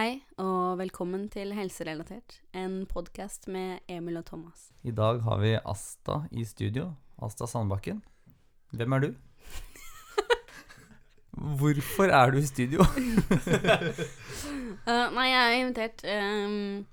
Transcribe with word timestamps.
Hei, 0.00 0.22
og 0.40 0.78
velkommen 0.80 1.26
til 1.28 1.50
Helserelatert, 1.52 2.40
en 2.56 2.88
podkast 2.88 3.44
med 3.52 3.84
Emil 3.90 4.16
og 4.16 4.24
Thomas. 4.30 4.70
I 4.80 4.96
dag 4.96 5.20
har 5.26 5.36
vi 5.42 5.50
Asta 5.58 6.22
i 6.32 6.44
studio. 6.48 6.94
Asta 7.20 7.44
Sandbakken. 7.44 8.00
Hvem 8.72 8.92
er 8.96 9.00
du? 9.04 9.12
Hvorfor 11.60 12.08
er 12.16 12.32
du 12.32 12.40
i 12.40 12.48
studio? 12.48 12.80
Uh, 12.80 12.88
nei, 15.18 15.28
jeg 15.28 15.42
er 15.42 15.58
invitert 15.58 16.00
um, 16.08 16.88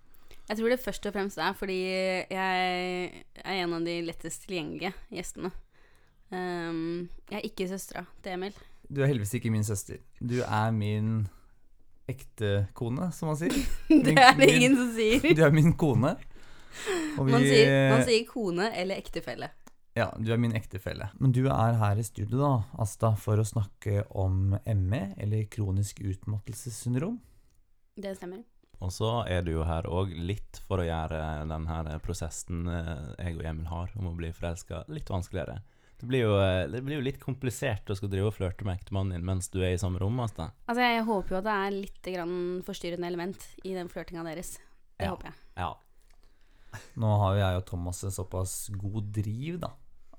Jeg 0.49 0.59
tror 0.59 0.75
det 0.75 0.83
først 0.83 1.07
og 1.07 1.15
fremst 1.15 1.39
er 1.39 1.55
fordi 1.55 1.87
jeg 1.87 2.27
er 2.27 3.55
en 3.61 3.79
av 3.79 3.87
de 3.87 4.03
lettest 4.09 4.43
tilgjengelige 4.49 4.91
gjestene. 5.15 5.55
Um, 6.27 7.07
jeg 7.31 7.39
er 7.39 7.47
ikke 7.53 7.71
søstera 7.71 8.03
til 8.19 8.35
Emil. 8.35 8.51
Du 8.91 8.99
er 8.99 9.07
heldigvis 9.13 9.39
ikke 9.39 9.55
min 9.55 9.63
søster. 9.63 10.03
Du 10.19 10.43
er 10.43 10.75
min 10.75 11.31
ektekone, 12.07 13.11
som 13.13 13.27
man 13.31 13.37
sier. 13.39 13.53
det 14.05 14.15
er 14.17 14.35
det 14.39 14.49
ingen 14.55 14.75
som 14.79 14.89
sier. 14.95 15.21
Du 15.37 15.43
er 15.45 15.51
min 15.55 15.73
kone. 15.79 16.15
Og 17.17 17.25
vi- 17.27 17.31
Man 17.33 17.45
sier, 17.47 17.77
man 17.91 18.03
sier 18.07 18.25
kone 18.29 18.69
eller 18.77 18.99
ektefelle. 19.01 19.49
Ja, 19.97 20.11
du 20.21 20.29
er 20.31 20.37
min 20.37 20.53
ektefelle. 20.53 21.07
Men 21.17 21.31
du 21.33 21.47
er 21.49 21.73
her 21.81 21.97
i 21.97 22.03
studio, 22.05 22.37
da, 22.37 22.51
Asta, 22.83 23.15
for 23.17 23.41
å 23.41 23.45
snakke 23.47 24.03
om 24.13 24.51
ME, 24.77 24.99
eller 25.17 25.47
kronisk 25.49 26.03
utmattelsessyndrom. 26.05 27.15
Det 27.97 28.11
stemmer. 28.19 28.43
Og 28.77 28.91
så 28.93 29.09
er 29.25 29.41
du 29.41 29.55
jo 29.55 29.63
her 29.65 29.87
òg 29.89 30.11
litt 30.21 30.59
for 30.67 30.83
å 30.83 30.85
gjøre 30.85 31.17
denne 31.49 31.95
prosessen 32.05 32.67
eh, 32.69 33.07
jeg 33.25 33.39
og 33.39 33.47
Emil 33.49 33.65
har 33.71 33.89
om 33.97 34.11
å 34.11 34.13
bli 34.19 34.29
forelska, 34.37 34.83
litt 34.93 35.09
vanskeligere. 35.09 35.63
Det 35.97 36.05
blir, 36.05 36.21
jo, 36.27 36.35
eh, 36.37 36.67
det 36.69 36.83
blir 36.85 36.99
jo 36.99 37.05
litt 37.07 37.17
komplisert 37.19 37.89
å 37.89 37.95
skulle 37.97 38.11
drive 38.13 38.27
og 38.29 38.35
flørte 38.35 38.65
med 38.67 38.77
ektemannen 38.77 39.15
din 39.17 39.25
mens 39.25 39.47
du 39.49 39.57
er 39.63 39.73
i 39.73 39.79
samme 39.81 39.97
rom. 40.01 40.19
Altså. 40.21 40.51
Altså, 40.69 40.83
jeg 40.85 41.05
håper 41.07 41.33
jo 41.33 41.39
at 41.39 41.47
det 41.47 41.55
er 41.57 41.73
litt 41.79 42.09
grann 42.13 42.35
forstyrrende 42.67 43.07
element 43.09 43.47
i 43.65 43.73
den 43.73 43.89
flørtinga 43.89 44.21
deres. 44.27 44.57
Det 44.99 45.07
Ja. 45.07 45.15
håper 45.15 45.31
jeg. 45.31 45.35
Ja. 45.57 45.71
Nå 47.01 47.09
har 47.23 47.33
jo 47.33 47.41
jeg 47.41 47.57
og 47.57 47.65
Thomas 47.65 48.03
en 48.03 48.11
såpass 48.13 48.53
god 48.77 49.09
driv, 49.15 49.57
da, 49.63 49.71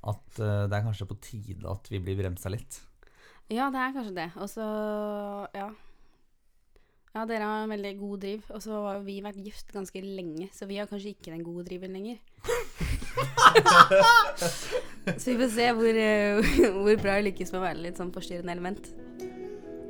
at 0.02 0.40
eh, 0.42 0.64
det 0.66 0.74
er 0.80 0.86
kanskje 0.88 1.06
på 1.12 1.20
tide 1.22 1.62
at 1.70 1.86
vi 1.92 1.98
blir 2.02 2.18
bremsa 2.18 2.50
litt. 2.50 2.80
Ja, 3.48 3.70
det 3.70 3.78
er 3.78 3.94
kanskje 3.94 4.14
det. 4.18 4.26
Og 4.36 4.48
så 4.50 4.66
ja. 5.54 5.70
Ja, 7.14 7.22
dere 7.24 7.46
har 7.48 7.62
en 7.64 7.70
veldig 7.72 7.94
god 7.98 8.20
driv, 8.20 8.42
og 8.52 8.60
så 8.62 8.82
har 8.84 8.98
vi 9.06 9.20
vært 9.24 9.38
gift 9.42 9.70
ganske 9.72 10.02
lenge, 10.04 10.50
så 10.52 10.66
vi 10.68 10.76
har 10.78 10.86
kanskje 10.90 11.14
ikke 11.14 11.32
den 11.32 11.42
gode 11.46 11.64
driven 11.70 11.94
lenger. 11.96 12.18
så 15.20 15.30
vi 15.30 15.36
får 15.40 15.50
se 15.54 15.66
hvor, 15.78 16.00
eh, 16.04 16.32
hvor 16.76 17.02
bra 17.02 17.18
jeg 17.18 17.28
lykkes 17.30 17.52
med 17.54 17.60
å 17.60 17.66
være 17.66 17.84
litt 17.86 18.00
sånn 18.00 18.12
forstyrrende 18.14 18.54
element. 18.54 18.90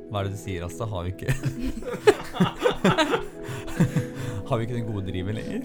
Hva 0.09 0.21
er 0.21 0.29
det 0.29 0.33
du 0.33 0.41
sier, 0.41 0.65
Asta? 0.65 0.87
Har 0.89 1.05
vi 1.05 1.11
ikke 1.13 1.29
Har 4.49 4.57
vi 4.57 4.65
ikke 4.65 4.77
den 4.79 4.87
gode 4.89 5.05
driven 5.05 5.37
lenger? 5.37 5.61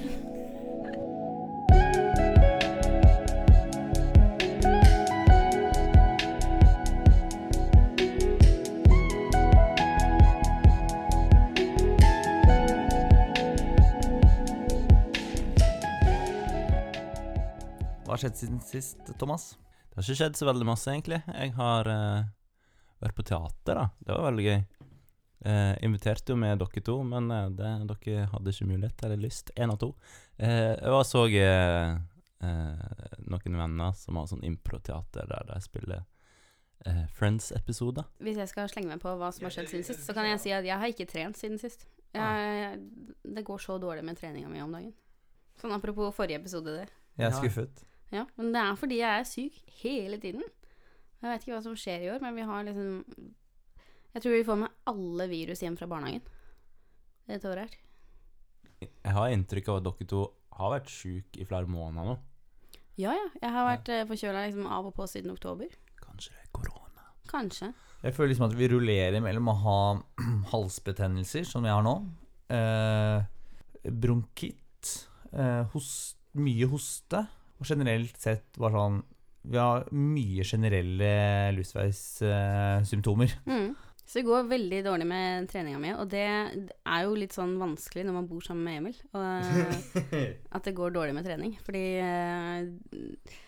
Hva 18.15 18.21
har 18.21 18.29
skjedd 18.29 18.37
siden 18.39 18.59
sist, 18.63 19.01
Thomas? 19.19 19.45
Det 19.91 19.97
har 19.97 20.05
ikke 20.05 20.15
skjedd 20.21 20.37
så 20.39 20.47
veldig 20.47 20.67
masse, 20.69 20.87
egentlig. 20.87 21.17
Jeg 21.27 21.51
har 21.57 21.89
uh, 21.91 22.27
vært 23.03 23.17
på 23.17 23.25
teater, 23.27 23.75
da. 23.75 23.87
Det 23.99 24.13
var 24.15 24.27
veldig 24.29 24.43
gøy. 24.45 24.59
Uh, 25.43 25.73
inviterte 25.83 26.31
jo 26.31 26.37
med 26.39 26.61
dere 26.63 26.83
to, 26.87 26.95
men 27.11 27.27
uh, 27.35 27.49
det, 27.51 27.73
dere 27.91 28.29
hadde 28.31 28.53
ikke 28.55 28.69
mulighet 28.69 29.01
eller 29.09 29.19
lyst. 29.19 29.51
Én 29.59 29.73
av 29.75 29.81
to. 29.83 29.89
Eh, 30.39 30.77
jeg 30.77 30.93
var 30.95 31.03
så 31.11 31.25
noen 33.25 33.59
venner 33.59 33.97
som 33.99 34.21
har 34.21 34.29
sånn 34.31 34.47
improteater 34.47 35.27
der 35.33 35.49
de 35.49 35.57
spiller 35.65 36.05
Friends-episoder. 37.17 38.07
Hvis 38.23 38.39
jeg 38.45 38.53
skal 38.53 38.71
slenge 38.71 38.93
meg 38.93 39.03
på 39.03 39.17
hva 39.19 39.33
som 39.35 39.49
har 39.49 39.57
skjedd 39.57 39.73
siden 39.73 39.89
sist, 39.89 40.05
så 40.07 40.15
kan 40.15 40.29
jeg 40.29 40.43
si 40.45 40.53
at 40.55 40.69
jeg 40.69 40.79
har 40.79 40.93
ikke 40.93 41.09
trent 41.11 41.41
siden 41.41 41.59
sist. 41.59 41.83
Jeg, 42.15 42.79
det 43.27 43.43
går 43.51 43.59
så 43.65 43.81
dårlig 43.83 44.07
med 44.07 44.23
treninga 44.23 44.53
mi 44.53 44.63
om 44.63 44.71
dagen. 44.79 44.95
Sånn 45.59 45.75
apropos 45.75 46.15
forrige 46.15 46.39
episode 46.45 46.77
der. 46.79 46.95
Jeg 47.19 47.27
er 47.27 47.35
Ja. 47.35 47.41
skuffet. 47.43 47.83
Ja, 48.13 48.27
men 48.37 48.53
det 48.55 48.61
er 48.61 48.77
fordi 48.79 49.01
jeg 49.01 49.21
er 49.21 49.29
syk 49.29 49.63
hele 49.81 50.19
tiden. 50.23 50.45
Jeg 51.23 51.31
vet 51.31 51.47
ikke 51.47 51.55
hva 51.57 51.65
som 51.65 51.77
skjer 51.79 52.05
i 52.05 52.13
år, 52.13 52.21
men 52.21 52.37
vi 52.37 52.45
har 52.45 52.67
liksom 52.67 53.05
Jeg 54.15 54.23
tror 54.23 54.35
vi 54.37 54.45
får 54.47 54.59
med 54.61 54.75
alle 54.91 55.27
virus 55.31 55.63
hjem 55.65 55.79
fra 55.79 55.89
barnehagen 55.91 56.23
dette 57.25 57.49
året 57.49 57.65
her. 57.65 57.81
Jeg 58.85 59.15
har 59.17 59.33
inntrykk 59.33 59.71
av 59.73 59.81
at 59.81 59.87
dere 59.87 60.07
to 60.11 60.23
har 60.59 60.75
vært 60.75 60.91
syke 60.93 61.41
i 61.41 61.47
flere 61.49 61.71
måneder 61.71 62.13
nå. 62.13 62.17
Ja, 63.01 63.15
ja. 63.17 63.27
Jeg 63.41 63.53
har 63.55 63.67
vært 63.67 63.91
ja. 63.91 64.03
forkjøla 64.07 64.45
liksom 64.47 64.67
av 64.71 64.91
og 64.91 64.95
på 64.95 65.07
siden 65.11 65.33
oktober. 65.33 65.73
Kanskje 66.03 66.35
det 66.35 66.45
er 66.45 66.51
korona. 66.55 67.07
Kanskje. 67.31 67.73
Jeg 68.05 68.15
føler 68.15 68.35
liksom 68.35 68.47
at 68.51 68.59
vi 68.59 68.69
rullerer 68.71 69.25
mellom 69.25 69.49
å 69.51 69.57
ha 69.65 69.79
halsbetennelser, 70.53 71.47
som 71.49 71.65
jeg 71.67 71.75
har 71.75 71.87
nå, 71.87 71.95
eh, 72.55 73.89
bronkitt, 74.05 74.93
eh, 75.33 75.65
host, 75.73 76.21
mye 76.37 76.69
hoste, 76.69 77.25
og 77.61 77.69
generelt 77.69 78.17
sett 78.21 78.59
var 78.61 78.75
sånn 78.75 79.03
Vi 79.45 79.59
har 79.61 79.85
mye 79.93 80.45
generelle 80.49 81.11
luftveissymptomer. 81.57 83.35
Mm. 83.45 83.75
Så 84.05 84.19
det 84.19 84.27
går 84.27 84.49
veldig 84.49 84.83
dårlig 84.85 85.07
med 85.09 85.47
treninga 85.49 85.79
mi, 85.81 85.93
og 85.97 86.11
det 86.13 86.25
er 86.25 87.05
jo 87.07 87.15
litt 87.17 87.33
sånn 87.37 87.55
vanskelig 87.61 88.05
når 88.05 88.17
man 88.19 88.27
bor 88.29 88.45
sammen 88.45 88.67
med 88.67 88.81
Emil, 88.83 88.99
og, 89.17 89.95
at 90.57 90.67
det 90.67 90.75
går 90.77 90.93
dårlig 90.93 91.17
med 91.17 91.25
trening. 91.29 91.57
Fordi 91.65 91.85
eh, 92.05 93.41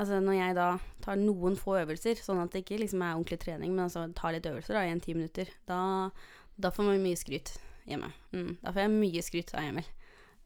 Altså, 0.00 0.20
når 0.22 0.36
jeg 0.36 0.54
da 0.56 0.66
tar 1.04 1.18
noen 1.20 1.56
få 1.60 1.74
øvelser, 1.82 2.20
sånn 2.22 2.38
at 2.40 2.54
det 2.54 2.62
ikke 2.62 2.78
liksom 2.80 3.02
er 3.04 3.16
ordentlig 3.18 3.40
trening, 3.42 3.74
men 3.74 3.84
altså 3.84 4.06
tar 4.16 4.32
litt 4.32 4.46
øvelser 4.48 4.78
da, 4.78 4.84
i 4.86 4.92
en 4.94 5.02
ti 5.02 5.12
minutter, 5.16 5.50
da, 5.68 5.80
da 6.56 6.70
får 6.72 6.86
man 6.86 7.02
mye 7.02 7.18
skryt 7.20 7.50
hjemme. 7.90 8.08
Mm, 8.32 8.54
da 8.62 8.72
får 8.72 8.84
jeg 8.84 8.92
mye 8.94 9.24
skryt 9.26 9.52
av 9.58 9.66
Emil. 9.66 9.90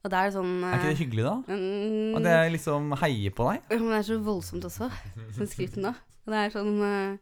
Og 0.04 0.10
da 0.12 0.20
er 0.20 0.28
det 0.28 0.37
sånn 0.37 0.53
Er 0.69 0.75
ikke 0.76 0.91
det 0.92 0.98
hyggelig, 1.00 1.25
da? 1.25 1.34
Mm, 1.48 2.16
At 2.19 2.26
jeg 2.28 2.53
liksom 2.59 2.91
heier 3.00 3.32
på 3.37 3.47
deg? 3.48 3.62
ja, 3.72 3.78
men 3.81 3.88
det 3.94 4.00
er 4.03 4.09
så 4.10 4.19
voldsomt 4.26 4.66
også, 4.69 4.91
den 5.38 5.48
skryten 5.48 5.82
da. 5.88 5.94
Og 6.25 6.32
det 6.34 6.38
er 6.42 6.53
sånn 6.53 6.75
uh, 6.84 7.16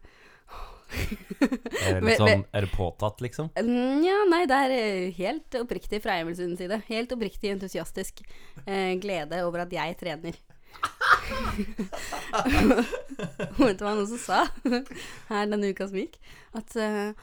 Er 1.89 2.01
det, 2.03 2.17
sånn, 2.19 2.43
er 2.53 2.67
det 2.67 2.71
påtatt, 2.75 3.23
liksom? 3.23 3.47
Mm, 3.57 4.03
Ja, 4.05 4.17
nei, 4.29 4.43
det 4.51 4.57
er 4.67 4.73
eh, 4.75 5.07
helt 5.17 5.55
oppriktig 5.63 6.03
fra 6.03 6.19
Emil 6.21 6.35
sin 6.37 6.53
side. 6.59 6.77
Helt 6.89 7.11
oppriktig 7.15 7.49
entusiastisk 7.55 8.21
uh, 8.67 8.93
glede 9.01 9.39
over 9.47 9.63
at 9.65 9.73
jeg 9.73 9.97
trener. 9.99 10.37
Og 13.53 13.61
vet 13.67 13.77
du 13.79 13.83
hva 13.85 13.91
han 13.93 14.01
også 14.03 14.19
sa 14.21 14.39
her 15.29 15.49
denne 15.51 15.69
uka 15.73 15.87
som 15.89 15.99
gikk? 16.01 16.15
At 16.57 16.75
eh, 16.79 17.13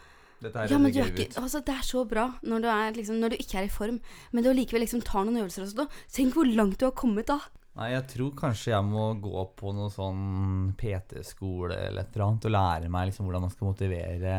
Dette 0.40 0.66
ja, 0.72 0.78
men 0.80 0.92
du 0.92 1.00
er 1.02 1.12
ikke, 1.12 1.28
altså, 1.36 1.60
det 1.66 1.74
er 1.76 1.84
så 1.84 2.02
bra 2.08 2.26
når 2.40 2.62
du, 2.64 2.68
er, 2.72 2.92
liksom, 2.96 3.18
når 3.20 3.34
du 3.34 3.40
ikke 3.42 3.60
er 3.60 3.68
i 3.68 3.72
form, 3.72 4.00
men 4.32 4.44
du 4.44 4.50
allikevel 4.50 4.86
liksom 4.86 5.02
tar 5.04 5.26
noen 5.26 5.42
øvelser 5.42 5.66
også. 5.66 5.82
Da. 5.82 6.04
Tenk 6.16 6.36
hvor 6.36 6.48
langt 6.48 6.80
du 6.80 6.86
har 6.88 6.96
kommet 6.96 7.28
da. 7.28 7.38
Nei, 7.78 7.92
jeg 7.92 8.02
tror 8.10 8.32
kanskje 8.34 8.72
jeg 8.72 8.82
må 8.82 9.04
gå 9.22 9.42
på 9.56 9.70
noe 9.72 9.92
sånn 9.94 10.72
PT-skole 10.80 11.76
eller 11.86 12.02
et 12.02 12.16
eller 12.16 12.24
annet 12.26 12.48
og 12.48 12.52
lære 12.56 12.90
meg 12.90 13.06
liksom 13.08 13.28
hvordan 13.28 13.44
man 13.46 13.52
skal 13.52 13.68
motivere 13.70 14.34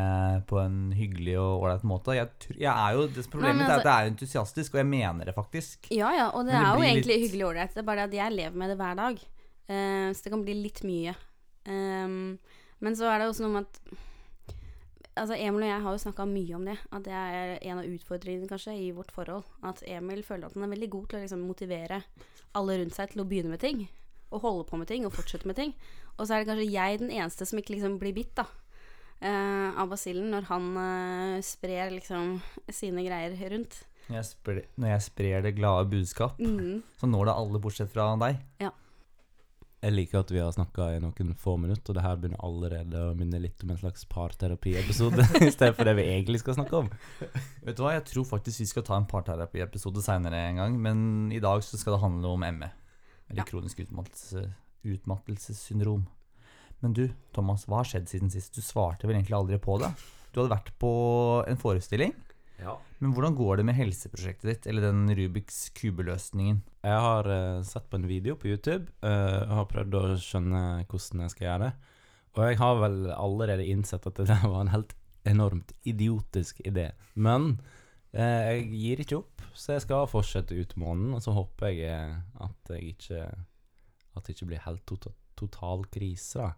på 0.50 0.60
en 0.60 0.76
hyggelig 0.94 1.38
og 1.40 1.64
ålreit 1.64 1.86
måte. 1.88 2.18
Jeg, 2.18 2.28
jeg 2.52 2.68
er 2.68 2.98
jo, 2.98 3.06
det 3.08 3.24
Problemet 3.32 3.64
Nei, 3.64 3.64
altså, 3.64 3.72
er 3.72 3.78
altså- 3.78 3.88
at 3.88 3.90
jeg 3.90 4.04
er 4.04 4.12
entusiastisk, 4.12 4.74
og 4.76 4.82
jeg 4.82 4.90
mener 4.92 5.30
det 5.30 5.34
faktisk. 5.38 5.88
Ja, 5.96 6.12
ja, 6.18 6.28
og 6.28 6.44
det, 6.44 6.52
det 6.52 6.60
er 6.60 6.68
jo 6.68 6.86
egentlig 6.90 7.14
litt- 7.14 7.24
hyggelig 7.24 7.46
og 7.46 7.54
ålreit. 7.54 7.74
Det 7.74 7.82
er 7.82 7.88
bare 7.88 8.04
det 8.04 8.10
at 8.12 8.18
jeg 8.20 8.36
lever 8.36 8.62
med 8.62 8.70
det 8.74 8.78
hver 8.82 9.00
dag. 9.00 9.26
Uh, 9.72 10.08
så 10.12 10.26
det 10.26 10.34
kan 10.36 10.44
bli 10.44 10.58
litt 10.60 10.82
mye. 10.84 11.16
Um, 11.66 12.38
men 12.84 12.98
så 12.98 13.08
er 13.08 13.22
det 13.22 13.30
også 13.32 13.46
noe 13.46 13.56
med 13.56 13.70
at 13.70 14.02
Altså, 15.12 15.36
Emil 15.36 15.66
og 15.66 15.68
jeg 15.68 15.82
har 15.84 15.92
jo 15.96 16.00
snakka 16.00 16.24
mye 16.28 16.54
om 16.56 16.64
det. 16.64 16.78
At 16.90 17.04
det 17.04 17.12
er 17.12 17.58
en 17.68 17.80
av 17.82 17.88
utfordringene 17.88 18.48
kanskje 18.48 18.76
i 18.80 18.90
vårt 18.96 19.12
forhold. 19.12 19.44
At 19.68 19.82
Emil 19.84 20.22
føler 20.24 20.48
at 20.48 20.56
han 20.56 20.64
er 20.64 20.72
veldig 20.72 20.88
god 20.94 21.10
til 21.10 21.18
å 21.18 21.22
liksom 21.26 21.42
motivere 21.44 21.98
alle 22.56 22.78
rundt 22.80 22.96
seg 22.96 23.12
til 23.12 23.22
å 23.24 23.28
begynne 23.28 23.52
med 23.52 23.60
ting. 23.60 23.84
Og 24.32 24.40
holde 24.46 24.64
på 24.70 24.80
med 24.80 24.88
ting 24.88 25.04
og 25.04 25.12
fortsette 25.12 25.48
med 25.48 25.58
ting. 25.60 25.74
Og 26.16 26.24
så 26.26 26.34
er 26.34 26.42
det 26.42 26.48
kanskje 26.52 26.72
jeg 26.72 27.00
den 27.02 27.12
eneste 27.12 27.44
som 27.48 27.60
ikke 27.60 27.74
liksom 27.76 27.98
blir 28.00 28.14
bitt 28.16 28.32
da 28.40 28.46
uh, 28.48 29.70
av 29.80 29.92
basillen 29.92 30.32
når 30.32 30.48
han 30.48 30.68
uh, 30.76 31.40
sprer 31.44 31.92
liksom 31.92 32.38
sine 32.72 33.04
greier 33.06 33.36
rundt. 33.52 33.82
Når 34.08 34.16
jeg, 34.18 34.28
sprer, 34.32 34.62
når 34.80 34.94
jeg 34.96 35.04
sprer 35.06 35.44
det 35.44 35.54
glade 35.56 35.88
budskap, 35.92 36.40
Mm. 36.40 36.80
så 36.98 37.06
når 37.06 37.28
det 37.28 37.36
alle 37.36 37.60
bortsett 37.62 37.92
fra 37.92 38.08
deg. 38.24 38.40
Jeg 39.82 39.94
liker 39.96 40.20
at 40.22 40.30
vi 40.30 40.38
har 40.38 40.52
snakka 40.54 40.84
i 40.94 40.98
noen 41.02 41.32
få 41.34 41.56
minutter, 41.58 41.90
og 41.90 41.96
det 41.98 42.04
her 42.04 42.18
begynner 42.20 42.42
allerede 42.46 43.00
å 43.08 43.14
minne 43.18 43.40
litt 43.42 43.64
om 43.64 43.72
en 43.74 43.80
slags 43.80 44.04
parterapiepisode, 44.06 45.24
i 45.42 45.50
stedet 45.50 45.74
for 45.74 45.88
det 45.88 45.96
vi 45.98 46.04
egentlig 46.12 46.38
skal 46.44 46.54
snakke 46.54 46.76
om. 46.84 46.90
Vet 47.66 47.74
du 47.78 47.82
hva, 47.82 47.96
Jeg 47.96 48.04
tror 48.12 48.28
faktisk 48.28 48.62
vi 48.62 48.68
skal 48.70 48.84
ta 48.86 48.94
en 49.00 49.08
parterapiepisode 49.10 50.04
seinere 50.06 50.38
en 50.52 50.60
gang, 50.62 50.76
men 50.84 51.02
i 51.34 51.40
dag 51.42 51.64
så 51.66 51.80
skal 51.80 51.96
det 51.96 52.02
handle 52.04 52.30
om 52.36 52.46
ME. 52.46 52.70
Eller 53.26 53.42
Ja. 53.42 53.48
kronisk 53.48 53.80
utmattelse, 53.82 54.44
utmattelsessyndrom. 54.86 56.06
Men 56.82 56.94
du, 56.94 57.08
Thomas, 57.34 57.66
hva 57.66 57.80
har 57.82 57.90
skjedd 57.90 58.06
siden 58.10 58.30
sist? 58.30 58.54
Du 58.54 58.62
svarte 58.62 59.06
vel 59.10 59.16
egentlig 59.18 59.38
aldri 59.38 59.58
på 59.62 59.80
det? 59.82 59.90
Du 60.32 60.40
hadde 60.42 60.54
vært 60.54 60.70
på 60.82 60.94
en 61.48 61.58
forestilling. 61.58 62.14
Ja. 62.62 62.78
Men 63.02 63.16
hvordan 63.16 63.34
går 63.34 63.58
det 63.58 63.64
med 63.66 63.74
helseprosjektet 63.74 64.46
ditt, 64.46 64.66
eller 64.70 64.84
den 64.86 65.10
Rubiks 65.18 65.56
kubeløsningen? 65.74 66.60
Jeg 66.86 66.98
har 67.02 67.26
uh, 67.26 67.62
sett 67.66 67.88
på 67.90 67.98
en 67.98 68.06
video 68.06 68.36
på 68.38 68.52
YouTube 68.52 68.92
uh, 69.02 69.42
og 69.42 69.54
har 69.56 69.70
prøvd 69.72 69.96
å 69.98 70.02
skjønne 70.22 70.60
hvordan 70.86 71.24
jeg 71.24 71.32
skal 71.32 71.46
gjøre 71.48 71.64
det. 71.64 71.70
Og 72.32 72.44
jeg 72.46 72.60
har 72.60 72.76
vel 72.78 73.00
allerede 73.10 73.66
innsett 73.72 74.06
at 74.06 74.20
det 74.22 74.36
var 74.44 74.60
en 74.60 74.70
helt 74.70 74.94
enormt 75.26 75.74
idiotisk 75.82 76.62
idé. 76.62 76.92
Men 77.18 77.56
uh, 78.14 78.52
jeg 78.52 78.68
gir 78.70 79.02
ikke 79.02 79.18
opp, 79.18 79.42
så 79.50 79.74
jeg 79.74 79.86
skal 79.88 80.06
fortsette 80.12 80.54
ut 80.54 80.76
måneden. 80.78 81.18
Og 81.18 81.26
så 81.26 81.34
håper 81.34 81.74
jeg 81.74 82.14
at 82.46 82.72
jeg 82.76 82.94
ikke 82.94 83.26
At 84.12 84.26
det 84.28 84.36
ikke 84.36 84.50
blir 84.52 84.62
helt 84.68 84.86
tota- 84.86 85.14
total 85.40 85.86
krise, 85.90 86.38
da. 86.38 86.52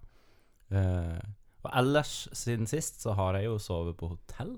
Og 1.65 1.69
ellers, 1.71 2.27
siden 2.37 2.67
sist, 2.67 3.01
så 3.01 3.15
har 3.17 3.39
jeg 3.39 3.47
jo 3.47 3.61
sovet 3.63 3.97
på 3.97 4.11
hotell. 4.11 4.57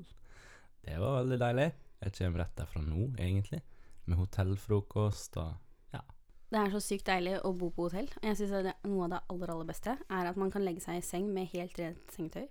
Det 0.86 0.98
var 1.02 1.20
veldig 1.20 1.38
deilig. 1.42 1.70
Jeg 2.06 2.14
kommer 2.20 2.44
rett 2.44 2.58
derfra 2.60 2.82
nå, 2.84 3.08
egentlig 3.18 3.62
med 4.06 4.20
hotellfrokost 4.20 5.38
og 5.42 5.54
Det 6.46 6.60
er 6.60 6.68
så 6.70 6.78
sykt 6.78 7.08
deilig 7.08 7.40
å 7.42 7.50
bo 7.58 7.72
på 7.74 7.88
hotell. 7.88 8.06
Og 8.20 8.26
Jeg 8.28 8.38
synes 8.38 8.52
at 8.60 8.86
Noe 8.86 9.08
av 9.08 9.16
det 9.16 9.18
aller 9.34 9.50
aller 9.50 9.66
beste 9.66 9.96
er 9.98 10.28
at 10.30 10.38
man 10.38 10.52
kan 10.54 10.62
legge 10.62 10.84
seg 10.84 11.00
i 11.00 11.02
seng 11.02 11.26
med 11.34 11.50
helt 11.50 11.74
rent 11.80 12.14
sengetøy, 12.14 12.46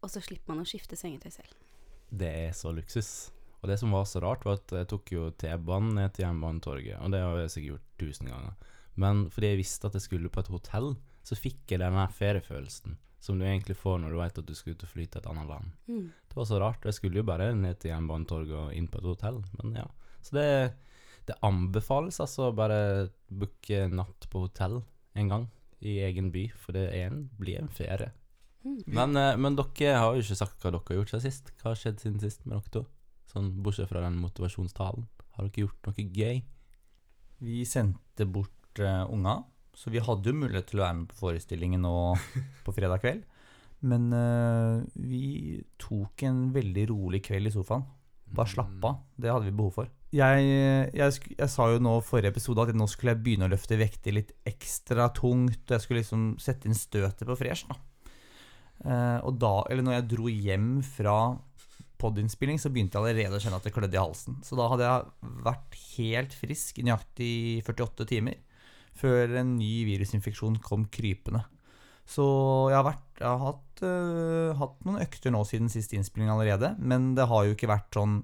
og 0.00 0.10
så 0.10 0.22
slipper 0.24 0.54
man 0.54 0.64
å 0.64 0.68
skifte 0.68 0.96
sengetøy 0.96 1.28
selv. 1.34 1.52
Det 2.08 2.30
er 2.46 2.56
så 2.56 2.72
luksus. 2.72 3.30
Og 3.60 3.68
det 3.70 3.76
som 3.78 3.92
var 3.94 4.08
så 4.08 4.22
rart, 4.24 4.46
var 4.48 4.56
at 4.58 4.72
jeg 4.74 4.88
tok 4.90 5.12
jo 5.12 5.28
T-banen 5.38 5.92
ned 6.00 6.16
til 6.16 6.24
Jernbanetorget, 6.24 6.96
og 6.98 7.12
det 7.12 7.20
har 7.22 7.36
jeg 7.38 7.52
sikkert 7.52 7.74
gjort 7.74 8.00
tusen 8.00 8.32
ganger. 8.32 8.56
Men 9.04 9.22
fordi 9.30 9.52
jeg 9.52 9.60
visste 9.60 9.86
at 9.86 9.94
jeg 9.96 10.06
skulle 10.08 10.32
på 10.32 10.42
et 10.42 10.50
hotell, 10.50 10.94
så 11.22 11.38
fikk 11.38 11.70
jeg 11.70 11.84
denne 11.84 12.08
feriefølelsen 12.16 12.96
som 13.22 13.38
du 13.38 13.46
egentlig 13.46 13.76
får 13.78 14.00
når 14.02 14.14
du 14.14 14.18
vet 14.18 14.38
at 14.40 14.48
du 14.48 14.54
skal 14.58 14.74
ut 14.74 14.82
og 14.82 14.90
fly 14.90 15.04
til 15.06 15.20
et 15.20 15.28
annet 15.30 15.50
land. 15.50 15.74
Mm. 15.86 16.06
Det 16.28 16.38
var 16.38 16.48
så 16.48 16.58
rart. 16.58 16.86
Jeg 16.88 16.98
skulle 16.98 17.20
jo 17.20 17.26
bare 17.28 17.52
ned 17.54 17.78
til 17.78 17.92
Jernbanetorget 17.92 18.56
og 18.58 18.72
inn 18.74 18.88
på 18.90 18.98
et 18.98 19.10
hotell, 19.12 19.38
men 19.58 19.76
ja. 19.78 19.84
Så 20.22 20.34
det, 20.36 20.46
det 21.28 21.38
anbefales 21.46 22.18
altså 22.22 22.48
å 22.48 22.56
bare 22.56 22.80
booke 23.30 23.86
natt 23.90 24.26
på 24.30 24.42
hotell 24.46 24.80
en 25.18 25.30
gang 25.30 25.46
i 25.82 25.98
egen 26.06 26.30
by, 26.34 26.48
for 26.58 26.74
det 26.74 26.88
er 26.94 27.10
en, 27.10 27.24
blir 27.38 27.60
en 27.60 27.70
ferie. 27.70 28.10
Mm. 28.62 28.82
Men, 28.86 29.16
eh, 29.18 29.36
men 29.38 29.58
dere 29.58 29.98
har 29.98 30.14
jo 30.14 30.22
ikke 30.22 30.38
sagt 30.38 30.62
hva 30.62 30.70
dere 30.74 30.86
har 30.88 31.00
gjort 31.00 31.14
siden 31.14 31.24
sist. 31.26 31.54
Hva 31.60 31.72
har 31.72 31.78
skjedd 31.78 32.02
siden 32.02 32.22
sist 32.22 32.44
med 32.46 32.56
dere 32.56 32.74
to? 32.74 32.84
Sånn 33.32 33.50
Bortsett 33.64 33.90
fra 33.90 34.02
den 34.04 34.18
motivasjonstalen. 34.22 35.06
Har 35.36 35.48
dere 35.48 35.66
gjort 35.66 35.88
noe 35.88 36.06
gøy? 36.18 36.42
Vi 37.42 37.62
sendte 37.66 38.26
bort 38.30 38.82
uh, 38.82 39.06
unga, 39.10 39.40
så 39.74 39.90
vi 39.92 40.02
hadde 40.04 40.30
jo 40.30 40.36
mulighet 40.36 40.68
til 40.70 40.80
å 40.80 40.84
være 40.86 40.98
med 41.00 41.10
på 41.12 41.20
forestillingen 41.22 41.84
nå 41.84 41.96
på 42.66 42.74
fredag 42.76 43.02
kveld. 43.04 43.24
Men 43.88 44.12
eh, 44.14 44.84
vi 44.94 45.58
tok 45.80 46.22
en 46.28 46.46
veldig 46.54 46.86
rolig 46.92 47.22
kveld 47.26 47.50
i 47.50 47.54
sofaen. 47.54 47.84
Bare 48.32 48.52
slappe 48.52 48.88
av. 48.88 49.00
Det 49.18 49.32
hadde 49.32 49.48
vi 49.48 49.56
behov 49.58 49.74
for. 49.80 49.90
Jeg, 50.12 50.44
jeg, 50.92 51.32
jeg 51.38 51.48
sa 51.48 51.66
jo 51.72 51.80
nå 51.82 51.96
forrige 52.04 52.34
episode 52.34 52.64
at 52.64 52.76
nå 52.76 52.86
skulle 52.88 53.14
jeg 53.14 53.24
begynne 53.24 53.48
å 53.48 53.52
løfte 53.52 53.78
vekter 53.80 54.14
litt 54.16 54.34
ekstra 54.48 55.08
tungt. 55.16 55.64
og 55.66 55.74
Jeg 55.74 55.84
skulle 55.84 56.02
liksom 56.02 56.28
sette 56.40 56.68
inn 56.68 56.78
støtet 56.78 57.26
på 57.28 57.38
fresh. 57.40 57.66
Da. 57.68 57.80
Eh, 58.82 59.18
og 59.26 59.40
da, 59.42 59.54
eller 59.70 59.86
når 59.86 59.98
jeg 59.98 60.08
dro 60.14 60.30
hjem 60.30 60.70
fra 60.86 61.16
podinnspilling, 62.02 62.58
så 62.58 62.70
begynte 62.72 62.98
jeg 62.98 63.02
allerede 63.02 63.38
å 63.38 63.42
kjenne 63.42 63.58
at 63.60 63.66
det 63.66 63.74
klødde 63.74 63.98
i 63.98 64.02
halsen. 64.02 64.38
Så 64.46 64.58
da 64.58 64.68
hadde 64.70 64.88
jeg 64.88 65.34
vært 65.48 65.78
helt 65.96 66.38
frisk 66.38 66.80
i 66.80 66.86
nøyaktig 66.86 67.34
48 67.66 68.08
timer 68.14 68.40
før 68.98 69.38
en 69.40 69.56
ny 69.56 69.82
virusinfeksjon 69.88 70.60
kom 70.64 70.86
krypende. 70.92 71.44
Så 72.08 72.24
jeg 72.72 72.76
har, 72.76 72.86
vært, 72.86 73.06
jeg 73.20 73.28
har 73.28 73.44
hatt, 73.46 73.84
uh, 73.86 74.58
hatt 74.58 74.86
noen 74.86 75.02
økter 75.04 75.32
nå 75.32 75.44
siden 75.48 75.70
siste 75.72 75.96
innspilling 75.96 76.32
allerede, 76.32 76.74
men 76.82 77.12
det 77.18 77.28
har 77.30 77.46
jo 77.46 77.54
ikke 77.54 77.70
vært 77.70 77.94
sånn 77.94 78.20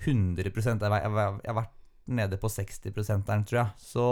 100 0.00 0.48
Jeg 0.48 0.54
jeg, 0.56 1.12
jeg 1.12 1.52
har 1.52 1.58
vært 1.58 1.76
nede 2.10 2.38
på 2.40 2.48
60 2.48 2.80
der, 3.26 3.44
tror 3.44 3.58
jeg. 3.60 3.68
Så 3.76 4.06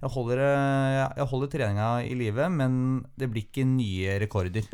jeg 0.00 0.10
holder, 0.14 0.38
øh, 0.38 1.16
jeg 1.18 1.26
holder 1.30 1.48
treninga 1.52 1.88
i 2.06 2.14
live, 2.14 2.48
men 2.50 3.04
det 3.18 3.30
blir 3.30 3.44
ikke 3.44 3.66
nye 3.66 4.18
rekorder. 4.22 4.66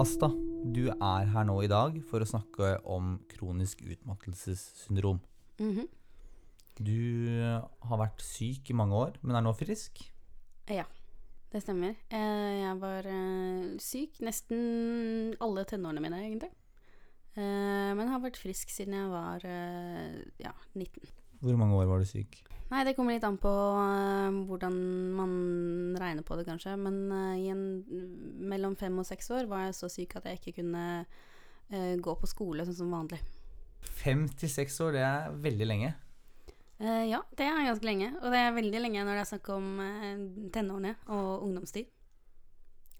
Asta, 0.00 0.28
du 0.72 0.88
er 0.90 1.26
her 1.32 1.44
nå 1.48 1.58
i 1.64 1.68
dag 1.70 1.96
for 2.08 2.20
å 2.24 2.28
snakke 2.28 2.76
om 2.88 3.16
kronisk 3.30 3.82
utmattelsessyndrom. 3.86 5.20
Mhm. 5.60 5.86
Du 6.76 6.92
har 7.88 7.96
vært 8.02 8.20
syk 8.20 8.68
i 8.70 8.74
mange 8.76 8.92
år, 8.92 9.14
men 9.22 9.36
er 9.36 9.42
nå 9.46 9.54
frisk. 9.56 10.02
Ja, 10.68 10.84
Det 11.52 11.62
stemmer. 11.62 11.94
Eh, 12.10 12.60
Jeg 12.66 12.78
var 12.80 13.06
eh, 13.06 13.76
syk 13.78 14.18
nesten 14.20 15.34
alle 15.40 15.64
tenårene 15.64 16.02
mine, 16.02 16.18
egentlig. 16.26 16.50
Eh, 17.36 17.94
Men 17.94 18.08
har 18.08 18.20
vært 18.20 18.36
frisk 18.36 18.68
siden 18.68 18.92
jeg 18.92 19.08
var 19.08 19.40
ja, 20.38 20.52
19. 20.74 21.08
Hvor 21.46 21.58
mange 21.60 21.78
år 21.78 21.86
var 21.86 22.02
du 22.02 22.08
syk? 22.08 22.40
Nei, 22.66 22.82
det 22.82 22.96
kommer 22.96 23.14
litt 23.14 23.24
an 23.26 23.36
på 23.38 23.50
uh, 23.50 24.34
hvordan 24.48 24.76
man 25.14 25.34
regner 26.00 26.24
på 26.26 26.34
det, 26.38 26.48
kanskje. 26.48 26.74
Men 26.80 26.96
uh, 27.14 27.36
i 27.38 27.46
en, 27.52 27.62
mellom 28.50 28.74
fem 28.78 28.96
og 28.98 29.06
seks 29.06 29.30
år 29.36 29.46
var 29.50 29.68
jeg 29.68 29.76
så 29.78 29.90
syk 29.92 30.16
at 30.18 30.26
jeg 30.26 30.40
ikke 30.40 30.56
kunne 30.58 30.86
uh, 31.06 31.94
gå 32.02 32.16
på 32.18 32.30
skole 32.30 32.66
sånn 32.66 32.80
som 32.80 32.96
vanlig. 32.96 33.20
Fem 33.86 34.26
til 34.34 34.50
seks 34.50 34.80
år, 34.82 34.96
det 34.96 35.04
er 35.06 35.36
veldig 35.44 35.68
lenge. 35.68 35.92
Eh, 36.76 37.04
ja, 37.08 37.22
det 37.38 37.46
er 37.46 37.68
ganske 37.68 37.86
lenge. 37.86 38.10
Og 38.18 38.34
det 38.34 38.40
er 38.42 38.56
veldig 38.56 38.80
lenge 38.82 39.04
når 39.06 39.14
det 39.14 39.22
er 39.22 39.28
snakk 39.30 39.52
om 39.54 39.68
tenårene 40.52 40.96
og 41.14 41.46
ungdomstid. 41.46 41.86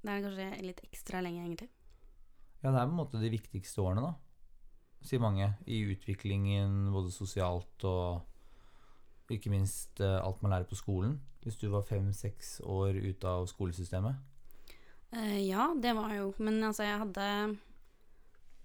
Det 0.06 0.14
er 0.14 0.22
kanskje 0.22 0.46
litt 0.62 0.84
ekstra 0.86 1.24
lenge, 1.26 1.42
egentlig. 1.42 1.68
Ja, 2.62 2.70
det 2.70 2.78
er 2.78 2.86
på 2.86 2.94
en 2.94 3.00
måte 3.02 3.20
de 3.20 3.32
viktigste 3.34 3.82
årene, 3.82 4.06
da. 4.06 4.14
Sier 5.04 5.20
mange. 5.20 5.50
I 5.66 5.82
utviklingen 5.90 6.86
både 6.94 7.10
sosialt 7.14 7.84
og 7.90 8.22
ikke 9.34 9.50
minst 9.52 10.00
eh, 10.00 10.18
alt 10.20 10.42
man 10.42 10.52
lærer 10.54 10.68
på 10.68 10.78
skolen. 10.78 11.18
Hvis 11.42 11.58
du 11.60 11.68
var 11.70 11.86
fem-seks 11.86 12.60
år 12.66 12.98
ute 12.98 13.28
av 13.28 13.46
skolesystemet. 13.50 14.18
Eh, 15.14 15.46
ja, 15.46 15.68
det 15.78 15.92
var 15.94 16.10
jo 16.16 16.32
Men 16.42 16.58
altså, 16.66 16.82
jeg 16.82 16.98
hadde 16.98 17.26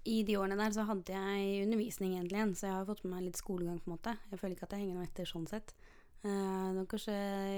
I 0.09 0.23
de 0.25 0.37
årene 0.39 0.57
der 0.57 0.73
så 0.73 0.85
hadde 0.89 1.13
jeg 1.13 1.65
undervisning 1.67 2.15
egentlig 2.15 2.39
igjen, 2.39 2.55
så 2.57 2.67
jeg 2.67 2.75
har 2.79 2.87
fått 2.87 3.03
med 3.05 3.13
meg 3.13 3.27
litt 3.27 3.37
skolegang, 3.37 3.77
på 3.79 3.91
en 3.91 3.95
måte. 3.95 4.15
Jeg 4.31 4.41
føler 4.41 4.55
ikke 4.55 4.69
at 4.69 4.73
jeg 4.73 4.85
henger 4.85 4.97
noe 4.97 5.09
etter 5.09 5.29
sånn 5.29 5.45
sett. 5.49 5.75
Eh, 6.23 6.29
det 6.29 6.79
var 6.79 6.89
kanskje 6.89 7.17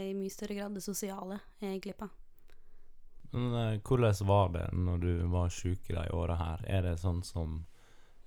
i 0.09 0.17
mye 0.17 0.33
større 0.33 0.59
grad 0.59 0.75
det 0.75 0.83
sosiale 0.83 1.39
jeg 1.63 1.77
gikk 1.77 1.88
glipp 1.88 2.06
av. 2.07 2.19
Men 3.33 3.79
hvordan 3.81 4.27
var 4.29 4.51
det 4.53 4.65
når 4.77 4.99
du 5.01 5.13
var 5.31 5.49
sjuk 5.49 5.88
i 5.89 5.95
de 5.95 6.03
åra 6.13 6.35
her? 6.37 6.66
Er 6.69 6.83
det 6.85 6.99
sånn 7.01 7.23
som 7.25 7.63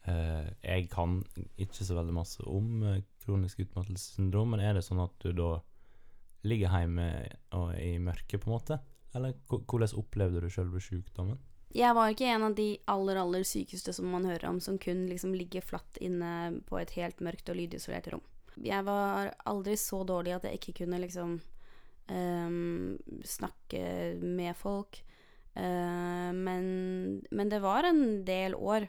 Jeg 0.07 0.89
kan 0.93 1.19
ikke 1.59 1.85
så 1.87 1.97
veldig 1.97 2.15
masse 2.15 2.45
om 2.47 2.83
eh, 2.87 3.03
kronisk 3.25 3.65
utmattelsessyndrom, 3.65 4.55
men 4.55 4.63
er 4.63 4.77
det 4.77 4.85
sånn 4.87 5.03
at 5.03 5.17
du 5.25 5.33
da 5.35 5.57
ligger 6.47 6.71
hjemme 6.71 7.09
og 7.59 7.73
i 7.81 7.97
mørket, 7.99 8.43
på 8.43 8.51
en 8.51 8.55
måte? 8.55 8.79
Eller 9.17 9.35
hvordan 9.49 9.97
opplevde 9.99 10.45
du 10.45 10.51
selve 10.53 10.83
sykdommen? 10.83 11.41
Jeg 11.77 11.93
var 11.97 12.13
ikke 12.13 12.29
en 12.31 12.47
av 12.47 12.55
de 12.57 12.69
aller, 12.89 13.19
aller 13.21 13.45
sykeste 13.45 13.93
som 13.97 14.09
man 14.13 14.25
hører 14.29 14.47
om, 14.49 14.61
som 14.63 14.79
kun 14.81 15.05
liksom 15.11 15.35
ligger 15.37 15.65
flatt 15.65 15.99
inne 16.05 16.63
på 16.69 16.79
et 16.81 16.95
helt 16.97 17.21
mørkt 17.25 17.51
og 17.53 17.59
lydisolert 17.59 18.09
rom. 18.13 18.23
Jeg 18.65 18.87
var 18.87 19.35
aldri 19.45 19.75
så 19.77 20.01
dårlig 20.09 20.37
at 20.37 20.47
jeg 20.47 20.61
ikke 20.61 20.77
kunne 20.79 21.03
liksom 21.03 21.35
um, 22.09 22.95
snakke 23.27 23.83
med 24.23 24.57
folk. 24.57 25.03
Uh, 25.57 26.33
men, 26.37 26.65
men 27.29 27.53
det 27.53 27.61
var 27.65 27.89
en 27.89 28.23
del 28.29 28.57
år 28.57 28.89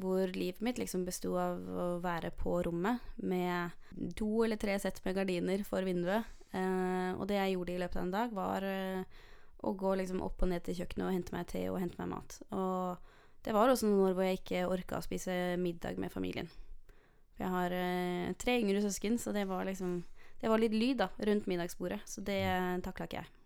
hvor 0.00 0.30
livet 0.32 0.62
mitt 0.64 0.78
liksom 0.80 1.04
besto 1.04 1.34
av 1.40 1.58
å 1.60 1.88
være 2.02 2.32
på 2.36 2.54
rommet 2.66 3.02
med 3.20 3.74
to 4.16 4.44
eller 4.44 4.60
tre 4.60 4.78
sett 4.80 5.02
med 5.04 5.16
gardiner 5.18 5.64
for 5.68 5.84
vinduet. 5.86 6.28
Eh, 6.52 7.10
og 7.16 7.26
det 7.28 7.38
jeg 7.38 7.54
gjorde 7.56 7.74
i 7.74 7.80
løpet 7.80 7.98
av 8.00 8.06
en 8.06 8.14
dag, 8.14 8.34
var 8.36 8.66
eh, 8.68 9.20
å 9.62 9.72
gå 9.78 9.94
liksom 10.00 10.22
opp 10.24 10.42
og 10.42 10.52
ned 10.52 10.64
til 10.66 10.80
kjøkkenet 10.80 11.06
og 11.06 11.14
hente 11.14 11.36
meg 11.36 11.48
te 11.52 11.66
og 11.70 11.80
hente 11.80 12.00
meg 12.00 12.12
mat. 12.14 12.38
Og 12.56 13.12
det 13.44 13.54
var 13.56 13.70
også 13.70 13.88
noen 13.88 14.08
år 14.08 14.16
hvor 14.16 14.28
jeg 14.28 14.40
ikke 14.40 14.66
orka 14.70 14.98
å 14.98 15.04
spise 15.04 15.36
middag 15.60 16.00
med 16.00 16.12
familien. 16.14 16.50
For 17.32 17.46
jeg 17.46 17.54
har 17.56 17.76
eh, 17.76 18.32
tre 18.40 18.58
yngre 18.60 18.82
søsken, 18.84 19.20
så 19.20 19.34
det 19.36 19.46
var 19.50 19.66
liksom 19.68 20.02
Det 20.42 20.50
var 20.50 20.58
litt 20.58 20.74
lyd 20.74 20.98
da, 20.98 21.06
rundt 21.22 21.46
middagsbordet, 21.46 22.00
så 22.02 22.18
det 22.26 22.40
uh, 22.42 22.80
takla 22.82 23.06
ikke 23.06 23.20
jeg. 23.20 23.41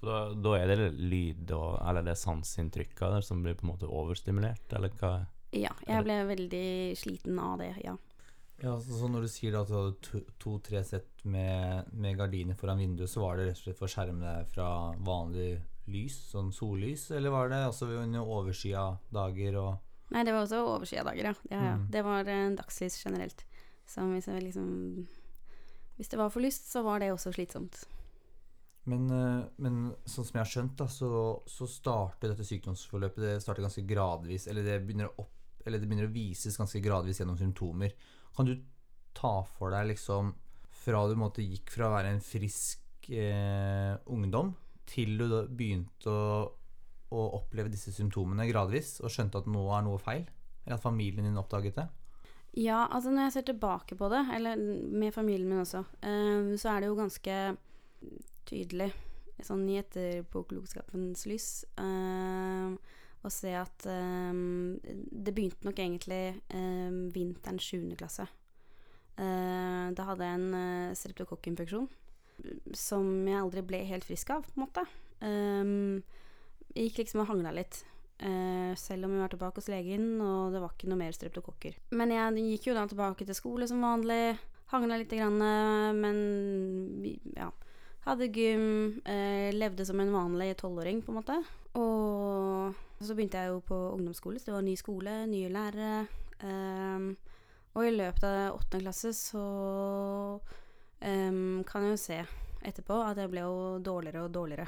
For 0.00 0.08
da, 0.08 0.20
da 0.32 0.52
er 0.56 0.70
det 0.72 0.90
lyd 0.96 1.50
og 1.52 1.74
Eller 1.84 2.06
det 2.06 2.14
er 2.14 2.20
sanseinntrykka 2.22 3.10
der 3.12 3.24
som 3.26 3.42
blir 3.44 3.56
på 3.58 3.66
en 3.66 3.74
måte 3.74 3.88
overstimulert, 3.88 4.64
eller 4.72 4.94
hva? 5.00 5.10
Ja, 5.52 5.72
jeg 5.86 6.06
ble 6.06 6.16
veldig 6.28 6.68
sliten 6.96 7.38
av 7.42 7.58
det, 7.60 7.74
ja. 7.84 7.96
Ja, 8.60 8.74
så, 8.80 8.92
så 9.00 9.08
når 9.08 9.24
du 9.24 9.28
sier 9.32 9.56
at 9.56 9.68
du 9.70 9.74
hadde 9.76 9.92
to- 10.04 10.26
to-tre 10.40 10.82
sett 10.84 11.24
med, 11.24 11.88
med 11.96 12.18
gardiner 12.18 12.56
foran 12.60 12.80
vinduet, 12.80 13.08
så 13.10 13.22
var 13.24 13.36
det 13.38 13.48
rett 13.48 13.60
og 13.60 13.64
slett 13.64 13.78
for 13.78 13.88
å 13.88 13.92
skjerme 13.92 14.20
deg 14.24 14.50
fra 14.52 14.66
vanlig 15.04 15.50
lys, 15.90 16.18
sånn 16.30 16.52
sollys, 16.54 17.06
eller 17.16 17.32
var 17.34 17.48
det 17.50 17.62
også 17.66 17.88
under 18.02 18.28
overskya 18.36 18.84
dager 19.12 19.56
og 19.60 19.86
Nei, 20.10 20.24
det 20.26 20.32
var 20.34 20.42
også 20.42 20.58
overskya 20.66 21.04
dager, 21.06 21.28
ja. 21.30 21.34
ja, 21.52 21.58
ja. 21.62 21.74
Mm. 21.78 21.84
Det 21.94 22.00
var 22.02 22.26
uh, 22.26 22.48
dagslys 22.58 22.96
generelt. 22.98 23.44
Så 23.86 24.02
hvis 24.10 24.26
jeg 24.26 24.42
liksom 24.42 24.70
Hvis 25.96 26.10
det 26.10 26.18
var 26.18 26.32
for 26.34 26.42
lyst, 26.42 26.66
så 26.72 26.82
var 26.82 26.98
det 26.98 27.12
også 27.12 27.30
slitsomt. 27.36 27.84
Men, 28.90 29.06
eh, 29.14 29.42
men 29.62 29.80
sånn 30.04 30.26
som 30.26 30.38
jeg 30.38 30.42
har 30.42 30.50
skjønt, 30.50 30.76
da, 30.80 30.88
så, 30.90 31.10
så 31.48 31.68
starter 31.70 32.32
dette 32.32 32.46
sykdomsforløpet 32.48 33.22
Det 33.22 33.34
starter 33.44 33.66
ganske 33.66 33.86
gradvis. 33.86 34.48
Eller 34.50 34.66
det 34.66 35.08
opp, 35.10 35.32
eller 35.64 35.78
det 35.78 35.88
begynner 35.88 36.08
å 36.08 36.14
vises 36.14 36.58
ganske 36.58 36.82
gradvis 36.82 37.22
gjennom 37.22 37.38
symptomer. 37.38 37.94
Kan 38.36 38.48
du 38.48 38.56
ta 39.16 39.40
for 39.58 39.74
deg 39.74 39.90
liksom 39.90 40.34
Fra 40.80 41.02
du 41.10 41.16
måte 41.18 41.44
gikk 41.44 41.74
fra 41.74 41.90
å 41.90 41.94
være 41.96 42.14
en 42.14 42.22
frisk 42.24 43.10
eh, 43.12 43.94
ungdom 44.08 44.54
til 44.90 45.18
du 45.18 45.26
da 45.28 45.42
begynte 45.44 46.10
å, 46.10 46.38
å 47.14 47.24
oppleve 47.36 47.70
disse 47.70 47.92
symptomene 47.94 48.48
gradvis 48.48 48.96
og 49.04 49.12
skjønte 49.12 49.42
at 49.42 49.50
nå 49.50 49.66
er 49.76 49.84
noe 49.86 50.00
feil? 50.02 50.24
Eller 50.64 50.78
at 50.78 50.84
familien 50.84 51.28
din 51.28 51.38
oppdaget 51.40 51.76
det? 51.78 51.86
Ja, 52.58 52.86
altså 52.88 53.12
når 53.12 53.28
jeg 53.28 53.34
ser 53.36 53.46
tilbake 53.52 53.98
på 53.98 54.08
det, 54.10 54.24
eller 54.34 54.58
med 54.58 55.14
familien 55.14 55.52
min 55.52 55.62
også, 55.62 55.84
eh, 56.00 56.56
så 56.58 56.72
er 56.72 56.80
det 56.80 56.90
jo 56.90 56.98
ganske 56.98 57.36
tydelig, 58.50 58.90
sånn 59.46 59.64
i 59.70 59.78
etterpåklokskapens 59.80 61.24
lys, 61.30 61.46
å 63.20 63.30
se 63.32 63.52
at 63.56 63.86
um, 63.88 64.78
det 64.82 65.34
begynte 65.36 65.66
nok 65.66 65.80
egentlig 65.82 66.38
um, 66.54 67.08
vinteren 67.12 67.60
7. 67.60 67.92
klasse. 68.00 68.24
Uh, 69.20 69.92
da 69.92 70.06
hadde 70.08 70.24
jeg 70.24 70.38
en 70.38 70.54
uh, 70.56 70.96
streptokokkinfeksjon 70.96 71.88
som 72.72 73.08
jeg 73.28 73.36
aldri 73.36 73.62
ble 73.66 73.82
helt 73.90 74.06
frisk 74.08 74.32
av, 74.32 74.46
på 74.46 74.56
en 74.56 74.64
måte. 74.64 74.86
Um, 75.20 76.00
jeg 76.72 76.88
gikk 76.88 77.02
liksom 77.02 77.26
og 77.26 77.32
hangla 77.34 77.52
litt. 77.52 77.82
Uh, 78.20 78.72
selv 78.80 79.06
om 79.06 79.12
vi 79.16 79.20
var 79.20 79.32
tilbake 79.32 79.60
hos 79.60 79.68
legen, 79.72 80.14
og 80.24 80.54
det 80.54 80.62
var 80.62 80.72
ikke 80.72 80.88
noe 80.88 81.02
mer 81.02 81.16
streptokokker. 81.16 81.76
Men 81.92 82.14
jeg 82.16 82.46
gikk 82.54 82.70
jo 82.70 82.78
da 82.78 82.86
tilbake 82.88 83.28
til 83.28 83.36
skole 83.36 83.68
som 83.68 83.84
vanlig. 83.84 84.38
Hangla 84.72 85.00
lite 85.00 85.18
grann, 85.18 85.40
men 85.98 86.18
ja. 87.34 87.48
Hadde 88.06 88.30
gym. 88.32 89.00
Eh, 89.04 89.50
levde 89.52 89.84
som 89.86 90.00
en 90.00 90.12
vanlig 90.12 90.54
tolvåring, 90.56 91.02
på 91.02 91.12
en 91.12 91.18
måte. 91.20 91.36
Og 91.78 93.04
så 93.04 93.14
begynte 93.16 93.40
jeg 93.40 93.52
jo 93.52 93.60
på 93.64 93.76
ungdomsskole, 93.94 94.40
så 94.40 94.50
det 94.50 94.56
var 94.56 94.64
ny 94.66 94.76
skole, 94.76 95.16
nye 95.30 95.50
lærere. 95.52 96.06
Um, 96.40 97.12
og 97.76 97.86
i 97.86 97.92
løpet 97.92 98.24
av 98.24 98.56
åttende 98.56 98.86
klasse 98.86 99.12
så 99.14 99.42
um, 100.40 101.60
kan 101.68 101.84
jeg 101.86 101.92
jo 101.92 102.00
se 102.00 102.18
etterpå 102.66 102.96
at 103.04 103.20
jeg 103.20 103.30
ble 103.32 103.44
jo 103.44 103.78
dårligere 103.84 104.24
og 104.24 104.34
dårligere. 104.34 104.66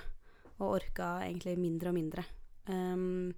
Og 0.61 0.77
orka 0.77 1.15
egentlig 1.25 1.57
mindre 1.59 1.91
og 1.91 1.97
mindre. 1.97 2.25
Um, 2.69 3.33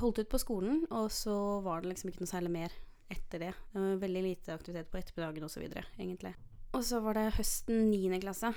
holdt 0.00 0.22
ut 0.22 0.30
på 0.30 0.40
skolen, 0.40 0.84
og 0.92 1.10
så 1.12 1.34
var 1.64 1.82
det 1.82 1.92
liksom 1.92 2.12
ikke 2.12 2.24
noe 2.24 2.32
særlig 2.32 2.54
mer 2.54 2.78
etter 3.12 3.48
det. 3.48 3.52
Det 3.72 3.80
var 3.80 4.00
veldig 4.04 4.24
lite 4.24 4.54
aktivitet 4.54 4.92
på 4.92 5.00
ettermiddagen 5.00 5.48
osv., 5.48 5.66
egentlig. 5.98 6.32
Og 6.74 6.84
så 6.86 7.00
var 7.04 7.18
det 7.18 7.34
høsten 7.36 7.90
9. 7.90 8.22
klasse 8.22 8.54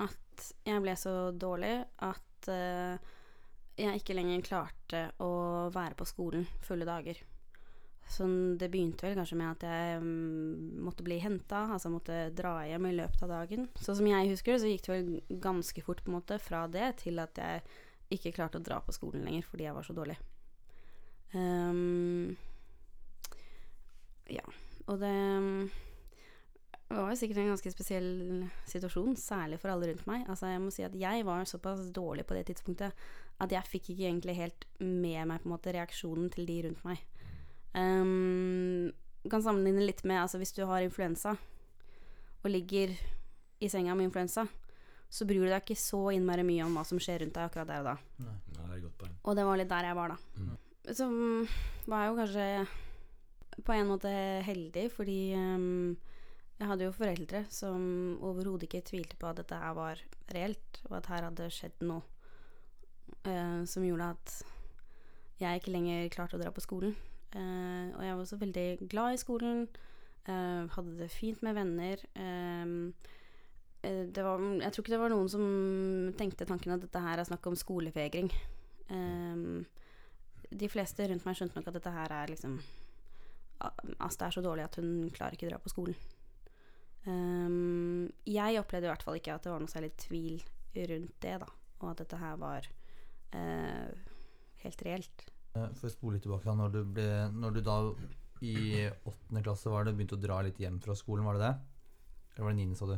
at 0.00 0.46
jeg 0.64 0.82
ble 0.82 0.94
så 0.98 1.14
dårlig 1.36 1.74
at 2.02 2.48
uh, 2.48 2.96
jeg 3.78 4.00
ikke 4.00 4.16
lenger 4.16 4.46
klarte 4.46 5.04
å 5.22 5.32
være 5.72 5.96
på 5.98 6.06
skolen 6.08 6.46
fulle 6.64 6.88
dager. 6.88 7.20
Så 8.12 8.26
det 8.58 8.68
begynte 8.72 9.06
vel 9.06 9.16
kanskje 9.16 9.38
med 9.38 9.54
at 9.54 9.64
jeg 9.64 10.00
um, 10.02 10.82
måtte 10.84 11.04
bli 11.06 11.16
henta, 11.22 11.64
altså 11.72 11.92
måtte 11.92 12.26
dra 12.36 12.58
hjem 12.68 12.90
i 12.90 12.96
løpet 12.98 13.24
av 13.24 13.32
dagen. 13.32 13.68
Så 13.78 13.94
som 13.96 14.08
jeg 14.08 14.32
husker 14.32 14.54
det, 14.54 14.60
så 14.60 14.72
gikk 14.72 14.84
det 14.86 14.92
vel 14.92 15.40
ganske 15.42 15.84
fort 15.86 16.02
på 16.02 16.12
en 16.12 16.18
måte 16.18 16.38
fra 16.42 16.66
det 16.68 16.90
til 17.04 17.22
at 17.22 17.40
jeg 17.40 17.62
ikke 18.12 18.34
klarte 18.36 18.60
å 18.60 18.64
dra 18.64 18.82
på 18.84 18.92
skolen 18.92 19.24
lenger 19.24 19.46
fordi 19.48 19.68
jeg 19.68 19.76
var 19.76 19.86
så 19.86 19.96
dårlig. 19.96 20.18
Um, 21.32 22.34
ja, 24.28 24.44
og 24.84 25.00
det 25.00 25.16
var 26.96 27.12
jo 27.12 27.18
sikkert 27.18 27.40
en 27.42 27.52
ganske 27.52 27.72
spesiell 27.72 28.08
situasjon, 28.68 29.16
særlig 29.20 29.58
for 29.62 29.72
alle 29.72 29.90
rundt 29.90 30.06
meg. 30.08 30.24
Altså, 30.28 30.50
jeg 30.50 30.62
må 30.62 30.72
si 30.74 30.84
at 30.86 30.96
jeg 30.98 31.26
var 31.28 31.46
såpass 31.48 31.90
dårlig 31.94 32.26
på 32.28 32.36
det 32.36 32.46
tidspunktet 32.50 33.04
at 33.42 33.54
jeg 33.54 33.70
fikk 33.70 33.92
ikke 33.92 34.08
egentlig 34.08 34.36
helt 34.38 34.66
med 34.78 35.28
meg 35.30 35.42
på 35.42 35.48
en 35.48 35.54
måte 35.54 35.74
reaksjonen 35.74 36.30
til 36.32 36.46
de 36.48 36.58
rundt 36.66 36.82
meg. 36.86 37.00
Um, 37.72 38.90
kan 39.30 39.44
sammenligne 39.44 39.86
litt 39.86 40.02
med 40.04 40.20
altså, 40.20 40.40
hvis 40.42 40.52
du 40.56 40.64
har 40.68 40.84
influensa 40.84 41.36
og 42.42 42.50
ligger 42.50 42.92
i 43.62 43.70
senga 43.70 43.94
med 43.94 44.10
influensa, 44.10 44.44
så 45.12 45.26
bryr 45.28 45.44
du 45.44 45.50
deg 45.50 45.60
ikke 45.62 45.78
så 45.78 46.06
innmari 46.16 46.44
mye 46.46 46.64
om 46.66 46.78
hva 46.78 46.84
som 46.88 47.00
skjer 47.02 47.22
rundt 47.22 47.36
deg 47.36 47.46
akkurat 47.46 47.68
der 47.68 47.82
og 47.82 47.90
da. 47.90 47.96
Nei, 48.24 48.38
det 48.56 48.62
er 48.64 48.84
godt 48.86 48.96
poeng. 49.02 49.18
Og 49.22 49.36
det 49.38 49.44
var 49.46 49.60
litt 49.60 49.70
der 49.70 49.88
jeg 49.88 49.98
var, 49.98 50.14
da. 50.14 50.40
Mm. 50.40 50.54
Så 50.88 51.08
var 51.86 52.02
jeg 52.02 52.10
jo 52.10 52.16
kanskje 52.18 52.46
på 53.62 53.74
en 53.76 53.90
måte 53.90 54.12
heldig, 54.46 54.86
fordi 54.96 55.18
ehm, 55.36 55.92
jeg 56.62 56.70
hadde 56.70 56.86
jo 56.86 56.94
foreldre 56.94 57.42
som 57.50 57.84
overhodet 58.22 58.68
ikke 58.68 58.84
tvilte 58.86 59.18
på 59.18 59.26
at 59.26 59.40
dette 59.40 59.58
her 59.58 59.74
var 59.74 60.02
reelt, 60.30 60.82
og 60.88 60.98
at 61.00 61.08
her 61.10 61.26
hadde 61.26 61.48
skjedd 61.50 61.82
noe 61.88 62.04
eh, 63.26 63.64
som 63.66 63.82
gjorde 63.82 64.12
at 64.14 64.36
jeg 65.42 65.58
ikke 65.58 65.74
lenger 65.74 66.12
klarte 66.14 66.38
å 66.38 66.42
dra 66.42 66.52
på 66.54 66.62
skolen. 66.62 66.94
Eh, 67.34 67.88
og 67.96 68.04
jeg 68.06 68.14
var 68.14 68.22
også 68.22 68.38
veldig 68.38 68.66
glad 68.86 69.16
i 69.16 69.20
skolen, 69.20 69.64
eh, 70.30 70.70
hadde 70.76 70.94
det 71.00 71.10
fint 71.10 71.42
med 71.42 71.58
venner. 71.58 72.06
det 73.82 74.22
var, 74.22 74.38
jeg 74.38 74.72
tror 74.72 74.84
ikke 74.84 74.94
det 74.94 75.02
var 75.02 75.10
noen 75.10 75.28
som 75.28 75.44
tenkte 76.14 76.46
tanken 76.46 76.76
at 76.76 76.84
dette 76.84 77.02
her 77.02 77.18
er 77.18 77.26
snakk 77.26 77.46
om 77.50 77.58
skolevegring. 77.58 78.30
Ehm, 78.94 79.64
de 80.52 80.68
fleste 80.70 81.08
rundt 81.08 81.26
meg 81.26 81.34
skjønte 81.34 81.58
nok 81.58 81.70
at 81.72 81.78
dette 81.80 81.94
her 81.96 82.14
er 82.22 82.30
liksom 82.30 82.60
Asta 84.02 84.26
er 84.26 84.34
så 84.34 84.42
dårlig 84.42 84.64
at 84.64 84.76
hun 84.80 85.10
klarer 85.14 85.36
ikke 85.36 85.46
å 85.46 85.52
dra 85.52 85.58
på 85.62 85.70
skolen. 85.70 85.94
Ehm, 87.10 88.06
jeg 88.28 88.60
opplevde 88.60 88.86
i 88.86 88.92
hvert 88.92 89.04
fall 89.06 89.18
ikke 89.18 89.34
at 89.34 89.44
det 89.46 89.52
var 89.52 89.62
noe 89.62 89.72
særlig 89.72 89.92
tvil 89.98 90.40
rundt 90.92 91.14
det, 91.24 91.36
da. 91.42 91.50
Og 91.82 91.90
at 91.90 92.02
dette 92.04 92.18
her 92.20 92.36
var 92.38 92.66
uh, 93.34 93.88
helt 94.62 94.84
reelt. 94.86 95.24
Eh, 95.58 95.70
For 95.76 95.88
å 95.88 95.92
spole 95.92 96.16
litt 96.16 96.26
tilbake 96.26 96.46
da, 96.46 96.54
når 96.56 96.74
du, 96.76 96.82
ble, 96.96 97.08
når 97.34 97.56
du 97.56 97.62
da 97.66 97.78
i 98.42 98.54
åttende 98.88 99.42
klasse 99.44 99.70
var 99.70 99.86
det, 99.86 99.96
begynte 99.98 100.16
å 100.18 100.22
dra 100.22 100.40
litt 100.46 100.60
hjem 100.62 100.78
fra 100.82 100.94
skolen, 100.98 101.26
var 101.26 101.38
det 101.38 101.48
det? 101.48 101.54
Eller 102.32 102.46
var 102.46 102.54
det 102.54 102.60
niende, 102.60 102.78
sa 102.78 102.88
du? 102.88 102.96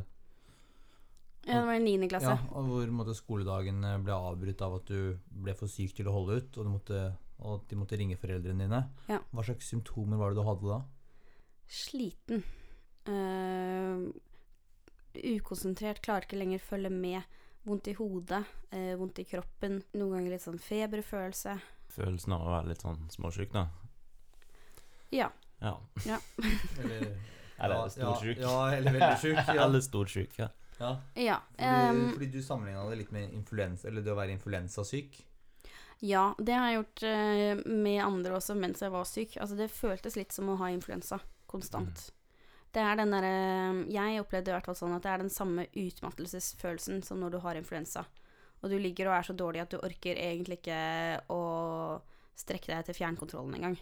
Ja, 1.45 1.59
det 1.59 1.65
var 1.67 1.77
i 1.77 1.83
niende 1.83 2.09
klasse. 2.09 2.33
Ja, 2.33 2.49
og 2.57 2.69
hvor 2.71 2.93
måtte, 2.95 3.13
skoledagen 3.17 3.83
eh, 3.85 3.99
ble 4.01 4.15
avbrutt 4.15 4.63
av 4.65 4.79
at 4.79 4.89
du 4.89 5.17
ble 5.45 5.53
for 5.57 5.69
syk 5.69 5.93
til 5.97 6.09
å 6.09 6.15
holde 6.15 6.39
ut, 6.39 6.61
og, 6.61 6.69
måtte, 6.77 7.01
og 7.45 7.65
de 7.69 7.77
måtte 7.77 7.99
ringe 7.99 8.17
foreldrene 8.21 8.65
dine. 8.65 8.81
Ja. 9.11 9.19
Hva 9.33 9.45
slags 9.45 9.69
symptomer 9.73 10.21
var 10.21 10.33
det 10.33 10.41
du 10.41 10.47
hadde 10.47 10.71
da? 10.71 10.79
Sliten. 11.69 12.45
Eh, 13.05 14.05
ukonsentrert, 15.35 16.01
klarer 16.01 16.27
ikke 16.27 16.39
lenger 16.39 16.63
følge 16.63 16.91
med. 16.93 17.21
Vondt 17.65 17.87
i 17.89 17.95
hodet, 17.97 18.43
uh, 18.75 18.91
vondt 18.99 19.19
i 19.23 19.25
kroppen. 19.25 19.79
Noen 19.97 20.11
ganger 20.19 20.35
litt 20.35 20.43
sånn 20.43 20.59
feberfølelse. 20.61 21.55
Følelsen 21.95 22.35
av 22.35 22.43
å 22.45 22.51
være 22.51 22.69
litt 22.69 22.83
sånn 22.85 22.99
småsjuk, 23.09 23.49
da. 23.55 23.63
Ja. 25.15 25.31
Ja. 25.63 25.79
Eller, 26.83 27.07
Eller 27.57 27.89
storsjuk. 27.89 28.37
Ja, 28.37 28.51
ja, 28.51 28.77
eller 28.77 28.97
veldig 28.97 29.17
sjuk. 29.21 29.39
Ja. 29.47 29.63
Eller 29.63 29.81
storsjuk, 29.81 30.37
ja. 30.37 30.49
ja. 30.77 30.91
Ja. 31.15 31.37
Fordi, 31.55 31.69
ehm, 31.71 32.01
fordi 32.13 32.27
du 32.33 32.41
sammenligna 32.43 32.83
det 32.89 32.99
litt 32.99 33.13
med 33.15 33.33
influensa, 33.33 33.87
eller 33.87 34.03
det 34.05 34.11
å 34.11 34.17
være 34.19 34.35
influensasyk. 34.35 35.21
Ja, 36.03 36.25
det 36.37 36.57
har 36.59 36.67
jeg 36.67 36.81
gjort 36.81 37.05
uh, 37.07 37.71
med 37.71 38.01
andre 38.03 38.35
også 38.37 38.57
mens 38.59 38.83
jeg 38.83 38.93
var 38.93 39.07
syk. 39.09 39.39
Altså, 39.39 39.57
det 39.57 39.71
føltes 39.73 40.19
litt 40.19 40.35
som 40.35 40.51
å 40.51 40.59
ha 40.59 40.69
influensa 40.75 41.21
konstant. 41.49 42.09
Det 42.75 42.83
er 42.83 42.97
den 42.99 43.13
derre 43.13 43.35
Jeg 43.93 44.19
opplevde 44.19 44.51
i 44.51 44.55
hvert 44.57 44.67
fall 44.67 44.77
sånn 44.77 44.95
at 44.97 45.05
det 45.05 45.11
er 45.13 45.23
den 45.23 45.31
samme 45.31 45.67
utmattelsesfølelsen 45.71 47.01
som 47.07 47.21
når 47.21 47.35
du 47.35 47.41
har 47.45 47.59
influensa. 47.59 48.03
Og 48.63 48.71
du 48.71 48.77
ligger 48.81 49.09
og 49.09 49.17
er 49.17 49.27
så 49.27 49.35
dårlig 49.37 49.61
at 49.63 49.71
du 49.71 49.79
orker 49.79 50.17
egentlig 50.19 50.59
ikke 50.59 50.79
å 51.31 51.41
strekke 52.35 52.73
deg 52.73 52.87
til 52.87 52.97
fjernkontrollen 52.97 53.55
engang. 53.59 53.77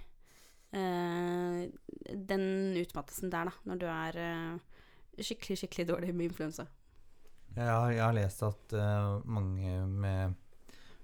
Uh, 0.74 1.70
den 2.14 2.46
utmattelsen 2.82 3.30
der, 3.34 3.50
da, 3.50 3.54
når 3.70 3.82
du 3.82 3.86
er 3.90 4.20
uh, 4.20 4.86
skikkelig, 5.22 5.60
skikkelig 5.62 5.88
dårlig 5.90 6.14
med 6.14 6.32
influensa. 6.32 6.66
Jeg 7.54 7.70
har, 7.70 7.92
jeg 7.94 8.02
har 8.02 8.16
lest 8.18 8.42
at 8.46 8.76
uh, 8.78 9.22
mange 9.30 9.74
med, 9.90 10.38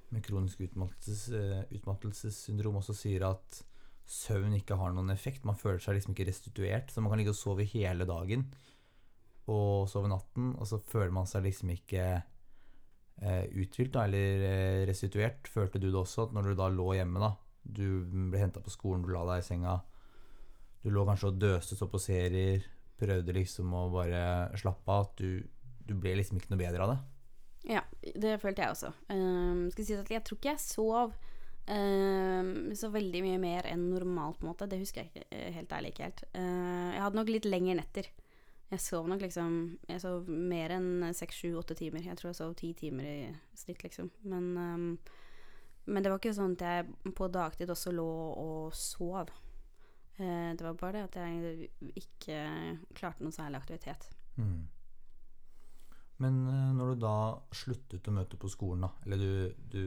med 0.09 0.25
kronisk 0.25 0.65
utmattelses, 0.65 1.29
utmattelsessyndrom 1.77 2.81
også 2.81 2.97
sier 2.97 3.27
at 3.29 3.61
søvn 4.09 4.55
ikke 4.57 4.77
har 4.79 4.93
noen 4.95 5.13
effekt. 5.13 5.45
Man 5.45 5.59
føler 5.59 5.81
seg 5.83 5.97
liksom 5.97 6.15
ikke 6.15 6.27
restituert. 6.31 6.91
Så 6.91 7.03
man 7.03 7.13
kan 7.13 7.21
ligge 7.21 7.35
og 7.35 7.39
sove 7.39 7.67
hele 7.69 8.07
dagen 8.09 8.49
og 9.49 9.87
sove 9.89 10.09
natten, 10.11 10.51
og 10.61 10.67
så 10.69 10.77
føler 10.77 11.13
man 11.13 11.25
seg 11.25 11.41
liksom 11.47 11.71
ikke 11.73 12.03
eh, 12.13 13.45
uthvilt 13.49 13.95
da, 13.95 14.03
eller 14.05 14.43
eh, 14.45 14.81
restituert. 14.85 15.49
Følte 15.49 15.81
du 15.81 15.87
det 15.87 15.97
også, 15.97 16.27
at 16.27 16.35
når 16.35 16.51
du 16.51 16.59
da 16.59 16.67
lå 16.73 16.91
hjemme, 16.99 17.23
da 17.23 17.31
du 17.65 18.01
ble 18.31 18.41
henta 18.41 18.61
på 18.63 18.73
skolen, 18.73 19.03
du 19.03 19.11
la 19.13 19.25
deg 19.29 19.41
i 19.41 19.45
senga, 19.47 19.79
du 20.83 20.91
lå 20.93 21.05
kanskje 21.07 21.31
og 21.31 21.39
døste 21.41 21.77
så 21.77 21.89
på 21.91 22.01
serier, 22.01 22.65
prøvde 22.99 23.35
liksom 23.35 23.73
å 23.75 23.87
bare 23.93 24.21
slappe 24.59 24.93
av, 24.93 25.09
at 25.09 25.23
du, 25.23 25.41
du 25.87 25.95
ble 25.97 26.15
liksom 26.19 26.39
ikke 26.39 26.53
noe 26.53 26.61
bedre 26.61 26.85
av 26.85 26.93
det? 26.93 26.99
Ja, 27.75 27.83
det 28.15 28.37
følte 28.41 28.63
jeg 28.63 28.75
også. 28.75 28.93
Um, 29.11 29.67
skal 29.73 29.85
si 29.85 29.97
at 29.97 30.13
jeg 30.13 30.23
tror 30.25 30.39
ikke 30.39 30.53
jeg 30.53 30.63
sov 30.63 31.17
um, 31.69 32.71
så 32.75 32.89
veldig 32.93 33.21
mye 33.25 33.41
mer 33.41 33.67
enn 33.69 33.89
normalt, 33.91 34.39
på 34.39 34.45
en 34.45 34.51
måte. 34.51 34.67
Det 34.69 34.79
husker 34.81 35.03
jeg 35.03 35.11
ikke, 35.11 35.27
eh, 35.35 35.51
helt 35.55 35.75
ærlig 35.75 35.93
ikke 35.93 36.07
helt. 36.07 36.23
Uh, 36.33 36.89
jeg 36.95 37.03
hadde 37.03 37.19
nok 37.19 37.31
litt 37.33 37.47
lengre 37.49 37.77
netter 37.79 38.09
Jeg 38.69 38.81
sov 38.83 39.07
nok 39.09 39.23
liksom 39.25 39.53
Jeg 39.89 40.01
sov 40.03 40.27
mer 40.29 40.75
enn 40.75 41.09
seks, 41.17 41.41
sju, 41.41 41.55
åtte 41.57 41.77
timer. 41.77 42.05
Jeg 42.05 42.17
tror 42.19 42.29
jeg 42.29 42.39
sov 42.39 42.55
ti 42.55 42.73
timer 42.77 43.05
i 43.09 43.19
snitt, 43.57 43.83
liksom. 43.83 44.11
Men, 44.23 44.49
um, 44.57 44.97
men 45.89 46.03
det 46.03 46.11
var 46.11 46.21
ikke 46.21 46.35
sånn 46.37 46.57
at 46.57 46.65
jeg 46.65 47.13
på 47.17 47.29
dagtid 47.33 47.69
også 47.69 47.93
lå 47.93 48.09
og 48.37 48.75
sov. 48.77 49.31
Uh, 50.19 50.51
det 50.53 50.61
var 50.61 50.77
bare 50.77 50.99
det 50.99 51.07
at 51.07 51.21
jeg 51.23 51.71
ikke 52.03 52.43
klarte 52.97 53.23
noe 53.23 53.33
særlig 53.33 53.61
aktivitet. 53.61 54.09
Mm. 54.37 54.67
Men 56.19 56.39
når 56.75 56.93
du 56.93 57.01
da 57.05 57.17
sluttet 57.55 58.07
å 58.11 58.11
møte 58.11 58.35
på 58.35 58.49
skolen, 58.51 58.83
da 58.83 58.89
Eller 59.05 59.21
du, 59.23 59.53
du, 59.71 59.83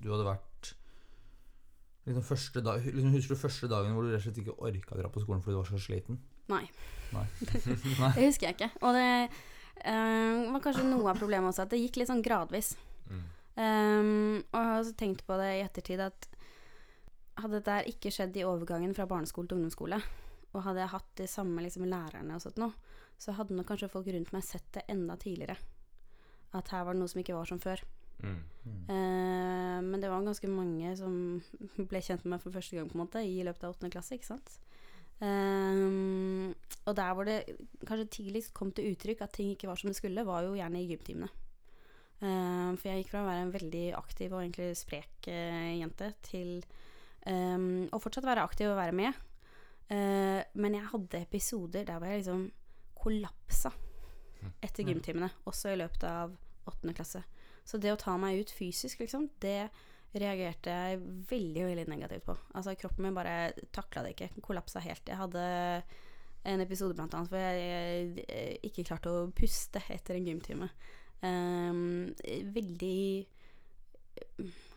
du 0.00 0.08
hadde 0.08 0.24
vært 0.24 0.55
liksom 2.06 2.24
første 2.26 2.62
dag, 2.62 2.84
liksom, 2.86 3.12
Husker 3.16 3.34
du 3.34 3.40
første 3.40 3.70
dagen 3.70 3.94
hvor 3.96 4.06
du 4.06 4.12
rett 4.12 4.22
og 4.22 4.26
slett 4.28 4.40
ikke 4.42 4.56
orka 4.56 4.94
å 4.94 5.00
dra 5.00 5.10
på 5.12 5.22
skolen 5.24 5.42
fordi 5.44 5.56
du 5.56 5.60
var 5.60 5.70
så 5.70 5.82
sliten? 5.82 6.20
Nei. 6.52 6.64
Nei. 7.16 7.26
Det 7.42 8.26
husker 8.26 8.48
jeg 8.48 8.56
ikke. 8.56 8.70
Og 8.82 8.96
det 8.96 9.08
eh, 9.16 10.44
var 10.52 10.62
kanskje 10.64 10.86
noe 10.86 11.10
av 11.12 11.20
problemet 11.20 11.50
også, 11.50 11.66
at 11.66 11.74
det 11.74 11.82
gikk 11.82 12.00
litt 12.00 12.10
sånn 12.10 12.24
gradvis. 12.24 12.74
Mm. 13.10 13.24
Um, 13.56 14.42
og 14.52 14.58
jeg 14.58 14.70
har 14.70 14.80
også 14.82 14.96
tenkt 15.00 15.22
på 15.26 15.36
det 15.40 15.52
i 15.54 15.62
ettertid 15.64 16.02
at 16.04 16.26
hadde 17.40 17.60
dette 17.60 17.90
ikke 17.92 18.12
skjedd 18.12 18.36
i 18.36 18.44
overgangen 18.48 18.94
fra 18.96 19.06
barneskole 19.08 19.48
til 19.48 19.58
ungdomsskole, 19.58 19.98
og 20.52 20.64
hadde 20.64 20.82
jeg 20.82 20.92
hatt 20.92 21.10
de 21.20 21.28
samme 21.28 21.64
liksom, 21.64 21.86
lærerne 21.90 22.36
og 22.36 22.44
sånt 22.44 22.60
nå, 22.60 22.70
så 23.20 23.34
hadde 23.36 23.56
nok 23.56 23.68
kanskje 23.70 23.90
folk 23.92 24.08
rundt 24.12 24.32
meg 24.32 24.44
sett 24.44 24.68
det 24.76 24.84
enda 24.92 25.16
tidligere. 25.20 25.56
At 26.56 26.70
her 26.72 26.86
var 26.86 26.96
det 26.96 27.02
noe 27.02 27.12
som 27.12 27.20
ikke 27.20 27.36
var 27.36 27.48
som 27.48 27.60
før. 27.60 27.82
Mm. 28.22 28.38
Mm. 28.66 28.78
Eh, 28.90 29.80
men 29.86 30.02
det 30.02 30.10
var 30.10 30.24
ganske 30.26 30.48
mange 30.50 30.92
som 30.98 31.16
ble 31.90 32.02
kjent 32.02 32.24
med 32.24 32.36
meg 32.36 32.44
for 32.44 32.54
første 32.54 32.78
gang 32.78 32.88
på 32.90 32.98
en 32.98 33.04
måte 33.04 33.22
i 33.22 33.42
løpet 33.46 33.66
av 33.66 33.76
åttende 33.76 33.92
klasse. 33.94 34.16
ikke 34.16 34.30
sant? 34.32 34.56
Um, 35.16 36.52
og 36.84 36.96
der 36.98 37.12
hvor 37.16 37.24
det 37.24 37.38
kanskje 37.88 38.08
tidligst 38.18 38.52
kom 38.56 38.68
til 38.76 38.90
uttrykk 38.92 39.22
at 39.24 39.32
ting 39.32 39.54
ikke 39.54 39.68
var 39.70 39.78
som 39.80 39.88
det 39.88 39.96
skulle, 39.96 40.26
var 40.28 40.44
jo 40.44 40.56
gjerne 40.58 40.82
i 40.82 40.88
gymtimene. 40.90 41.30
Um, 42.20 42.76
for 42.76 42.88
jeg 42.88 43.02
gikk 43.02 43.12
fra 43.12 43.22
å 43.24 43.28
være 43.28 43.44
en 43.44 43.54
veldig 43.54 43.86
aktiv 43.96 44.32
og 44.32 44.42
egentlig 44.42 44.70
sprek 44.76 45.28
uh, 45.28 45.72
jente 45.76 46.10
til 46.24 46.52
um, 47.28 47.86
å 47.92 48.00
fortsatt 48.00 48.28
være 48.28 48.44
aktiv 48.44 48.70
og 48.70 48.78
være 48.80 48.96
med. 48.96 49.24
Uh, 49.88 50.40
men 50.58 50.78
jeg 50.78 50.90
hadde 50.92 51.22
episoder 51.22 51.84
der 51.88 52.00
hvor 52.00 52.10
jeg 52.10 52.22
liksom 52.24 52.46
kollapsa 52.96 53.72
etter 54.64 54.84
Ja. 54.84 54.92
gymtimene, 54.92 55.30
også 55.48 55.72
i 55.72 55.80
løpet 55.80 56.04
av 56.08 56.36
åttende 56.68 56.94
klasse. 56.96 57.22
Så 57.66 57.80
det 57.82 57.92
å 57.92 58.00
ta 58.00 58.14
meg 58.20 58.40
ut 58.40 58.52
fysisk, 58.54 59.02
liksom, 59.02 59.28
det 59.42 59.68
reagerte 60.16 60.72
jeg 60.72 61.00
veldig, 61.28 61.64
veldig 61.66 61.86
negativt 61.90 62.26
på. 62.28 62.36
Altså, 62.56 62.76
kroppen 62.78 63.08
min 63.08 63.16
bare 63.16 63.52
takla 63.74 64.04
det 64.06 64.14
ikke. 64.14 64.30
Kollapsa 64.44 64.80
helt. 64.84 65.02
Jeg 65.08 65.18
hadde 65.18 65.46
en 66.46 66.62
episode 66.62 66.94
blant 66.94 67.14
annet 67.18 67.32
hvor 67.32 67.42
jeg, 67.42 68.24
eh, 68.30 68.54
ikke 68.68 68.86
klarte 68.86 69.10
å 69.10 69.26
puste 69.34 69.82
etter 69.92 70.16
en 70.16 70.28
gymtime. 70.30 70.70
Um, 71.24 72.12
veldig 72.52 73.26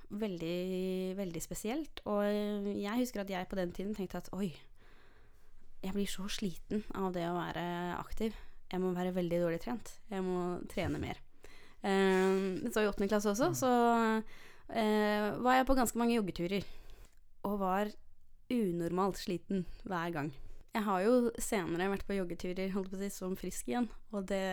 Veldig, 0.10 1.14
veldig 1.20 1.42
spesielt. 1.44 2.02
Og 2.10 2.26
jeg 2.26 2.98
husker 2.98 3.22
at 3.22 3.30
jeg 3.30 3.48
på 3.48 3.60
den 3.60 3.72
tiden 3.72 3.94
tenkte 3.94 4.18
at 4.18 4.32
oi, 4.34 4.48
jeg 5.84 5.94
blir 5.94 6.10
så 6.10 6.26
sliten 6.34 6.82
av 6.98 7.14
det 7.14 7.28
å 7.30 7.38
være 7.38 7.66
aktiv. 8.00 8.34
Jeg 8.72 8.82
må 8.82 8.90
være 8.98 9.14
veldig 9.14 9.42
dårlig 9.44 9.62
trent. 9.62 9.94
Jeg 10.10 10.26
må 10.26 10.40
trene 10.72 10.98
mer. 11.02 11.22
Um, 11.80 12.68
så 12.74 12.84
i 12.84 12.90
åttende 12.90 13.08
klasse 13.12 13.32
også, 13.32 13.54
så 13.56 13.72
eh, 14.76 15.30
var 15.40 15.60
jeg 15.60 15.68
på 15.70 15.78
ganske 15.78 16.00
mange 16.00 16.18
joggeturer. 16.18 16.68
Og 17.48 17.60
var 17.62 17.92
unormalt 18.52 19.20
sliten 19.22 19.66
hver 19.88 20.14
gang. 20.16 20.32
Jeg 20.74 20.86
har 20.86 21.02
jo 21.02 21.14
senere 21.42 21.90
vært 21.92 22.06
på 22.08 22.18
joggeturer 22.18 22.74
holdt 22.74 22.92
på 22.92 22.98
å 22.98 23.02
si, 23.02 23.10
som 23.14 23.38
frisk 23.40 23.72
igjen, 23.72 23.88
og 24.14 24.28
det 24.30 24.44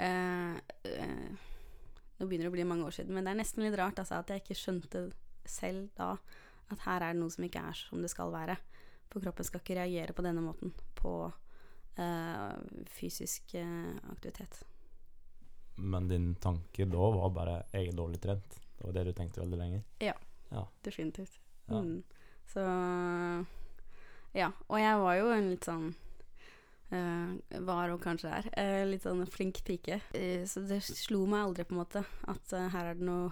eh, 0.00 0.54
eh, 0.88 1.48
Nå 2.16 2.28
begynner 2.30 2.46
det 2.46 2.52
å 2.52 2.54
bli 2.54 2.64
mange 2.68 2.86
år 2.86 2.94
siden, 2.94 3.16
men 3.16 3.26
det 3.26 3.32
er 3.32 3.38
nesten 3.40 3.64
litt 3.64 3.74
rart 3.74 3.98
altså, 3.98 4.20
at 4.20 4.28
jeg 4.30 4.44
ikke 4.44 4.54
skjønte 4.54 5.00
selv 5.48 5.88
da 5.98 6.12
at 6.70 6.84
her 6.84 7.02
er 7.02 7.16
det 7.16 7.18
noe 7.18 7.32
som 7.34 7.42
ikke 7.42 7.64
er 7.66 7.74
som 7.74 8.04
det 8.04 8.12
skal 8.12 8.30
være. 8.30 8.54
For 9.10 9.24
kroppen 9.24 9.48
skal 9.48 9.60
ikke 9.60 9.76
reagere 9.80 10.14
på 10.16 10.24
denne 10.24 10.44
måten 10.44 10.70
på 10.96 11.14
eh, 11.98 12.52
fysisk 12.94 13.56
eh, 13.58 13.96
aktivitet. 14.12 14.62
Men 15.76 16.08
din 16.08 16.34
tanke 16.34 16.84
da 16.84 17.10
var 17.16 17.30
bare 17.30 17.64
'jeg 17.72 17.88
er 17.88 17.96
dårlig 17.96 18.20
trent'? 18.20 18.58
Det 18.78 18.86
var 18.86 18.92
det 18.92 19.04
du 19.04 19.12
tenkte 19.12 19.40
veldig 19.40 19.58
lenge? 19.58 19.82
Definitivt. 20.82 21.38
Ja. 21.68 21.80
Mm. 21.80 22.02
Så 22.46 22.60
Ja. 24.34 24.50
Og 24.68 24.78
jeg 24.80 24.98
var 24.98 25.14
jo 25.14 25.30
en 25.30 25.50
litt 25.50 25.64
sånn 25.64 25.94
uh, 26.92 27.60
var 27.60 27.90
og 27.90 28.00
kanskje 28.02 28.32
er 28.32 28.48
Uh, 28.56 28.90
litt 28.90 29.02
sånn 29.02 29.24
flink 29.26 29.62
pike. 29.64 30.00
Uh, 30.14 30.44
så 30.48 30.66
det 30.66 30.82
slo 30.82 31.26
meg 31.26 31.46
aldri 31.46 31.64
på 31.64 31.74
en 31.74 31.82
måte 31.82 32.04
at 32.28 32.50
her 32.50 32.92
er 32.92 32.94
det 32.94 33.06
noe 33.06 33.30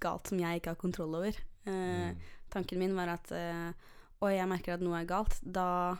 galt 0.00 0.28
som 0.28 0.40
jeg 0.40 0.60
ikke 0.60 0.70
har 0.70 0.80
kontroll 0.80 1.14
over. 1.14 1.36
Mm. 1.64 2.16
Tanken 2.52 2.78
min 2.78 2.94
var 2.96 3.08
at 3.08 3.30
uh, 3.32 3.72
Og 4.20 4.28
jeg 4.32 4.48
merker 4.48 4.74
at 4.74 4.82
noe 4.84 5.00
er 5.00 5.08
galt, 5.08 5.38
da, 5.40 5.96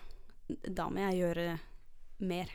da 0.49 0.89
må 0.89 1.01
jeg 1.01 1.25
gjøre 1.25 1.47
mer. 2.25 2.53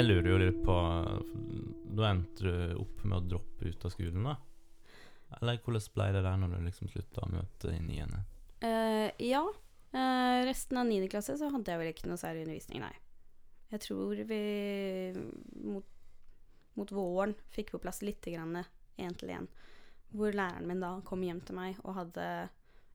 Jeg 0.00 0.06
lurer 0.06 0.30
jo 0.30 0.36
litt 0.40 0.60
på 0.64 0.74
Da 1.92 2.06
endte 2.08 2.46
du 2.46 2.76
opp 2.80 3.02
med 3.04 3.18
å 3.18 3.24
droppe 3.34 3.68
ut 3.68 3.82
av 3.84 3.92
skolen, 3.92 4.24
da? 4.24 4.36
Eller 5.36 5.58
hvordan 5.60 5.82
ble 5.92 6.06
det 6.14 6.22
der 6.24 6.38
når 6.40 6.54
du 6.54 6.62
liksom 6.64 6.88
slutta 6.88 7.26
å 7.26 7.28
møte 7.28 7.72
i 7.74 7.82
niende? 7.84 8.22
Uh, 8.64 9.10
ja. 9.20 9.42
Uh, 9.92 10.40
resten 10.48 10.78
av 10.80 10.88
9. 10.88 11.04
klasse 11.12 11.36
så 11.36 11.50
hadde 11.52 11.74
jeg 11.74 11.82
vel 11.82 11.90
ikke 11.92 12.08
noe 12.08 12.20
særlig 12.20 12.46
undervisning, 12.46 12.80
nei. 12.80 12.94
Jeg 13.74 13.82
tror 13.84 14.22
vi 14.30 14.38
mot, 15.68 15.90
mot 16.80 16.92
våren 16.96 17.34
fikk 17.52 17.74
på 17.74 17.82
plass 17.84 18.00
litt 18.00 18.24
grann 18.24 18.56
én 18.56 19.18
til 19.20 19.34
én. 19.36 19.50
Hvor 20.16 20.32
læreren 20.32 20.70
min 20.70 20.80
da 20.80 20.94
kom 21.04 21.26
hjem 21.26 21.42
til 21.44 21.58
meg 21.58 21.76
og 21.84 21.98
hadde 21.98 22.24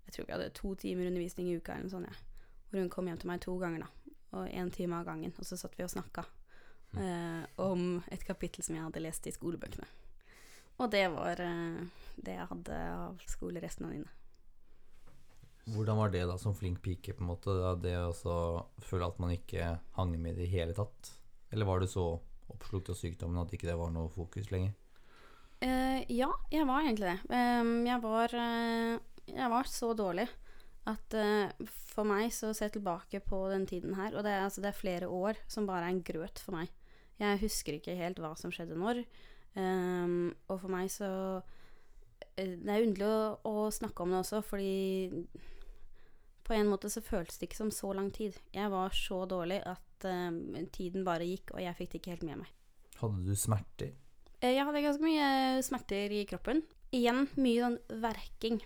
Jeg 0.07 0.15
tror 0.15 0.25
vi 0.25 0.35
hadde 0.39 0.55
to 0.57 0.73
timer 0.81 1.11
undervisning 1.11 1.51
i 1.53 1.59
uka 1.59 1.77
eller 1.77 1.85
noe 1.85 1.93
sånt. 1.99 2.09
Ja. 2.09 2.49
Hvor 2.71 2.81
hun 2.81 2.89
kom 2.97 3.11
hjem 3.11 3.21
til 3.21 3.29
meg 3.29 3.45
to 3.45 3.59
ganger, 3.61 3.85
da. 3.85 4.17
Og 4.39 4.49
én 4.49 4.73
time 4.73 4.97
av 4.97 5.05
gangen. 5.05 5.37
Og 5.37 5.45
så 5.45 5.59
satt 5.59 5.77
vi 5.77 5.85
og 5.85 5.93
snakka 5.93 6.25
eh, 7.01 7.45
om 7.61 8.01
et 8.11 8.23
kapittel 8.25 8.65
som 8.65 8.75
jeg 8.77 8.85
hadde 8.85 9.03
lest 9.03 9.27
i 9.27 9.33
skolebøkene. 9.35 9.87
Og 10.81 10.91
det 10.91 11.05
var 11.13 11.39
eh, 11.43 11.81
det 12.15 12.37
jeg 12.37 12.51
hadde 12.51 12.77
av 12.91 13.25
skole 13.31 13.63
resten 13.63 13.87
av 13.87 13.95
9. 13.95 14.05
Hvordan 15.73 15.97
var 15.97 16.11
det 16.13 16.25
da 16.29 16.37
som 16.37 16.53
flink 16.53 16.81
pike, 16.85 17.15
på 17.17 17.23
en 17.23 17.31
måte? 17.31 17.53
Da, 17.57 17.73
det 17.79 17.95
å 17.97 18.39
føle 18.85 19.07
at 19.07 19.21
man 19.21 19.33
ikke 19.33 19.75
hang 19.97 20.13
med 20.13 20.35
i 20.35 20.43
det 20.43 20.51
hele 20.51 20.75
tatt? 20.77 21.15
Eller 21.49 21.65
var 21.65 21.81
du 21.81 21.89
så 21.89 22.19
oppslukt 22.53 22.91
av 22.93 22.99
sykdommen 22.99 23.41
at 23.41 23.53
ikke 23.55 23.71
det 23.71 23.77
var 23.79 23.89
noe 23.93 24.11
fokus 24.13 24.51
lenger? 24.53 24.75
Eh, 25.65 26.03
ja, 26.13 26.29
jeg 26.51 26.67
var 26.67 26.83
egentlig 26.83 27.09
det. 27.09 27.19
Ehm, 27.33 27.79
jeg, 27.87 28.01
var, 28.03 28.35
eh, 28.37 28.97
jeg 29.31 29.51
var 29.55 29.71
så 29.71 29.93
dårlig 29.97 30.27
at 30.85 31.15
uh, 31.17 31.69
for 31.89 32.05
meg 32.05 32.29
så 32.29 32.51
ser 32.53 32.69
jeg 32.69 32.75
tilbake 32.77 33.21
på 33.25 33.39
den 33.49 33.63
tiden 33.65 33.95
her, 33.97 34.13
og 34.13 34.21
det 34.25 34.35
er, 34.35 34.43
altså, 34.45 34.61
det 34.61 34.69
er 34.69 34.77
flere 34.77 35.07
år 35.09 35.39
som 35.49 35.65
bare 35.65 35.87
er 35.87 35.95
en 35.95 36.03
grøt 36.05 36.41
for 36.41 36.53
meg. 36.59 36.69
Jeg 37.21 37.39
husker 37.45 37.77
ikke 37.77 37.95
helt 37.95 38.19
hva 38.19 38.33
som 38.39 38.51
skjedde 38.53 38.77
når. 38.79 39.03
Um, 39.55 40.33
og 40.51 40.57
for 40.59 40.67
meg 40.67 40.89
så 40.91 41.07
eh, 42.35 42.57
Det 42.59 42.67
er 42.73 42.83
underlig 42.83 43.07
å, 43.07 43.37
å 43.47 43.69
snakke 43.71 44.03
om 44.03 44.11
det 44.11 44.17
også, 44.19 44.41
fordi 44.43 45.23
på 46.45 46.53
en 46.53 46.67
måte 46.69 46.91
så 46.91 47.01
føltes 47.01 47.39
det 47.39 47.47
ikke 47.47 47.61
som 47.63 47.71
så 47.73 47.93
lang 47.95 48.11
tid. 48.13 48.35
Jeg 48.53 48.69
var 48.73 48.91
så 48.93 49.23
dårlig 49.29 49.61
at 49.65 50.05
um, 50.05 50.41
tiden 50.75 51.05
bare 51.07 51.25
gikk, 51.25 51.55
og 51.55 51.63
jeg 51.63 51.77
fikk 51.79 51.93
det 51.93 52.01
ikke 52.01 52.13
helt 52.17 52.27
med 52.27 52.41
meg. 52.43 52.51
Hadde 52.99 53.23
du 53.25 53.33
smerter? 53.39 53.95
Eh, 54.41 54.53
Jeg 54.53 54.67
hadde 54.67 54.83
ganske 54.83 55.03
mye 55.07 55.63
smerter 55.65 56.13
i 56.13 56.21
kroppen. 56.29 56.61
Igjen 56.93 57.25
mye 57.39 57.63
sånn 57.63 57.79
verking. 58.03 58.59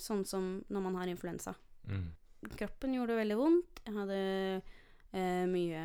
Sånn 0.00 0.24
som 0.26 0.48
når 0.72 0.82
man 0.88 0.98
har 0.98 1.12
influensa. 1.12 1.54
Mm. 1.86 2.08
Kroppen 2.58 2.96
gjorde 2.96 3.20
veldig 3.20 3.38
vondt. 3.38 3.84
Jeg 3.86 3.94
hadde 4.00 4.18
eh, 5.12 5.44
mye 5.48 5.84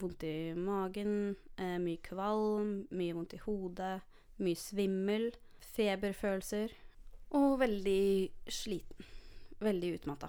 vondt 0.00 0.26
i 0.26 0.52
magen, 0.56 1.36
eh, 1.56 1.78
mye 1.82 2.00
kvalm, 2.04 2.74
mye 2.90 3.16
vondt 3.16 3.36
i 3.36 3.42
hodet, 3.44 3.96
mye 4.42 4.58
svimmel, 4.58 5.30
feberfølelser. 5.72 6.72
Og 7.38 7.58
veldig 7.62 8.28
sliten. 8.52 9.10
Veldig 9.62 9.92
utmatta. 9.96 10.28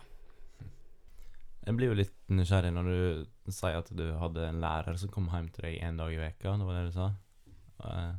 Jeg 1.63 1.75
blir 1.79 1.91
jo 1.91 1.97
litt 1.97 2.15
nysgjerrig 2.31 2.73
når 2.75 2.89
du 2.91 3.51
sier 3.51 3.79
at 3.79 3.89
du 3.95 4.03
hadde 4.19 4.45
en 4.49 4.61
lærer 4.63 4.99
som 4.99 5.11
kom 5.11 5.29
hjem 5.31 5.49
til 5.55 5.67
deg 5.67 5.79
én 5.83 5.99
dag 5.99 6.11
i 6.11 6.19
veka, 6.19 6.55
det 6.59 6.67
var 6.67 6.79
det 6.79 6.89
du 6.89 6.95
sa? 6.95 7.09
Uh, 7.83 8.13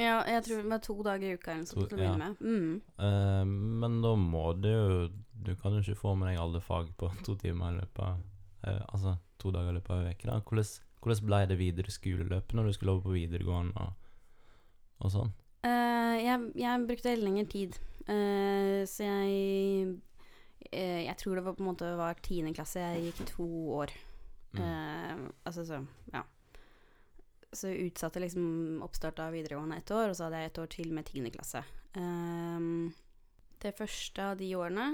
Ja, 0.00 0.20
jeg 0.24 0.44
tror 0.46 0.62
det 0.62 0.70
var 0.70 0.82
to 0.84 0.96
dager 1.04 1.28
i 1.28 1.36
uka 1.36 1.52
eller 1.52 1.64
noe 1.64 1.68
sånt 1.68 1.88
til 1.90 1.96
å 1.96 2.00
begynne 2.00 2.28
med. 2.28 2.40
Mm. 2.40 2.74
Uh, 3.00 3.44
men 3.82 3.98
da 4.04 4.12
må 4.16 4.44
du 4.56 4.68
jo 4.70 4.84
Du 5.40 5.54
kan 5.56 5.72
jo 5.72 5.80
ikke 5.80 5.98
få 5.98 6.14
med 6.16 6.30
deg 6.30 6.40
alle 6.40 6.60
fag 6.60 6.92
på 7.00 7.08
to 7.24 7.36
timer 7.40 7.72
i 7.72 7.80
løpet 7.80 8.04
av 8.04 8.20
eh, 8.66 8.80
Altså 8.92 9.16
to 9.40 9.52
dager 9.54 9.72
i 9.72 9.78
løpet 9.78 9.94
av 9.94 10.06
uka. 10.06 10.28
da. 10.28 10.40
Hvordan, 10.40 10.70
hvordan 11.00 11.26
ble 11.26 11.40
det 11.48 11.58
videre 11.60 11.94
skoleløpet 11.94 12.56
når 12.56 12.68
du 12.68 12.72
skulle 12.76 12.92
over 12.92 13.08
på 13.08 13.16
videregående 13.16 13.86
og, 13.86 14.10
og 15.00 15.14
sånn? 15.14 15.32
Uh, 15.64 16.16
jeg, 16.20 16.50
jeg 16.56 16.86
brukte 16.88 17.16
lengre 17.20 17.44
tid 17.52 17.74
uh, 18.08 18.80
så 18.88 19.04
jeg 19.04 19.90
uh, 20.72 21.00
Jeg 21.04 21.16
tror 21.20 21.36
det 21.36 21.44
var 21.44 21.56
på 21.56 21.64
en 21.64 21.68
måte 21.68 21.90
var 21.98 22.20
tiende 22.24 22.54
klasse. 22.56 22.80
Jeg 22.80 23.10
gikk 23.10 23.34
to 23.34 23.48
år. 23.80 23.94
Mm. 24.56 25.30
Altså 25.46 25.64
så 25.64 25.84
Ja. 26.12 26.24
Så 27.52 27.72
utsatte 27.74 28.20
liksom 28.22 28.78
oppstart 28.82 29.18
av 29.18 29.32
videregående 29.34 29.76
ett 29.80 29.90
år, 29.90 30.10
og 30.10 30.14
så 30.14 30.28
hadde 30.28 30.38
jeg 30.38 30.50
et 30.50 30.58
år 30.62 30.68
til 30.70 30.92
med 30.94 31.06
tiende 31.08 31.32
klasse. 31.34 31.64
Det 33.60 33.72
første 33.74 34.22
av 34.22 34.36
de 34.38 34.52
årene 34.54 34.84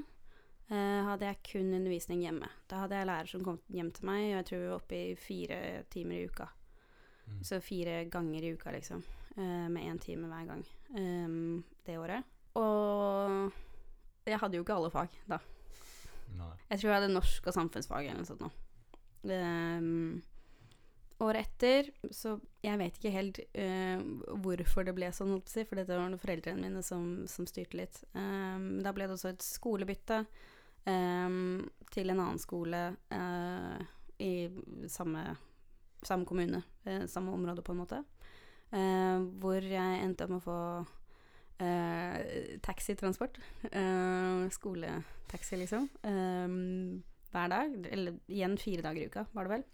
hadde 0.68 1.28
jeg 1.28 1.42
kun 1.46 1.68
undervisning 1.76 2.24
hjemme. 2.24 2.48
Da 2.66 2.82
hadde 2.82 2.98
jeg 2.98 3.06
lærer 3.06 3.28
som 3.30 3.44
kom 3.46 3.60
hjem 3.70 3.92
til 3.94 4.08
meg, 4.08 4.22
og 4.32 4.38
jeg 4.40 4.46
tror 4.48 4.62
vi 4.62 4.70
var 4.70 4.80
oppe 4.80 4.98
i 4.98 5.14
fire 5.20 5.58
timer 5.92 6.18
i 6.18 6.26
uka. 6.26 6.48
Mm. 7.26 7.38
Så 7.46 7.60
fire 7.62 8.00
ganger 8.10 8.42
i 8.42 8.52
uka, 8.56 8.72
liksom. 8.74 9.04
eh, 9.36 9.68
med 9.68 9.82
én 9.82 9.98
time 9.98 10.28
hver 10.30 10.46
gang 10.46 10.64
um, 10.96 11.64
det 11.86 11.98
året. 11.98 12.24
Og 12.56 13.52
jeg 14.26 14.40
hadde 14.40 14.58
jo 14.58 14.64
ikke 14.64 14.78
alle 14.78 14.92
fag 14.94 15.18
da. 15.28 15.40
Nei. 16.36 16.54
Jeg 16.70 16.80
tror 16.80 16.90
jeg 16.90 17.00
hadde 17.00 17.12
norsk 17.14 17.46
og 17.46 17.54
samfunnsfag 17.54 18.08
eller 18.08 18.22
noe 18.22 18.30
sånt 18.30 18.42
noe. 18.42 18.62
Um, 19.26 20.22
året 21.18 21.48
etter 21.48 21.88
så 22.14 22.36
Jeg 22.62 22.78
vet 22.78 22.98
ikke 22.98 23.10
helt 23.10 23.38
uh, 23.58 24.02
hvorfor 24.44 24.86
det 24.86 24.94
ble 24.94 25.08
sånn, 25.14 25.40
for 25.42 25.78
dette 25.78 25.94
var 25.94 26.04
noen 26.06 26.22
foreldrene 26.22 26.62
mine 26.62 26.82
som, 26.86 27.24
som 27.30 27.48
styrte 27.48 27.80
litt. 27.80 28.02
Um, 28.14 28.82
da 28.84 28.94
ble 28.94 29.08
det 29.08 29.16
også 29.16 29.34
et 29.34 29.46
skolebytte 29.46 30.24
ehm, 30.90 31.66
til 31.92 32.10
en 32.12 32.20
annen 32.20 32.40
skole 32.42 32.82
uh, 33.12 33.78
i 34.22 34.48
samme, 34.90 35.24
samme 36.02 36.26
kommune, 36.28 36.62
uh, 36.86 37.04
samme 37.10 37.32
område 37.32 37.64
på 37.64 37.74
en 37.74 37.82
måte. 37.82 38.02
Uh, 38.72 39.26
hvor 39.40 39.62
jeg 39.62 40.04
endte 40.04 40.26
opp 40.26 40.36
med 40.36 40.42
å 40.42 40.46
få 40.50 40.60
taxitransport. 41.56 43.38
Skoletaxi, 44.52 45.56
liksom. 45.56 45.86
Eh, 46.04 46.56
hver 47.32 47.48
dag. 47.48 47.78
Eller 47.88 48.18
igjen 48.28 48.58
fire 48.60 48.84
dager 48.84 49.00
i 49.00 49.06
uka, 49.08 49.22
var 49.32 49.48
det 49.48 49.54
vel. 49.54 49.64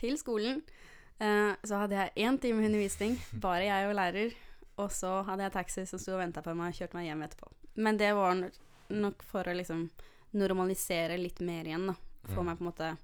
Til 0.00 0.16
skolen. 0.16 0.62
Så 1.20 1.82
hadde 1.82 2.00
jeg 2.00 2.16
én 2.24 2.40
time 2.40 2.64
undervisning, 2.64 3.20
bare 3.44 3.68
jeg 3.68 3.90
og 3.90 3.94
lærer. 4.00 4.32
Og 4.80 4.88
så 4.92 5.22
hadde 5.28 5.44
jeg 5.44 5.52
taxi 5.52 5.84
som 5.84 6.00
sto 6.00 6.16
og 6.16 6.22
venta 6.24 6.40
på 6.40 6.56
meg 6.56 6.72
og 6.72 6.80
kjørte 6.80 6.96
meg 6.96 7.10
hjem 7.10 7.28
etterpå. 7.28 7.52
Men 7.80 8.00
det 8.00 8.14
var 8.16 8.40
nok 8.90 9.22
for 9.26 9.44
å 9.48 9.54
liksom 9.56 9.88
normalisere 10.36 11.16
litt 11.20 11.40
mer 11.40 11.64
igjen, 11.64 11.86
da. 11.90 11.94
Få 12.26 12.42
Mm. 12.42 12.46
meg 12.46 12.58
på 12.58 12.64
en 12.64 12.70
måte 12.72 12.98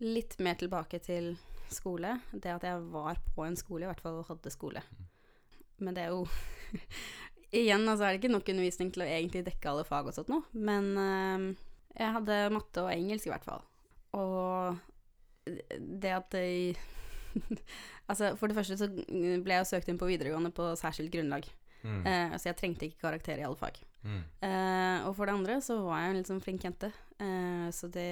litt 0.00 0.38
mer 0.38 0.54
tilbake 0.54 1.00
til 1.02 1.36
skole. 1.70 2.20
Det 2.32 2.50
at 2.54 2.62
jeg 2.62 2.80
var 2.90 3.16
på 3.34 3.44
en 3.46 3.56
skole, 3.56 3.82
i 3.84 3.86
hvert 3.90 4.00
fall, 4.00 4.22
hadde 4.28 4.50
skole. 4.50 4.82
Men 5.78 5.94
det 5.94 6.04
er 6.04 6.08
jo 6.10 6.26
Igjen, 7.50 7.86
altså 7.88 8.04
er 8.04 8.12
det 8.12 8.20
ikke 8.20 8.32
nok 8.34 8.48
undervisning 8.52 8.90
til 8.92 9.02
å 9.02 9.06
egentlig 9.08 9.40
dekke 9.46 9.70
alle 9.70 9.84
fag 9.88 10.06
og 10.10 10.12
sånt 10.12 10.28
noe. 10.28 10.42
Men 10.52 10.90
eh, 11.00 11.54
jeg 11.96 12.12
hadde 12.12 12.50
matte 12.52 12.82
og 12.82 12.90
engelsk, 12.92 13.26
i 13.26 13.30
hvert 13.32 13.46
fall. 13.46 13.62
Og 14.12 14.76
det 15.46 16.12
at 16.12 16.28
det 16.34 16.76
Altså, 18.08 18.34
for 18.36 18.48
det 18.48 18.56
første 18.56 18.76
så 18.80 18.88
ble 19.44 19.54
jeg 19.58 19.66
søkt 19.68 19.88
inn 19.88 19.98
på 20.00 20.08
videregående 20.08 20.50
på 20.52 20.70
særskilt 20.80 21.12
grunnlag. 21.12 21.44
Mm. 21.82 22.00
Eh, 22.06 22.36
så 22.38 22.50
jeg 22.50 22.58
trengte 22.58 22.88
ikke 22.88 23.06
karakter 23.06 23.40
i 23.40 23.46
alle 23.46 23.58
fag. 23.58 23.78
Mm. 24.02 24.22
Eh, 24.48 25.06
og 25.08 25.14
for 25.16 25.28
det 25.28 25.36
andre 25.36 25.58
så 25.64 25.78
var 25.84 26.02
jeg 26.02 26.10
en 26.10 26.18
litt 26.20 26.30
sånn 26.30 26.42
flink 26.44 26.66
jente. 26.66 26.90
Eh, 27.20 27.68
så 27.74 27.90
det 27.92 28.10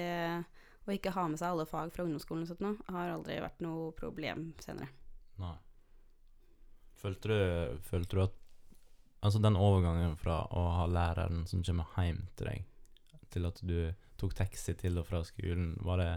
å 0.87 0.95
ikke 0.95 1.13
ha 1.15 1.27
med 1.27 1.39
seg 1.39 1.51
alle 1.51 1.67
fag 1.67 1.91
fra 1.93 2.05
ungdomsskolen 2.07 2.45
og 2.45 2.51
sånt 2.51 2.63
nå, 2.63 2.73
har 2.95 3.11
aldri 3.11 3.39
vært 3.43 3.63
noe 3.63 3.91
problem 3.97 4.51
senere. 4.63 4.87
Nei. 5.41 5.55
Følte 6.97 7.29
du, 7.29 7.79
følte 7.85 8.15
du 8.15 8.25
at 8.25 8.43
Altså 9.25 9.39
den 9.41 9.55
overgangen 9.57 10.11
fra 10.21 10.43
å 10.53 10.61
ha 10.75 10.83
læreren 10.85 11.39
som 11.49 11.63
kommer 11.65 11.89
hjem 11.97 12.19
til 12.37 12.51
deg, 12.51 12.67
til 13.33 13.47
at 13.49 13.57
du 13.65 13.79
tok 14.21 14.35
taxi 14.37 14.75
til 14.77 14.99
og 15.01 15.07
fra 15.09 15.23
skolen, 15.25 15.71
var 15.83 15.97
det 16.03 16.11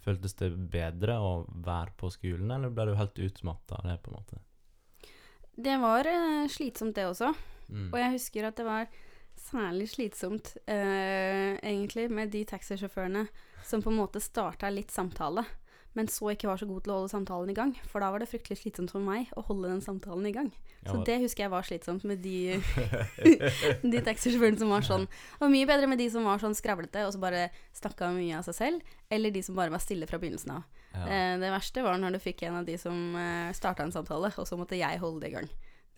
Føltes 0.00 0.32
det 0.40 0.48
bedre 0.72 1.18
å 1.20 1.32
være 1.60 1.92
på 2.00 2.08
skolen, 2.14 2.48
eller 2.54 2.72
ble 2.72 2.86
du 2.88 2.94
helt 2.96 3.18
utmatta 3.20 3.76
av 3.76 3.84
det, 3.84 3.98
på 4.00 4.08
en 4.08 4.16
måte? 4.16 4.38
Det 5.60 5.76
var 5.82 6.08
uh, 6.08 6.48
slitsomt, 6.48 6.96
det 6.96 7.06
også. 7.10 7.32
Mm. 7.68 7.88
Og 7.92 7.98
jeg 8.00 8.14
husker 8.16 8.48
at 8.48 8.58
det 8.58 8.66
var 8.66 8.90
særlig 9.40 9.88
slitsomt, 9.92 10.54
uh, 10.68 11.54
egentlig, 11.60 12.08
med 12.12 12.32
de 12.32 12.44
taxisjåførene 12.48 13.26
som 13.66 13.82
på 13.84 13.92
en 13.92 14.00
måte 14.00 14.22
starta 14.22 14.70
litt 14.72 14.92
samtale, 14.94 15.44
men 15.98 16.06
så 16.10 16.30
ikke 16.30 16.46
var 16.46 16.60
så 16.60 16.68
god 16.70 16.84
til 16.84 16.92
å 16.92 16.96
holde 17.00 17.10
samtalen 17.10 17.50
i 17.50 17.56
gang. 17.56 17.72
For 17.90 18.02
da 18.02 18.10
var 18.14 18.22
det 18.22 18.28
fryktelig 18.30 18.60
slitsomt 18.60 18.92
for 18.94 19.02
meg 19.02 19.30
å 19.34 19.42
holde 19.48 19.72
den 19.72 19.80
samtalen 19.82 20.28
i 20.28 20.32
gang. 20.34 20.50
Ja, 20.84 20.92
Så 20.92 21.00
det 21.04 21.16
husker 21.24 21.44
jeg 21.44 21.52
var 21.52 21.66
slitsomt 21.66 22.04
med 22.06 22.22
de, 22.22 22.60
de 23.94 24.02
taxisjåførene 24.06 24.60
som 24.60 24.70
var 24.70 24.86
sånn. 24.86 25.08
Og 25.40 25.50
mye 25.52 25.68
bedre 25.68 25.90
med 25.90 25.98
de 26.00 26.06
som 26.12 26.26
var 26.28 26.42
sånn 26.42 26.54
skravlete 26.56 27.02
og 27.06 27.14
så 27.16 27.22
bare 27.22 27.48
snakka 27.76 28.12
mye 28.14 28.38
av 28.38 28.46
seg 28.46 28.58
selv, 28.60 28.94
eller 29.10 29.34
de 29.34 29.42
som 29.42 29.58
bare 29.58 29.74
var 29.74 29.82
stille 29.82 30.06
fra 30.10 30.20
begynnelsen 30.22 30.54
av. 30.56 30.66
ja. 30.94 31.04
Eh, 31.06 31.34
det 31.42 31.50
verste 31.52 31.84
var 31.86 31.98
når 31.98 32.16
du 32.16 32.22
fikk 32.22 32.46
en 32.46 32.60
av 32.62 32.68
de 32.68 32.78
som 32.78 32.96
eh, 33.18 33.50
starta 33.56 33.82
en 33.86 33.94
samtale, 33.94 34.32
og 34.36 34.46
så 34.46 34.58
måtte 34.60 34.78
jeg 34.78 35.02
holde 35.02 35.24
det 35.24 35.32
i 35.32 35.36
gang. 35.40 35.50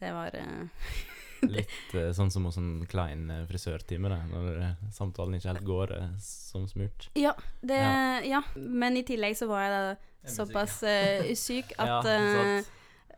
Det 0.02 0.14
var 0.16 0.34
eh, 0.40 0.64
Litt 1.50 1.94
uh, 1.94 2.12
sånn 2.14 2.30
som 2.30 2.44
hos 2.46 2.56
en 2.60 2.84
klein 2.86 3.24
eh, 3.30 3.42
frisørtime, 3.48 4.08
da, 4.12 4.20
når 4.30 4.60
eh, 4.62 4.84
samtalen 4.94 5.34
ikke 5.38 5.50
helt 5.52 5.64
går 5.66 5.92
uh, 5.98 6.04
som 6.22 6.68
smurt. 6.70 7.08
Ja, 7.18 7.32
det, 7.62 7.80
Ja. 7.80 8.20
ja. 8.38 8.42
Men 8.56 8.96
i 8.96 9.02
tillegg 9.08 9.34
så 9.38 9.48
var 9.50 9.64
jeg 9.66 9.72
da 9.74 10.30
såpass 10.36 10.76
uh, 10.86 11.32
syk 11.34 11.72
at, 11.82 12.06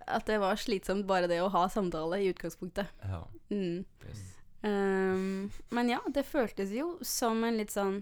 at 0.06 0.24
det 0.30 0.38
var 0.40 0.56
slitsomt 0.56 1.04
bare 1.06 1.28
det 1.28 1.42
å 1.44 1.50
ha 1.52 1.66
samtale 1.68 2.22
i 2.24 2.30
utgangspunktet. 2.32 2.88
Ja. 3.04 3.20
Mm. 3.50 3.84
Yes. 4.08 4.24
Um, 4.64 5.50
men 5.76 5.90
ja, 5.92 6.00
det 6.08 6.24
føltes 6.24 6.70
jo 6.72 6.94
som 7.04 7.44
en 7.44 7.58
litt 7.60 7.74
sånn 7.74 7.98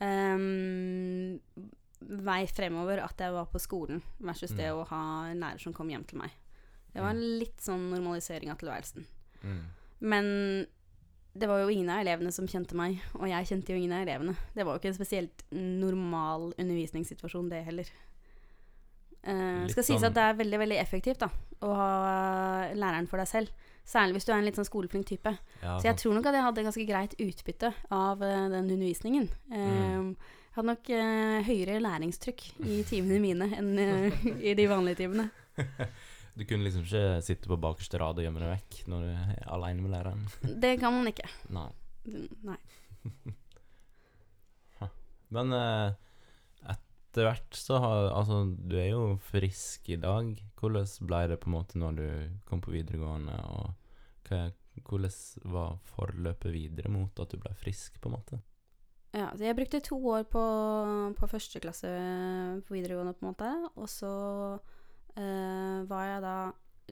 um, 0.00 1.40
vei 2.04 2.42
fremover 2.52 3.00
at 3.00 3.20
jeg 3.24 3.32
var 3.32 3.48
på 3.48 3.60
skolen, 3.62 4.02
versus 4.20 4.52
det 4.52 4.68
Mm. 4.68 4.76
å 4.82 4.86
ha 4.90 5.02
en 5.30 5.40
lærer 5.40 5.60
som 5.62 5.72
kom 5.72 5.88
hjem 5.88 6.04
til 6.04 6.18
meg. 6.20 6.30
Det 6.92 7.00
var 7.02 7.10
en 7.10 7.38
litt 7.40 7.58
sånn 7.64 7.88
normalisering 7.90 8.50
av 8.52 8.58
tilværelsen. 8.60 9.06
Mm. 9.44 9.60
Men 10.00 10.30
det 11.34 11.48
var 11.50 11.60
jo 11.64 11.68
ingen 11.74 11.90
av 11.90 12.00
elevene 12.04 12.30
som 12.32 12.46
kjente 12.46 12.76
meg, 12.78 13.00
og 13.18 13.26
jeg 13.28 13.46
kjente 13.50 13.72
jo 13.74 13.78
ingen 13.80 13.92
av 13.96 14.04
elevene. 14.06 14.36
Det 14.54 14.64
var 14.66 14.76
jo 14.76 14.82
ikke 14.82 14.92
en 14.92 14.98
spesielt 14.98 15.44
normal 15.54 16.52
undervisningssituasjon, 16.58 17.48
det 17.50 17.64
heller. 17.66 17.88
Uh, 19.24 19.64
skal 19.72 19.82
sies 19.86 19.96
sånn- 20.02 20.10
at 20.10 20.14
det 20.14 20.22
er 20.22 20.34
veldig 20.36 20.58
veldig 20.60 20.78
effektivt 20.82 21.22
da 21.24 21.30
å 21.64 21.70
ha 21.78 21.90
læreren 22.76 23.08
for 23.08 23.16
deg 23.22 23.26
selv. 23.30 23.48
Særlig 23.88 24.18
hvis 24.18 24.26
du 24.28 24.32
er 24.32 24.38
en 24.38 24.44
litt 24.44 24.56
sånn 24.56 24.68
skoleflink 24.68 25.06
type. 25.08 25.32
Ja, 25.62 25.78
Så 25.80 25.88
jeg 25.88 25.96
tror 25.96 26.14
nok 26.14 26.26
at 26.26 26.34
jeg 26.36 26.44
hadde 26.44 26.64
ganske 26.64 26.86
greit 26.88 27.14
utbytte 27.20 27.70
av 27.90 28.20
uh, 28.20 28.48
den 28.52 28.70
undervisningen. 28.70 29.28
Eh, 29.52 30.00
Mm. 30.04 30.16
Jeg 30.54 30.62
hadde 30.62 30.70
nok 30.70 30.90
eh, 30.94 31.42
høyere 31.48 31.80
læringstrykk 31.82 32.42
i 32.62 32.82
timene 32.86 33.16
mine 33.18 33.48
enn 33.58 33.72
eh, 33.76 34.26
i 34.38 34.52
de 34.54 34.66
vanlige 34.70 35.00
timene. 35.00 35.24
Du 36.34 36.42
kunne 36.42 36.66
liksom 36.66 36.82
ikke 36.82 37.22
sitte 37.22 37.50
på 37.50 37.58
bakerste 37.62 37.98
rad 38.02 38.18
og 38.18 38.26
gjemme 38.26 38.42
deg 38.42 38.56
vekk 38.56 38.78
når 38.90 39.04
du 39.06 39.10
er 39.14 39.44
aleine 39.54 39.84
med 39.84 39.94
læreren. 39.94 40.24
Det 40.42 40.74
kan 40.82 40.94
man 40.96 41.10
ikke. 41.10 41.28
Nei. 41.54 41.68
Nei. 42.44 42.58
Men 45.34 45.54
eh, 45.56 45.94
etter 46.74 47.28
hvert 47.28 47.56
så 47.58 47.78
har 47.82 48.10
Altså, 48.12 48.42
du 48.58 48.76
er 48.78 48.90
jo 48.92 49.04
frisk 49.30 49.88
i 49.94 50.00
dag. 50.02 50.34
Hvordan 50.58 50.90
ble 51.08 51.22
det 51.30 51.40
på 51.42 51.50
en 51.50 51.56
måte 51.56 51.80
når 51.80 51.98
du 51.98 52.06
kom 52.48 52.62
på 52.64 52.74
videregående, 52.74 53.36
og 53.50 54.28
hva, 54.28 54.48
hvordan 54.88 55.52
var 55.54 55.78
forløpet 55.94 56.54
videre 56.54 56.92
mot 56.92 57.20
at 57.20 57.34
du 57.34 57.40
ble 57.40 57.54
frisk, 57.60 58.00
på 58.00 58.10
en 58.10 58.16
måte? 58.16 58.40
Ja, 59.14 59.28
så 59.36 59.46
jeg 59.46 59.54
brukte 59.54 59.78
to 59.84 59.98
år 60.10 60.24
på, 60.26 60.42
på 61.14 61.26
første 61.30 61.60
klasse 61.62 61.90
på 62.66 62.74
videregående, 62.74 63.14
på 63.14 63.22
en 63.22 63.30
måte. 63.30 63.50
Og 63.78 63.86
så 63.90 64.10
eh, 65.16 65.84
var 65.88 66.08
jeg 66.08 66.22
da 66.24 66.36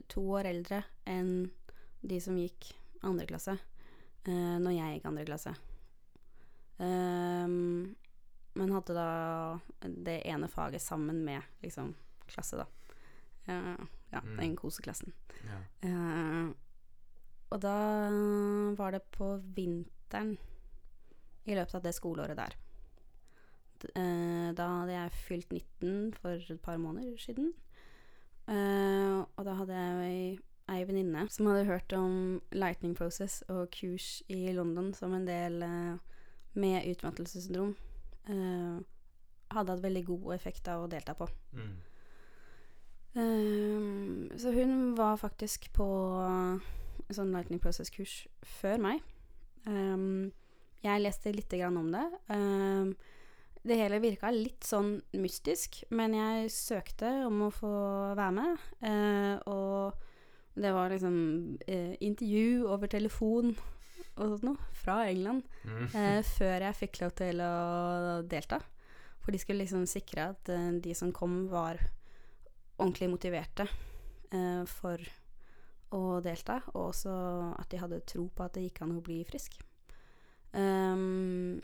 to 0.09 0.23
år 0.37 0.49
eldre 0.49 0.83
enn 1.09 1.51
de 2.01 2.19
som 2.23 2.37
gikk 2.39 2.71
andre 3.03 3.25
klasse, 3.27 3.53
uh, 4.27 4.57
når 4.59 4.73
jeg 4.75 4.95
gikk 4.97 5.05
andre 5.09 5.25
klasse. 5.27 5.53
Um, 6.79 7.95
men 8.57 8.73
hadde 8.75 8.95
da 8.95 9.07
det 9.83 10.21
ene 10.29 10.49
faget 10.51 10.81
sammen 10.83 11.21
med 11.25 11.43
liksom 11.63 11.93
klasse, 12.27 12.59
da. 12.59 12.67
Uh, 13.47 13.85
ja, 14.11 14.21
Mm. 14.23 14.37
den 14.37 14.55
koseklassen. 14.55 15.13
Ja. 15.43 15.59
Uh, 15.83 16.53
og 17.51 17.61
da 17.61 17.77
var 18.77 18.91
det 18.91 19.03
på 19.11 19.35
vinteren 19.55 20.37
i 21.45 21.55
løpet 21.55 21.75
av 21.75 21.83
det 21.83 21.93
skoleåret 21.95 22.37
der. 22.39 22.55
Eh, 23.83 24.53
da 24.55 24.67
hadde 24.79 24.93
jeg 24.95 25.11
fylt 25.11 25.51
19 25.51 26.13
for 26.15 26.39
et 26.39 26.61
par 26.63 26.77
måneder 26.79 27.17
siden. 27.19 27.51
Eh, 28.51 29.19
og 29.23 29.45
da 29.47 29.53
hadde 29.59 29.77
jeg 29.77 30.39
ei, 30.71 30.81
venninne 30.87 31.27
som 31.31 31.47
hadde 31.47 31.67
hørt 31.67 31.93
om 31.95 32.41
Lightning 32.55 32.95
Process 32.97 33.41
og 33.51 33.69
kurs 33.75 34.21
i 34.31 34.51
London 34.55 34.91
som 34.95 35.13
en 35.15 35.27
del 35.27 35.61
uh, 35.63 35.95
med 36.59 36.87
utmattelsessyndrom. 36.91 37.75
Uh, 38.27 38.83
hadde 39.53 39.75
hatt 39.75 39.83
veldig 39.83 40.05
god 40.07 40.29
effekt 40.35 40.67
av 40.71 40.85
å 40.85 40.91
delta 40.91 41.15
på. 41.17 41.27
Mm. 41.53 41.73
Så 43.13 44.49
hun 44.55 44.95
var 44.97 45.19
faktisk 45.21 45.67
på 45.75 45.85
sånn 47.13 47.33
Lightning 47.35 47.61
Process-kurs 47.61 48.23
før 48.57 48.81
meg. 48.81 49.03
Um, 49.67 50.31
jeg 50.83 51.03
leste 51.03 51.31
lite 51.35 51.59
grann 51.61 51.77
om 51.79 51.91
det. 51.93 52.03
Um, 52.33 52.95
det 53.63 53.77
hele 53.79 54.01
virka 54.03 54.31
litt 54.33 54.65
sånn 54.67 54.97
mystisk, 55.15 55.83
men 55.95 56.15
jeg 56.17 56.49
søkte 56.51 57.11
om 57.27 57.45
å 57.47 57.53
få 57.53 57.71
være 58.17 58.33
med. 58.35 58.65
eh, 58.83 59.35
og 59.47 59.93
det 60.55 60.73
var 60.75 60.91
liksom 60.93 61.15
eh, 61.65 61.95
intervju 62.05 62.67
over 62.69 62.91
telefon 62.91 63.55
og 64.13 64.27
sånt 64.35 64.43
noe 64.45 64.67
fra 64.77 64.99
England 65.09 65.47
eh, 65.95 66.21
før 66.37 66.67
jeg 66.67 66.77
fikk 66.83 67.01
lov 67.01 67.15
til 67.17 67.41
å 67.41 68.21
delta. 68.29 68.59
For 69.23 69.31
de 69.33 69.39
skulle 69.41 69.63
liksom 69.63 69.87
sikre 69.89 70.29
at 70.35 70.51
eh, 70.53 70.69
de 70.83 70.93
som 70.93 71.13
kom, 71.15 71.47
var 71.49 71.79
ordentlig 72.77 73.09
motiverte 73.09 73.65
eh, 74.33 74.63
for 74.69 75.01
å 75.93 76.19
delta, 76.25 76.59
og 76.73 76.89
også 76.89 77.11
at 77.57 77.69
de 77.69 77.79
hadde 77.79 78.01
tro 78.09 78.27
på 78.33 78.45
at 78.45 78.55
det 78.57 78.67
gikk 78.67 78.81
an 78.83 78.97
å 78.97 79.03
bli 79.05 79.19
frisk. 79.29 79.59
Um, 80.53 81.61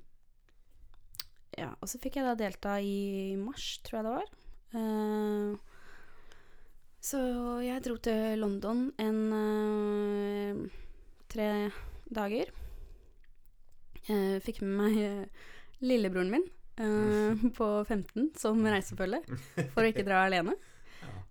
ja, 1.60 1.74
og 1.80 1.90
så 1.92 2.00
fikk 2.00 2.20
jeg 2.20 2.28
da 2.28 2.38
delta 2.40 2.78
i 2.80 3.36
mars, 3.40 3.80
tror 3.84 4.00
jeg 4.00 4.08
det 4.08 4.14
var. 4.16 4.30
Uh, 4.70 5.58
så 7.04 7.20
jeg 7.64 7.84
dro 7.84 7.98
til 8.04 8.40
London 8.40 8.86
en 9.02 9.20
uh, 9.34 10.62
tre 11.32 11.50
dager. 12.08 12.54
Uh, 14.08 14.38
fikk 14.44 14.64
med 14.64 14.80
meg 14.80 15.84
lillebroren 15.84 16.32
min 16.34 16.48
på 17.58 17.66
15 17.84 18.30
som 18.40 18.60
reisefølge, 18.64 19.20
for 19.74 19.84
å 19.84 19.90
ikke 19.90 20.08
dra 20.08 20.24
alene. 20.24 20.56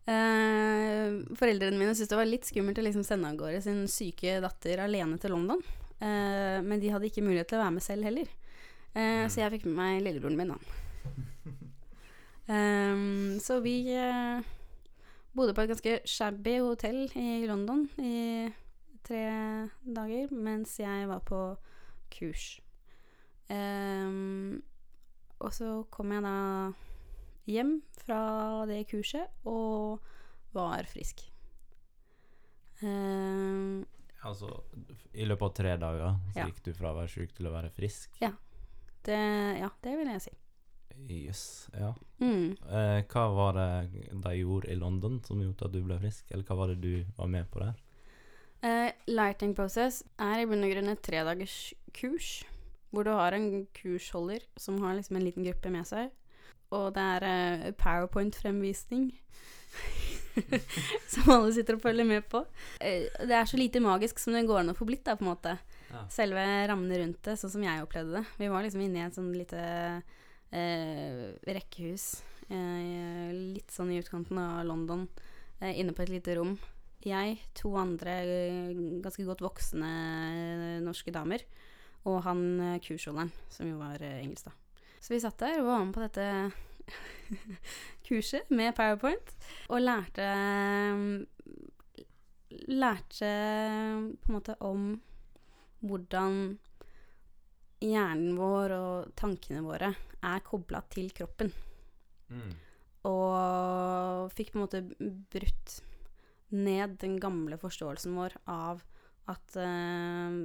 Foreldrene 1.38 1.76
mine 1.76 1.92
syntes 1.92 2.10
det 2.10 2.16
var 2.16 2.28
litt 2.28 2.48
skummelt 2.48 2.80
å 2.80 2.84
liksom 2.84 3.04
sende 3.04 3.28
av 3.28 3.36
gårde 3.40 3.60
sin 3.64 3.82
syke 3.92 4.38
datter 4.44 4.80
alene 4.84 5.16
til 5.20 5.32
London. 5.32 5.60
Men 6.00 6.80
de 6.80 6.92
hadde 6.92 7.08
ikke 7.10 7.24
mulighet 7.24 7.48
til 7.50 7.58
å 7.58 7.64
være 7.64 7.74
med 7.76 7.84
selv 7.84 8.08
heller. 8.08 8.28
Eh, 8.98 9.24
Så 9.30 9.40
jeg 9.42 9.52
fikk 9.54 9.66
med 9.68 9.76
meg 9.78 10.02
lillebroren 10.02 10.36
min, 10.38 10.50
da. 10.50 10.58
Um, 12.48 13.36
så 13.44 13.60
vi 13.62 13.74
eh, 13.94 14.40
bodde 15.36 15.54
på 15.54 15.62
et 15.62 15.70
ganske 15.70 15.98
shabby 16.08 16.56
hotell 16.64 17.04
i 17.14 17.44
London 17.46 17.84
i 18.02 18.48
tre 19.06 19.20
dager 19.84 20.32
mens 20.34 20.78
jeg 20.80 21.06
var 21.10 21.20
på 21.28 21.42
kurs. 22.12 22.46
Um, 23.48 24.58
og 25.40 25.52
så 25.54 25.84
kom 25.94 26.10
jeg 26.12 26.24
da 26.26 26.34
hjem 27.48 27.76
fra 28.02 28.22
det 28.68 28.82
kurset 28.90 29.30
og 29.48 30.00
var 30.56 30.88
frisk. 30.90 31.22
Um, 32.82 33.84
Altså, 34.26 34.48
i 35.14 35.22
løpet 35.28 35.46
av 35.46 35.52
tre 35.54 35.72
dager 35.78 36.16
så 36.34 36.40
Ja. 36.40 36.46
gikk 36.48 36.58
du 36.66 36.72
fra 36.74 36.90
å 36.90 36.96
være 36.98 37.08
syk 37.12 37.36
til 37.36 37.46
å 37.46 37.52
være 37.54 37.70
frisk? 37.70 38.10
Det, 39.06 39.22
ja, 39.60 39.70
det 39.84 39.96
vil 39.98 40.12
jeg 40.12 40.24
si. 40.26 40.34
Jøss, 41.08 41.68
ja. 41.78 41.92
Mm. 42.18 42.56
Eh, 42.66 43.00
hva 43.06 43.24
var 43.30 43.54
det 43.54 44.06
de 44.10 44.32
gjorde 44.34 44.70
i 44.72 44.78
London 44.78 45.20
som 45.24 45.40
gjorde 45.42 45.68
at 45.68 45.74
du 45.76 45.82
ble 45.84 45.98
frisk, 46.02 46.26
eller 46.32 46.44
hva 46.48 46.56
var 46.58 46.72
det 46.72 46.80
du 46.82 47.06
var 47.16 47.30
med 47.30 47.46
på 47.52 47.62
der? 47.62 47.78
Eh, 48.66 48.90
lighting 49.06 49.54
process 49.54 50.02
er 50.18 50.42
i 50.42 50.46
bunn 50.50 50.66
og 50.66 50.72
grunn 50.72 50.90
et 50.90 51.02
tredagers 51.06 51.58
kurs, 51.94 52.42
hvor 52.90 53.06
du 53.06 53.12
har 53.14 53.36
en 53.36 53.66
kursholder 53.76 54.42
som 54.58 54.80
har 54.82 54.98
liksom 54.98 55.20
en 55.20 55.28
liten 55.28 55.46
gruppe 55.46 55.70
med 55.70 55.86
seg, 55.86 56.10
og 56.74 56.90
det 56.96 57.04
er 57.14 57.28
eh, 57.28 57.70
powerpoint-fremvisning. 57.78 59.12
som 61.12 61.30
alle 61.32 61.52
sitter 61.54 61.76
og 61.76 61.82
følger 61.82 62.06
med 62.08 62.26
på. 62.30 62.42
Eh, 62.80 63.06
det 63.22 63.36
er 63.38 63.48
så 63.48 63.58
lite 63.60 63.82
magisk 63.84 64.18
som 64.18 64.34
det 64.34 64.46
går 64.48 64.62
an 64.62 64.72
å 64.74 64.76
få 64.78 64.88
blitt, 64.88 65.06
da, 65.06 65.16
på 65.18 65.26
en 65.26 65.32
måte. 65.32 65.54
Ja. 65.88 66.04
Selve 66.12 66.44
rammene 66.68 66.98
rundt 67.00 67.22
det, 67.24 67.36
sånn 67.40 67.52
som 67.54 67.64
jeg 67.64 67.84
opplevde 67.84 68.20
det. 68.20 68.24
Vi 68.40 68.48
var 68.52 68.64
liksom 68.64 68.82
inne 68.84 69.00
i 69.00 69.06
et 69.06 69.16
sånn 69.16 69.30
lite 69.32 69.60
eh, 70.52 71.22
rekkehus, 71.48 72.10
eh, 72.48 73.30
litt 73.32 73.72
sånn 73.72 73.92
i 73.94 74.00
utkanten 74.02 74.40
av 74.42 74.66
London, 74.68 75.06
eh, 75.60 75.78
inne 75.80 75.96
på 75.96 76.04
et 76.04 76.12
lite 76.12 76.36
rom. 76.38 76.58
Jeg, 77.06 77.38
to 77.56 77.72
andre 77.78 78.14
eh, 78.26 78.70
ganske 79.04 79.24
godt 79.24 79.42
voksne 79.44 79.88
eh, 79.88 80.78
norske 80.84 81.14
damer, 81.14 81.44
og 82.08 82.20
han 82.26 82.44
eh, 82.60 82.80
kursholderen, 82.84 83.32
som 83.54 83.70
jo 83.70 83.80
var 83.80 84.02
engelsk, 84.02 84.50
da. 84.50 84.84
Så 84.98 85.14
vi 85.14 85.22
satt 85.22 85.38
der 85.40 85.60
og 85.60 85.68
var 85.70 85.84
med 85.86 85.94
på 85.94 86.02
dette 86.02 86.26
kurset 88.08 88.50
med 88.50 88.74
Powerpoint, 88.76 89.36
og 89.70 89.84
lærte 89.84 90.30
Lærte 92.68 93.28
på 94.18 94.30
en 94.30 94.34
måte 94.34 94.54
om 94.64 94.86
hvordan 95.80 96.58
hjernen 97.82 98.38
vår 98.38 98.74
og 98.74 99.10
tankene 99.18 99.62
våre 99.62 99.92
er 100.26 100.42
kobla 100.46 100.80
til 100.90 101.12
kroppen. 101.14 101.52
Mm. 102.28 102.50
Og 103.08 104.32
fikk 104.34 104.52
på 104.52 104.58
en 104.58 104.64
måte 104.64 104.82
brutt 105.30 105.78
ned 106.48 106.96
den 107.02 107.18
gamle 107.20 107.58
forståelsen 107.60 108.16
vår 108.16 108.34
av 108.50 108.82
at 109.28 109.56
eh, 109.60 110.38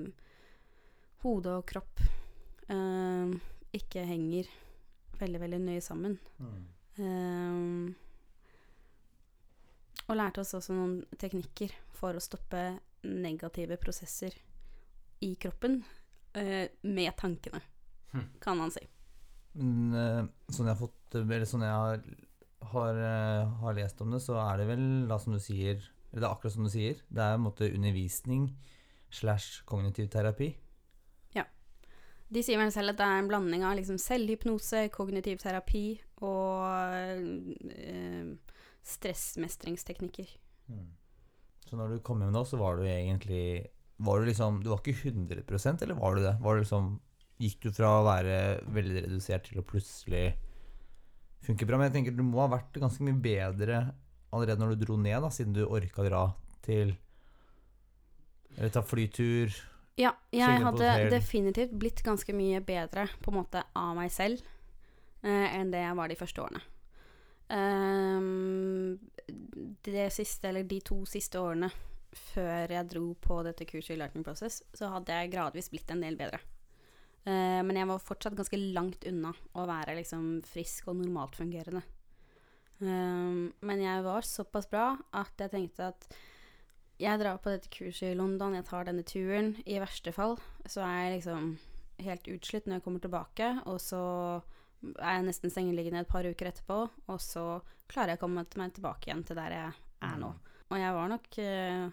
hode 1.23 1.57
og 1.57 1.65
kropp 1.71 2.03
eh, 2.67 3.33
ikke 3.73 4.05
henger 4.05 4.49
veldig, 5.19 5.43
veldig 5.45 5.61
nøye 5.63 5.83
sammen. 5.83 6.17
Eh, 6.99 7.93
og 10.03 10.17
lærte 10.19 10.43
oss 10.43 10.53
også 10.57 10.75
noen 10.75 10.97
teknikker 11.17 11.71
for 11.95 12.13
å 12.13 12.23
stoppe 12.23 12.73
negative 13.07 13.79
prosesser 13.81 14.35
i 15.23 15.31
kroppen 15.39 15.79
eh, 16.35 16.67
med 16.83 17.15
tankene, 17.19 17.61
Hm. 18.13 18.27
kan 18.43 18.59
man 18.59 18.69
si. 18.73 18.83
Men 19.57 19.93
eh, 19.97 20.25
sånn 20.53 20.67
jeg 20.69 20.75
har 20.75 20.81
fått 20.81 21.15
Eller 21.17 21.45
sånn 21.49 21.61
jeg 21.65 21.73
har, 21.73 22.03
har, 22.73 22.99
eh, 23.05 23.51
har 23.61 23.75
lest 23.77 24.01
om 24.01 24.11
det, 24.13 24.19
så 24.21 24.35
er 24.41 24.57
det 24.61 24.67
vel 24.69 24.83
da 25.09 25.17
som 25.21 25.33
du 25.33 25.39
sier 25.41 25.77
Eller 26.11 26.21
det 26.21 26.27
er 26.27 26.31
akkurat 26.31 26.53
som 26.55 26.65
du 26.65 26.71
sier. 26.73 27.01
Det 27.09 27.21
er 27.21 27.35
en 27.37 27.43
måte 27.45 27.69
undervisning 27.73 28.47
slash 29.13 29.61
kognitiv 29.69 30.07
terapi. 30.13 30.51
Ja. 31.33 31.43
De 32.33 32.41
sier 32.45 32.57
vel 32.61 32.71
selv 32.73 32.93
at 32.93 32.97
det 33.01 33.05
er 33.05 33.21
en 33.21 33.29
blanding 33.29 33.65
av 33.65 33.75
liksom 33.77 33.97
selvhypnose, 34.01 34.87
kognitiv 34.93 35.41
terapi 35.41 35.99
og 36.25 36.65
eh, 37.73 38.33
stressmestringsteknikker. 38.85 40.33
Så 41.65 41.77
når 41.77 41.95
du 41.95 42.03
kom 42.05 42.21
hjem 42.21 42.33
da, 42.35 42.43
så 42.45 42.57
var 42.61 42.77
du 42.77 42.85
egentlig 42.85 43.67
Var 44.03 44.19
du 44.19 44.29
liksom 44.29 44.61
Du 44.63 44.69
var 44.71 44.81
ikke 44.81 45.11
100% 45.11 45.83
eller 45.85 45.99
var 45.99 46.15
du 46.15 46.23
det? 46.25 46.37
Var 46.41 46.55
du 46.55 46.63
liksom 46.63 46.93
Gikk 47.41 47.63
du 47.65 47.71
fra 47.73 47.89
å 47.97 48.05
være 48.05 48.35
veldig 48.71 49.07
redusert 49.07 49.47
til 49.49 49.59
å 49.59 49.65
plutselig 49.67 50.35
funke 51.43 51.65
bra? 51.67 51.79
Men 51.79 51.89
jeg 51.89 51.95
tenker 51.97 52.15
du 52.15 52.21
må 52.23 52.43
ha 52.43 52.51
vært 52.51 52.77
ganske 52.79 53.03
mye 53.03 53.17
bedre 53.19 53.79
allerede 54.33 54.61
når 54.61 54.75
du 54.75 54.85
dro 54.85 54.97
ned, 55.01 55.17
da, 55.21 55.31
siden 55.33 55.55
du 55.55 55.63
orka 55.65 56.05
dra 56.05 56.27
til 56.65 56.93
Eller 58.53 58.69
ta 58.69 58.83
flytur. 58.85 59.49
Ja, 59.97 60.13
jeg 60.33 60.61
hadde 60.61 60.91
definitivt 61.09 61.73
blitt 61.77 62.03
ganske 62.05 62.33
mye 62.37 62.61
bedre 62.65 63.07
på 63.21 63.33
en 63.33 63.39
måte 63.39 63.63
av 63.77 63.95
meg 63.97 64.13
selv 64.13 64.41
eh, 65.25 65.47
enn 65.57 65.73
det 65.73 65.81
jeg 65.81 65.97
var 65.97 66.09
de 66.09 66.17
første 66.17 66.45
årene. 66.45 66.61
Um, 67.53 68.97
det 69.85 70.07
siste, 70.13 70.49
eller 70.49 70.69
de 70.69 70.79
to 70.85 71.01
siste 71.09 71.41
årene 71.41 71.69
før 72.17 72.71
jeg 72.75 72.89
dro 72.91 73.05
på 73.21 73.39
dette 73.47 73.67
kurset 73.69 73.95
i 73.95 73.99
Lightning 74.01 74.25
Process, 74.25 74.61
så 74.75 74.91
hadde 74.93 75.15
jeg 75.15 75.33
gradvis 75.33 75.71
blitt 75.73 75.91
en 75.93 76.03
del 76.03 76.17
bedre. 76.19 76.41
Uh, 77.23 77.61
men 77.63 77.77
jeg 77.79 77.87
var 77.87 78.03
fortsatt 78.03 78.35
ganske 78.35 78.59
langt 78.75 79.05
unna 79.07 79.31
å 79.55 79.67
være 79.69 79.95
liksom 80.01 80.41
frisk 80.47 80.89
og 80.91 80.99
normalt 80.99 81.37
fungerende. 81.39 81.83
Ehm, 82.83 83.51
men 83.61 83.81
jeg 83.83 84.03
var 84.05 84.25
såpass 84.27 84.67
bra 84.69 84.93
at 85.15 85.39
jeg 85.39 85.51
tenkte 85.53 85.91
at 85.93 86.07
jeg 87.01 87.19
drar 87.19 87.39
på 87.41 87.51
dette 87.51 87.71
kurset 87.73 88.11
i 88.11 88.17
London, 88.17 88.55
jeg 88.57 88.67
tar 88.67 88.87
denne 88.87 89.05
turen. 89.07 89.53
I 89.65 89.79
verste 89.81 90.13
fall 90.15 90.37
så 90.69 90.83
er 90.85 90.97
jeg 90.97 91.15
liksom 91.17 91.53
helt 92.03 92.29
utslitt 92.35 92.67
når 92.67 92.79
jeg 92.79 92.85
kommer 92.85 93.03
tilbake, 93.03 93.49
og 93.69 93.79
så 93.81 94.03
er 94.99 95.17
jeg 95.17 95.27
nesten 95.27 95.53
sengeliggende 95.53 96.03
et 96.03 96.11
par 96.11 96.27
uker 96.27 96.49
etterpå, 96.49 96.79
og 97.07 97.19
så 97.23 97.45
klarer 97.91 98.13
jeg 98.13 98.21
å 98.21 98.23
komme 98.25 98.45
meg 98.59 98.73
tilbake 98.75 99.09
igjen 99.09 99.23
til 99.27 99.39
der 99.39 99.55
jeg 99.55 99.75
er 100.03 100.17
nå. 100.19 100.31
Og 100.71 100.79
jeg 100.79 100.95
var 100.95 101.11
nok 101.11 101.37
eh, 101.43 101.85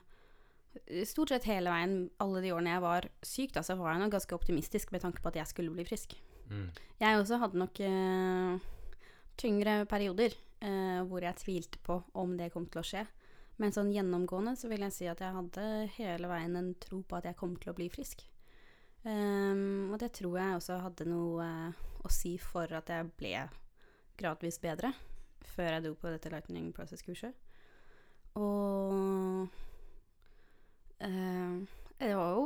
Stort 1.06 1.32
sett 1.32 1.48
hele 1.50 1.72
veien, 1.72 1.94
alle 2.22 2.42
de 2.44 2.52
årene 2.54 2.76
jeg 2.76 2.82
var 2.84 3.06
syk, 3.26 3.54
da, 3.56 3.62
så 3.66 3.74
var 3.78 3.94
jeg 3.94 4.04
nok 4.04 4.12
ganske 4.14 4.36
optimistisk 4.36 4.92
med 4.94 5.02
tanke 5.02 5.22
på 5.22 5.32
at 5.32 5.40
jeg 5.40 5.50
skulle 5.50 5.74
bli 5.74 5.86
frisk. 5.88 6.14
Mm. 6.50 6.68
Jeg 7.00 7.18
også 7.18 7.38
hadde 7.42 7.58
nok 7.58 7.80
eh, 7.86 8.68
tyngre 9.40 9.80
perioder 9.90 10.34
eh, 10.62 11.00
hvor 11.08 11.24
jeg 11.26 11.38
tvilte 11.42 11.80
på 11.82 12.00
om 12.18 12.36
det 12.38 12.52
kom 12.54 12.68
til 12.70 12.82
å 12.82 12.86
skje. 12.86 13.04
Men 13.60 13.74
sånn 13.76 13.90
gjennomgående 13.92 14.54
så 14.56 14.70
vil 14.70 14.86
jeg 14.86 14.94
si 14.96 15.08
at 15.10 15.20
jeg 15.20 15.36
hadde 15.36 15.64
hele 15.98 16.30
veien 16.30 16.54
en 16.56 16.70
tro 16.80 17.02
på 17.04 17.18
at 17.18 17.26
jeg 17.28 17.38
kom 17.40 17.58
til 17.60 17.72
å 17.72 17.76
bli 17.76 17.90
frisk. 17.92 18.22
Um, 19.02 19.92
og 19.92 19.98
det 20.00 20.10
tror 20.18 20.34
jeg 20.36 20.56
også 20.58 20.78
hadde 20.84 21.06
noe 21.08 21.44
eh, 21.44 21.84
å 22.04 22.10
si 22.12 22.34
for 22.40 22.68
at 22.76 22.90
jeg 22.92 23.08
ble 23.16 23.46
gradvis 24.20 24.60
bedre 24.60 24.92
før 25.54 25.72
jeg 25.72 25.84
dro 25.86 25.94
på 25.96 26.12
dette 26.12 26.32
Lightning 26.32 26.68
Process-kurset. 26.76 27.36
Og 28.36 29.48
Det 31.00 32.12
var 32.16 32.34
jo 32.36 32.44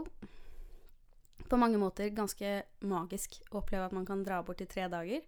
på 1.51 1.59
mange 1.61 1.79
måter 1.79 2.13
ganske 2.15 2.51
magisk 2.87 3.37
å 3.51 3.61
oppleve 3.61 3.89
at 3.89 3.95
man 3.97 4.07
kan 4.09 4.23
dra 4.27 4.41
bort 4.47 4.63
i 4.65 4.69
tre 4.71 4.87
dager, 4.91 5.25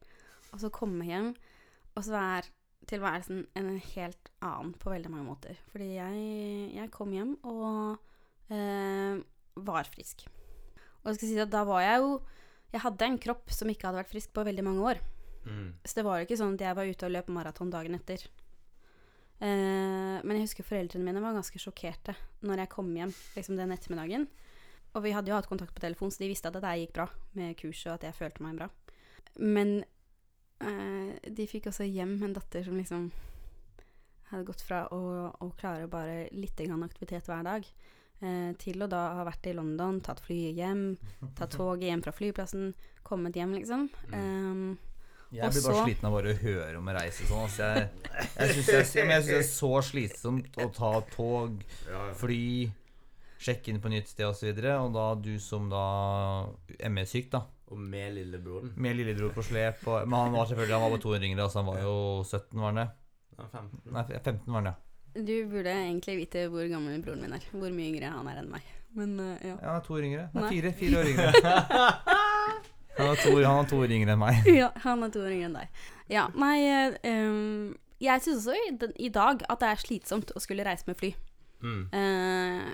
og 0.53 0.63
så 0.63 0.71
komme 0.73 1.07
hjem, 1.07 1.33
og 1.95 2.07
så 2.07 2.17
er 2.21 2.49
tilværelsen 2.91 3.45
en 3.59 3.71
helt 3.95 4.31
annen 4.45 4.73
på 4.79 4.93
veldig 4.93 5.11
mange 5.13 5.27
måter. 5.27 5.59
Fordi 5.73 5.91
jeg, 5.97 6.25
jeg 6.77 6.93
kom 6.95 7.13
hjem 7.15 7.35
og 7.49 7.99
eh, 8.53 9.19
var 9.67 9.91
frisk. 9.91 10.27
Og 11.03 11.11
jeg 11.11 11.19
skal 11.19 11.31
si 11.31 11.39
at 11.43 11.53
da 11.53 11.63
var 11.67 11.85
jeg 11.85 12.03
jo 12.03 12.17
Jeg 12.75 12.83
hadde 12.83 13.07
en 13.07 13.19
kropp 13.23 13.53
som 13.55 13.71
ikke 13.71 13.87
hadde 13.87 14.01
vært 14.01 14.11
frisk 14.11 14.33
på 14.35 14.43
veldig 14.45 14.65
mange 14.67 14.83
år. 14.91 14.99
Mm. 15.47 15.69
Så 15.87 15.97
det 15.97 16.05
var 16.05 16.19
jo 16.19 16.27
ikke 16.27 16.39
sånn 16.39 16.57
at 16.59 16.65
jeg 16.67 16.77
var 16.77 16.89
ute 16.91 17.07
og 17.07 17.13
løp 17.15 17.29
maraton 17.33 17.71
dagen 17.73 17.95
etter. 17.97 18.25
Eh, 19.37 20.17
men 20.25 20.39
jeg 20.39 20.47
husker 20.47 20.65
foreldrene 20.65 21.05
mine 21.05 21.21
var 21.21 21.37
ganske 21.37 21.61
sjokkerte 21.61 22.15
når 22.47 22.63
jeg 22.63 22.73
kom 22.73 22.89
hjem 22.97 23.13
liksom 23.37 23.59
den 23.59 23.75
ettermiddagen. 23.75 24.27
Og 24.97 25.05
vi 25.05 25.13
hadde 25.13 25.29
jo 25.29 25.37
hatt 25.37 25.49
kontakt 25.51 25.75
på 25.77 25.83
telefon, 25.83 26.11
så 26.13 26.23
de 26.23 26.31
visste 26.31 26.49
at 26.49 26.57
det 26.57 26.77
gikk 26.81 26.95
bra 26.97 27.07
med 27.37 27.57
kurset, 27.61 27.91
og 27.91 27.99
at 27.99 28.07
jeg 28.09 28.17
følte 28.17 28.45
meg 28.45 28.61
bra. 28.61 28.71
Men 29.37 29.75
eh, 30.65 31.13
de 31.37 31.49
fikk 31.51 31.69
også 31.69 31.85
hjem 31.85 32.17
en 32.25 32.37
datter 32.37 32.65
som 32.65 32.79
liksom 32.79 33.11
hadde 34.31 34.47
gått 34.49 34.65
fra 34.67 34.87
å, 34.95 35.03
å 35.45 35.51
klare 35.59 35.91
bare 35.91 36.25
litt 36.35 36.59
grann 36.59 36.87
aktivitet 36.87 37.29
hver 37.29 37.45
dag, 37.47 37.69
eh, 38.25 38.51
til 38.59 38.83
å 38.83 38.89
da 38.91 39.03
ha 39.21 39.29
vært 39.29 39.51
i 39.51 39.55
London, 39.59 40.01
tatt 40.01 40.25
flyet 40.25 40.57
hjem, 40.57 40.87
tatt 41.37 41.55
toget 41.59 41.91
hjem 41.91 42.05
fra 42.07 42.17
flyplassen, 42.17 42.73
kommet 43.07 43.37
hjem, 43.37 43.53
liksom. 43.61 43.87
Um, 44.17 44.79
Jeg 45.35 45.51
blir 45.51 45.65
bare 45.67 45.85
sliten 45.85 46.07
av 46.07 46.15
bare 46.15 46.33
å 46.33 46.39
høre 46.39 46.79
om 46.79 46.89
å 46.89 46.95
reise 46.95 47.27
sånn. 47.27 47.47
Altså 47.49 47.67
jeg 47.67 47.89
jeg 48.37 48.53
syns 48.55 48.93
det, 48.95 49.35
er 49.37 49.43
så 49.49 49.71
slitsomt 49.83 50.59
å 50.63 50.69
ta 50.75 50.93
tog, 51.11 51.65
fly, 52.21 52.71
sjekke 53.43 53.73
inn 53.73 53.83
på 53.83 53.91
nytt 53.93 54.13
sted 54.13 54.29
osv. 54.29 54.47
Og, 54.53 54.63
så 54.63 54.77
og 54.85 54.95
da 54.95 55.07
du 55.19 55.35
som 55.43 55.67
da 55.73 55.83
ME-syk, 56.93 57.29
da, 57.35 57.43
Og 57.67 57.83
med 57.83 58.15
lillebroren. 58.15 58.73
med 58.77 58.97
lillebror 58.97 59.35
på 59.35 59.43
slep 59.43 59.83
og, 59.89 60.07
Men 60.07 60.19
han 60.21 60.37
var 60.39 60.47
selvfølgelig 60.47 60.75
Han 60.77 60.83
var 60.85 60.91
bare 60.95 61.03
to 61.03 61.15
år 61.17 61.25
yngre, 61.27 61.43
altså 61.43 61.59
han 61.59 61.67
var 61.67 61.81
jo 61.83 61.97
17, 62.23 62.61
var 62.61 62.67
han 62.71 62.81
det? 62.83 62.89
Ja, 63.37 63.47
15. 63.51 63.81
Nei, 63.91 64.05
15 64.23 64.41
var 64.47 64.61
han, 64.61 64.71
ja. 64.71 65.23
du 65.27 65.35
burde 65.51 65.75
egentlig 65.75 66.17
vite 66.23 66.47
hvor 66.53 66.71
gammel 66.71 67.03
broren 67.03 67.27
min 67.27 67.35
er. 67.37 67.51
Hvor 67.51 67.75
mye 67.75 67.91
yngre 67.91 68.15
han 68.15 68.31
er 68.31 68.41
enn 68.45 68.53
meg. 68.55 68.75
Men 68.97 69.19
uh, 69.21 69.35
ja. 69.43 69.57
Ja, 69.59 69.73
han 69.75 69.81
er 69.83 69.85
to 69.85 69.99
år 69.99 70.07
yngre. 70.09 70.29
Nei, 70.33 70.43
Nei. 70.47 70.53
fire, 70.55 70.73
fire 70.79 71.03
år 71.03 71.11
yngre. 71.11 71.33
Han 72.97 73.11
har 73.13 73.19
to, 73.21 73.33
han 73.37 73.59
har 73.59 73.69
to 73.71 73.81
år 73.85 73.93
yngre 73.93 74.15
enn 74.15 74.23
meg. 74.23 74.47
ja, 74.61 74.71
han 74.85 75.05
er 75.05 75.13
to 75.13 75.25
år 75.25 75.35
yngre 75.35 75.51
enn 75.51 75.59
deg. 75.59 75.83
Ja, 76.13 76.29
nei 76.39 76.57
um, 77.03 77.75
Jeg 78.03 78.23
syns 78.23 78.47
også 78.47 78.87
i, 78.95 79.11
dag 79.13 79.43
at 79.43 79.63
det 79.63 79.69
er 79.73 79.83
slitsomt 79.83 80.33
å 80.37 80.43
skulle 80.43 80.65
reise 80.67 80.89
med 80.89 80.99
fly. 81.01 81.13
Mm. 81.65 81.83
Uh, 81.93 82.71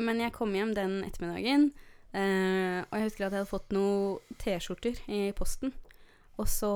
men 0.00 0.22
jeg 0.22 0.34
kom 0.34 0.54
hjem 0.54 0.72
den 0.76 1.00
ettermiddagen, 1.06 1.70
uh, 2.14 2.80
og 2.86 2.96
jeg 2.96 3.06
husker 3.08 3.26
at 3.26 3.34
jeg 3.34 3.42
hadde 3.42 3.50
fått 3.50 3.74
noen 3.74 4.38
T-skjorter 4.42 5.02
i 5.10 5.28
posten. 5.36 5.74
Og 6.40 6.48
så 6.48 6.70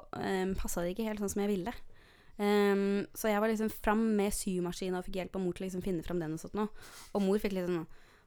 um, 0.00 0.56
passa 0.58 0.82
det 0.82 0.94
ikke 0.94 1.06
helt 1.10 1.22
sånn 1.22 1.34
som 1.34 1.44
jeg 1.44 1.52
ville. 1.52 1.74
Um, 2.38 3.02
så 3.18 3.32
jeg 3.32 3.42
var 3.42 3.50
liksom 3.50 3.70
fram 3.74 4.04
med 4.16 4.34
symaskina 4.34 5.00
og 5.00 5.08
fikk 5.08 5.18
hjelp 5.18 5.36
av 5.36 5.42
mor 5.42 5.56
til 5.56 5.64
å 5.64 5.68
liksom 5.68 5.84
finne 5.84 6.06
fram 6.06 6.22
den. 6.22 6.36
Og 6.36 6.42
sånt 6.42 6.56
noe. 6.56 6.70
Og 7.12 7.24
mor 7.24 7.42
fikk 7.42 7.56
litt 7.56 7.68
sånn 7.68 7.86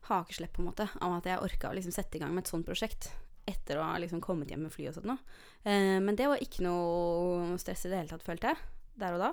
hakeslepp 0.10 0.56
på 0.56 0.64
en 0.64 0.70
måte 0.72 0.88
av 1.00 1.20
at 1.20 1.30
jeg 1.30 1.44
orka 1.46 1.70
å 1.70 1.78
liksom 1.78 1.94
sette 1.96 2.18
i 2.18 2.22
gang 2.24 2.34
med 2.36 2.46
et 2.46 2.52
sånt 2.52 2.68
prosjekt. 2.68 3.12
Etter 3.50 3.80
å 3.80 3.86
ha 3.90 4.00
liksom 4.02 4.22
kommet 4.24 4.52
hjem 4.52 4.66
med 4.68 4.74
fly 4.74 4.90
og 4.90 4.98
sånt 4.98 5.10
noe. 5.10 5.22
Eh, 5.64 5.98
men 6.04 6.18
det 6.18 6.30
var 6.30 6.42
ikke 6.44 6.66
noe 6.66 7.58
stress 7.62 7.86
i 7.88 7.92
det 7.92 8.02
hele 8.02 8.12
tatt, 8.12 8.26
følte 8.26 8.52
jeg. 8.52 8.62
Der 9.02 9.18
og 9.18 9.24
da. 9.24 9.32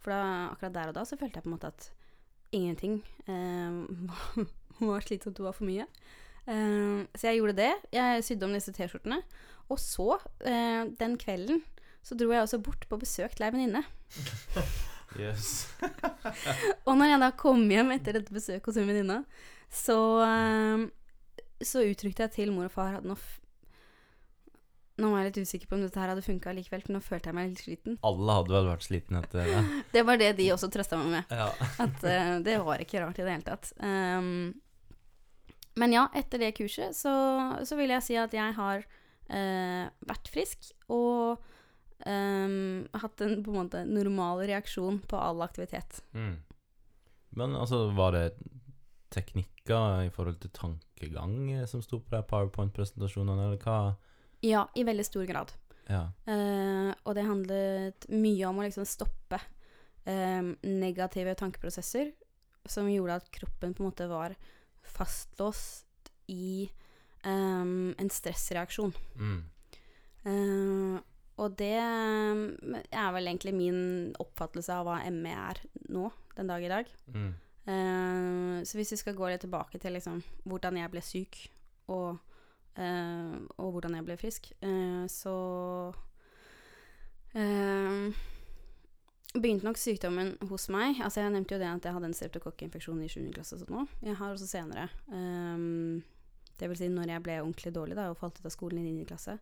For 0.00 0.14
da, 0.14 0.22
akkurat 0.54 0.76
der 0.76 0.92
og 0.92 0.96
da 0.96 1.04
så 1.08 1.18
følte 1.20 1.40
jeg 1.40 1.46
på 1.46 1.50
en 1.50 1.56
måte 1.58 1.72
at 1.72 1.90
ingenting 2.56 3.00
eh, 3.28 4.46
var 4.90 5.04
slitsomt 5.06 5.40
og 5.42 5.50
var 5.50 5.58
for 5.58 5.68
mye. 5.68 5.86
Eh, 6.46 7.02
så 7.14 7.30
jeg 7.30 7.40
gjorde 7.40 7.58
det. 7.60 7.72
Jeg 7.94 8.24
sydde 8.26 8.48
om 8.48 8.56
disse 8.56 8.74
T-skjortene. 8.76 9.20
Og 9.70 9.78
så, 9.78 10.16
eh, 10.48 10.86
den 10.98 11.18
kvelden, 11.20 11.60
så 12.02 12.16
dro 12.18 12.32
jeg 12.32 12.42
også 12.46 12.62
bort 12.64 12.88
på 12.88 12.98
besøk 13.00 13.36
til 13.36 13.46
ei 13.46 13.52
venninne. 13.54 13.84
Yes. 15.18 15.66
Og 16.86 16.94
når 16.94 17.08
jeg 17.10 17.18
da 17.22 17.30
kom 17.34 17.64
hjem 17.66 17.88
etter 17.96 18.14
dette 18.14 18.34
besøket 18.34 18.68
hos 18.70 18.76
en 18.78 18.86
venninne, 18.86 19.16
så, 19.66 19.96
eh, 20.22 20.84
så 21.66 21.82
uttrykte 21.82 22.28
jeg 22.28 22.34
til 22.36 22.52
mor 22.54 22.68
og 22.68 22.74
far 22.74 23.00
at 23.00 23.06
nå 23.06 23.16
Nå 25.00 25.10
var 25.12 25.22
jeg 25.22 25.30
litt 25.30 25.48
usikker 25.48 25.70
på 25.70 25.76
om 25.78 25.84
dette 25.84 26.00
her 26.00 26.12
hadde 26.12 26.24
funka 26.24 26.52
likevel, 26.56 26.82
for 26.84 26.94
nå 26.94 27.02
følte 27.04 27.30
jeg 27.30 27.36
meg 27.38 27.52
litt 27.52 27.62
sliten. 27.64 27.98
Alle 28.06 28.36
hadde 28.36 28.54
vel 28.54 28.68
vært 28.68 28.86
slitne 28.86 29.22
etter 29.22 29.48
det. 29.48 29.60
Det 29.94 30.02
var 30.06 30.20
det 30.20 30.32
de 30.38 30.48
også 30.54 30.70
trøsta 30.72 30.98
meg 31.00 31.14
med. 31.14 31.32
Ja. 31.32 31.48
At 31.86 32.04
uh, 32.04 32.34
det 32.44 32.56
var 32.66 32.82
ikke 32.82 33.04
rart 33.04 33.20
i 33.20 33.24
det 33.24 33.36
hele 33.36 33.46
tatt. 33.46 33.72
Um, 33.80 34.52
men 35.80 35.94
ja, 35.94 36.08
etter 36.18 36.42
det 36.42 36.52
kurset 36.58 36.96
så, 36.98 37.12
så 37.64 37.78
vil 37.78 37.94
jeg 37.94 38.04
si 38.04 38.16
at 38.18 38.34
jeg 38.34 38.56
har 38.56 38.82
uh, 38.82 39.84
vært 40.10 40.28
frisk 40.28 40.72
og 40.92 41.40
um, 42.04 42.84
hatt 43.00 43.24
en 43.24 43.38
på 43.46 43.52
en 43.54 43.58
måte 43.62 43.84
normal 43.88 44.42
reaksjon 44.50 45.00
på 45.08 45.20
all 45.20 45.40
aktivitet. 45.46 46.02
Mm. 46.12 46.36
Men 47.38 47.56
altså, 47.56 47.86
var 47.96 48.16
det 48.18 48.26
teknikker 49.14 50.06
i 50.06 50.12
forhold 50.12 50.40
til 50.42 50.52
tankegang 50.54 51.64
som 51.70 51.82
sto 51.82 52.02
på 52.02 52.14
de 52.14 52.22
powerpoint-presentasjonene, 52.30 53.48
eller 53.48 53.62
hva? 53.62 53.96
Ja, 54.46 54.64
i 54.74 54.84
veldig 54.88 55.04
stor 55.06 55.26
grad. 55.28 55.52
Ja. 55.90 56.04
Uh, 56.28 56.92
og 57.04 57.16
det 57.18 57.26
handlet 57.26 58.06
mye 58.12 58.48
om 58.48 58.60
å 58.60 58.66
liksom 58.66 58.86
stoppe 58.86 59.40
eh, 60.04 60.42
negative 60.62 61.34
tankeprosesser 61.38 62.12
som 62.70 62.90
gjorde 62.90 63.18
at 63.20 63.30
kroppen 63.34 63.74
på 63.74 63.82
en 63.82 63.88
måte 63.90 64.06
var 64.10 64.36
fastlåst 64.86 66.10
i 66.30 66.70
um, 67.24 67.92
en 67.98 68.10
stressreaksjon. 68.12 68.92
Mm. 69.18 69.40
Uh, 70.24 70.96
og 71.40 71.54
det 71.56 71.76
er 71.80 73.12
vel 73.14 73.30
egentlig 73.30 73.54
min 73.56 73.78
oppfattelse 74.20 74.74
av 74.76 74.88
hva 74.88 74.98
ME 75.14 75.32
er 75.32 75.62
nå, 75.88 76.10
den 76.36 76.50
dag 76.52 76.64
i 76.64 76.72
dag. 76.72 76.90
Mm. 77.14 77.30
Uh, 77.64 78.56
så 78.66 78.78
hvis 78.78 78.92
vi 78.94 79.00
skal 79.00 79.16
gå 79.16 79.30
litt 79.30 79.44
tilbake 79.46 79.80
til 79.80 79.96
liksom, 79.96 80.20
hvordan 80.44 80.80
jeg 80.82 80.92
ble 80.92 81.04
syk, 81.04 81.40
og, 81.90 82.20
og 82.78 83.72
hvordan 83.74 83.94
jeg 83.98 84.04
ble 84.06 84.16
frisk, 84.20 84.52
eh, 84.62 85.06
så 85.10 85.34
eh, 87.34 88.12
begynte 89.34 89.66
nok 89.66 89.78
sykdommen 89.78 90.34
hos 90.50 90.68
meg. 90.72 91.00
Altså 91.04 91.20
Jeg 91.24 91.34
nevnte 91.34 91.54
jo 91.56 91.60
det 91.62 91.68
at 91.70 91.84
jeg 91.88 91.94
hadde 91.96 92.08
en 92.10 92.16
streptokokkinfeksjon 92.18 93.02
i 93.04 93.08
7. 93.10 93.26
klasse. 93.34 93.54
og 93.54 93.60
sånt 93.64 93.74
nå. 93.74 93.86
Jeg 94.06 94.16
har 94.16 94.32
også 94.34 94.48
senere, 94.50 94.88
Um, 95.10 96.02
det 96.60 96.68
vil 96.68 96.76
si 96.76 96.88
når 96.88 97.08
jeg 97.08 97.22
ble 97.24 97.38
ordentlig 97.40 97.72
dårlig 97.72 97.96
da, 97.96 98.10
og 98.10 98.18
falt 98.18 98.36
ut 98.38 98.44
av 98.46 98.52
skolen 98.52 98.78
i 98.86 98.92
9. 99.02 99.06
klasse, 99.06 99.38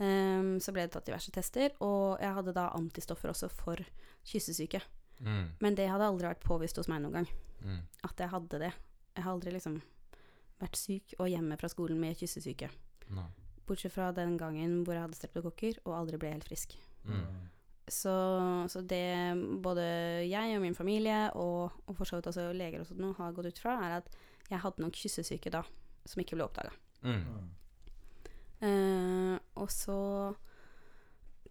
Um, 0.00 0.60
så 0.62 0.70
ble 0.70 0.84
det 0.86 0.92
tatt 0.92 1.06
diverse 1.08 1.32
tester, 1.34 1.72
og 1.82 2.20
jeg 2.22 2.30
hadde 2.32 2.52
da 2.54 2.68
antistoffer 2.70 3.30
også 3.32 3.48
for 3.50 3.74
kyssesyke. 4.24 4.78
Mm. 5.18 5.48
Men 5.58 5.74
det 5.74 5.88
hadde 5.90 6.06
aldri 6.06 6.28
vært 6.28 6.44
påvist 6.46 6.76
hos 6.78 6.86
meg 6.86 7.02
noen 7.02 7.12
gang 7.12 7.26
Mm. 7.64 7.80
at 8.04 8.14
jeg 8.16 8.28
hadde 8.30 8.58
det. 8.60 8.72
Jeg 9.16 9.24
har 9.24 9.32
aldri 9.32 9.50
liksom 9.50 9.82
vært 10.62 10.78
syk 10.78 11.14
og 11.18 11.28
hjemme 11.30 11.58
fra 11.60 11.70
skolen 11.70 12.00
med 12.00 12.18
kyssesyke. 12.18 12.70
Nei. 13.14 13.28
Bortsett 13.68 13.94
fra 13.94 14.10
den 14.16 14.36
gangen 14.40 14.82
hvor 14.84 14.96
jeg 14.96 15.04
hadde 15.04 15.18
streptokokker 15.18 15.80
og 15.84 15.96
aldri 15.96 16.20
ble 16.20 16.32
helt 16.32 16.48
frisk. 16.48 16.74
Mm. 17.04 17.48
Så, 17.88 18.14
så 18.68 18.82
det 18.84 19.04
både 19.64 19.84
jeg 20.28 20.56
og 20.56 20.64
min 20.64 20.76
familie, 20.76 21.28
og, 21.40 21.72
og 21.86 21.96
for 21.96 22.08
så 22.08 22.18
vidt 22.18 22.28
også 22.28 22.50
leger 22.56 22.82
og 22.82 22.88
sånt 22.88 23.20
har 23.20 23.36
gått 23.36 23.48
ut 23.48 23.62
fra, 23.62 23.78
er 23.86 24.00
at 24.02 24.10
jeg 24.48 24.60
hadde 24.64 24.84
nok 24.84 24.96
kyssesyke 24.96 25.52
da, 25.52 25.62
som 26.08 26.20
ikke 26.20 26.36
ble 26.36 26.44
oppdaga. 26.48 26.74
Mm. 27.04 27.48
Uh, 28.58 29.36
og 29.62 29.70
så 29.70 29.98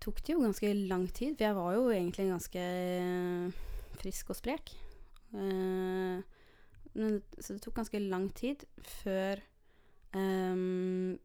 tok 0.03 0.21
det 0.25 0.35
jo 0.35 0.43
ganske 0.43 0.73
lang 0.89 1.07
tid, 1.09 1.37
for 1.37 1.47
jeg 1.47 1.57
var 1.57 1.77
jo 1.77 1.87
egentlig 1.93 2.27
ganske 2.29 2.65
frisk 3.97 4.33
og 4.33 4.37
sprek. 4.37 4.73
Eh, 5.35 6.21
men, 6.97 7.21
så 7.37 7.53
det 7.53 7.61
tok 7.61 7.77
ganske 7.77 7.99
lang 8.01 8.29
tid 8.33 8.63
før 8.81 9.41
um, 10.17 11.17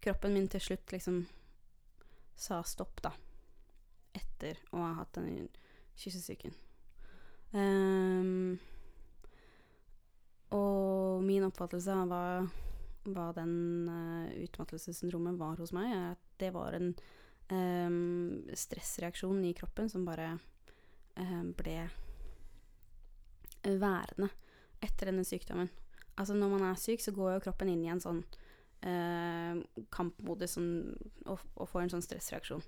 kroppen 0.00 0.36
min 0.36 0.48
til 0.48 0.62
slutt 0.62 0.94
liksom 0.94 1.24
sa 2.36 2.60
stopp, 2.64 3.00
da. 3.04 3.12
Etter 4.16 4.60
å 4.72 4.80
ha 4.80 4.92
hatt 5.00 5.16
den 5.16 5.48
kyssesyken. 5.96 6.54
Um, 7.52 8.56
og 10.56 11.24
min 11.24 11.44
oppfattelse 11.46 11.92
av 11.96 12.08
hva, 12.12 12.24
hva 13.08 13.26
den 13.36 13.54
uh, 13.88 14.32
utmattelsessyndromet 14.44 15.38
var 15.40 15.60
hos 15.60 15.72
meg, 15.76 15.92
er 15.92 16.08
at 16.14 16.24
det 16.40 16.52
var 16.56 16.76
en 16.76 16.90
um, 17.52 18.48
stressreaksjon 18.52 19.44
i 19.48 19.54
kroppen 19.56 19.92
som 19.92 20.08
bare 20.08 20.34
uh, 20.36 21.44
ble 21.56 21.78
værende 23.66 24.28
etter 24.86 25.10
denne 25.10 25.26
sykdommen. 25.26 25.68
Altså 26.16 26.36
når 26.36 26.54
man 26.54 26.64
er 26.70 26.80
syk, 26.80 27.02
så 27.04 27.12
går 27.12 27.34
jo 27.34 27.44
kroppen 27.48 27.70
inn 27.72 27.84
i 27.84 27.92
en 27.92 28.00
sånn 28.00 28.22
eh, 28.86 29.58
kampmodus 29.92 30.56
sånn, 30.56 30.70
og, 31.26 31.42
og 31.58 31.68
får 31.68 31.84
en 31.84 31.94
sånn 31.96 32.06
stressreaksjon. 32.06 32.64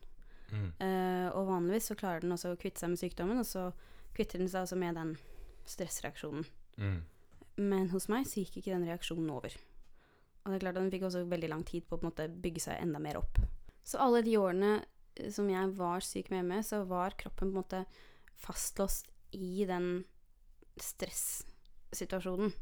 Mm. 0.49 0.69
Eh, 0.85 1.27
og 1.33 1.49
vanligvis 1.49 1.91
så 1.91 1.97
klarer 1.99 2.25
den 2.25 2.37
også 2.37 2.53
å 2.53 2.61
kvitte 2.61 2.83
seg 2.83 2.93
med 2.93 3.01
sykdommen, 3.01 3.41
og 3.41 3.49
så 3.49 3.71
kvitter 4.17 4.43
den 4.43 4.51
seg 4.53 4.67
også 4.67 4.79
med 4.81 4.99
den 5.01 5.17
stressreaksjonen 5.69 6.47
Mm. 6.79 7.03
Men 7.59 7.89
hos 7.91 8.07
meg 8.11 8.27
så 8.31 8.43
gikk 8.43 8.61
ikke 8.61 8.75
den 8.77 8.87
reaksjonen 8.87 9.31
over. 9.35 9.55
Og 10.45 10.51
det 10.51 10.59
er 10.59 10.63
klart 10.63 10.79
at 10.79 10.85
den 10.85 10.93
fikk 10.95 11.09
også 11.09 11.25
veldig 11.29 11.51
lang 11.51 11.65
tid 11.67 11.87
på 11.89 11.99
å 11.99 12.05
på 12.05 12.29
bygge 12.45 12.63
seg 12.69 12.83
enda 12.83 13.01
mer 13.03 13.19
opp. 13.21 13.41
Så 13.83 14.01
alle 14.03 14.23
de 14.25 14.37
årene 14.39 14.73
eh, 14.79 15.31
som 15.35 15.49
jeg 15.51 15.75
var 15.79 16.05
syk 16.07 16.31
med 16.35 16.47
ME, 16.47 16.63
så 16.63 16.85
var 16.89 17.19
kroppen 17.19 17.51
på 17.51 17.51
en 17.51 17.59
måte 17.59 17.85
fastlåst 18.39 19.11
i 19.35 19.67
den 19.69 20.07
stressituasjonen. 21.91 22.53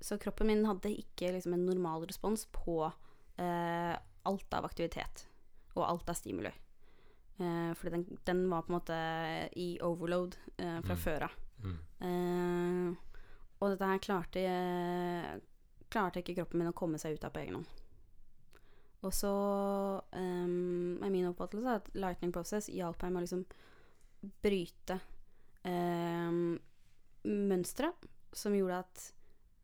Så 0.00 0.18
kroppen 0.18 0.46
min 0.46 0.64
hadde 0.66 0.92
ikke 0.92 1.32
liksom 1.32 1.54
en 1.56 1.66
normal 1.66 2.04
respons 2.06 2.46
på 2.52 2.84
eh, 3.36 3.96
alt 4.22 4.54
av 4.54 4.64
aktivitet 4.64 5.26
og 5.74 5.84
alt 5.88 6.08
av 6.08 6.14
stimuli. 6.18 6.52
Eh, 7.38 7.72
fordi 7.76 7.90
den, 7.90 8.18
den 8.24 8.44
var 8.50 8.62
på 8.62 8.72
en 8.72 8.78
måte 8.78 8.98
i 9.56 9.78
overload 9.82 10.36
eh, 10.58 10.80
fra 10.82 10.94
Mm. 10.94 11.02
før 11.04 11.22
av. 11.28 11.32
Mm. 11.64 11.78
Eh, 12.08 12.96
og 13.58 13.70
dette 13.72 13.88
her 13.88 13.98
klarte, 14.04 14.44
klarte 15.88 16.20
ikke 16.20 16.34
kroppen 16.36 16.60
min 16.60 16.68
å 16.68 16.76
komme 16.76 16.98
seg 17.00 17.16
ut 17.16 17.24
av 17.24 17.32
på 17.32 17.40
egen 17.40 17.54
hånd. 17.54 17.66
Og 19.04 19.12
så 19.14 19.30
um, 20.12 20.98
er 21.04 21.10
min 21.12 21.28
oppfattelse 21.28 21.76
at 21.78 21.88
Lightning 21.94 22.32
Process 22.34 22.68
hjalp 22.72 23.02
meg 23.04 23.12
med 23.12 23.20
å 23.20 23.24
liksom 23.24 23.44
bryte 24.42 24.96
eh, 25.68 26.38
mønstre 27.24 27.92
som 28.32 28.54
gjorde 28.56 28.80
at 28.84 29.04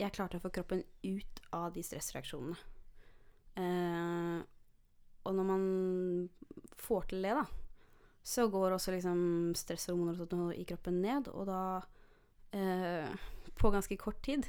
jeg 0.03 0.13
klarte 0.17 0.39
å 0.39 0.43
få 0.43 0.51
kroppen 0.55 0.83
ut 1.05 1.41
av 1.55 1.73
de 1.75 1.83
stressreaksjonene. 1.85 2.57
Eh, 3.61 4.39
og 5.23 5.37
når 5.37 5.47
man 5.47 5.65
får 6.83 7.11
til 7.13 7.23
det, 7.27 7.35
da, 7.37 7.45
så 8.23 8.49
går 8.51 8.75
også 8.77 8.95
liksom 8.95 9.21
stresshormoner 9.59 10.19
og 10.23 10.31
sånt 10.31 10.57
i 10.59 10.65
kroppen 10.67 11.01
ned, 11.03 11.29
og 11.35 11.47
da 11.51 11.61
eh, 12.55 13.11
På 13.59 13.71
ganske 13.71 13.97
kort 14.01 14.23
tid 14.25 14.47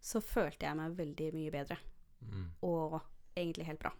så 0.00 0.20
følte 0.22 0.66
jeg 0.68 0.76
meg 0.78 0.96
veldig 0.96 1.32
mye 1.34 1.52
bedre, 1.52 1.78
Mm. 2.26 2.46
og 2.64 3.00
egentlig 3.36 3.66
helt 3.66 3.78
bra. 3.82 3.92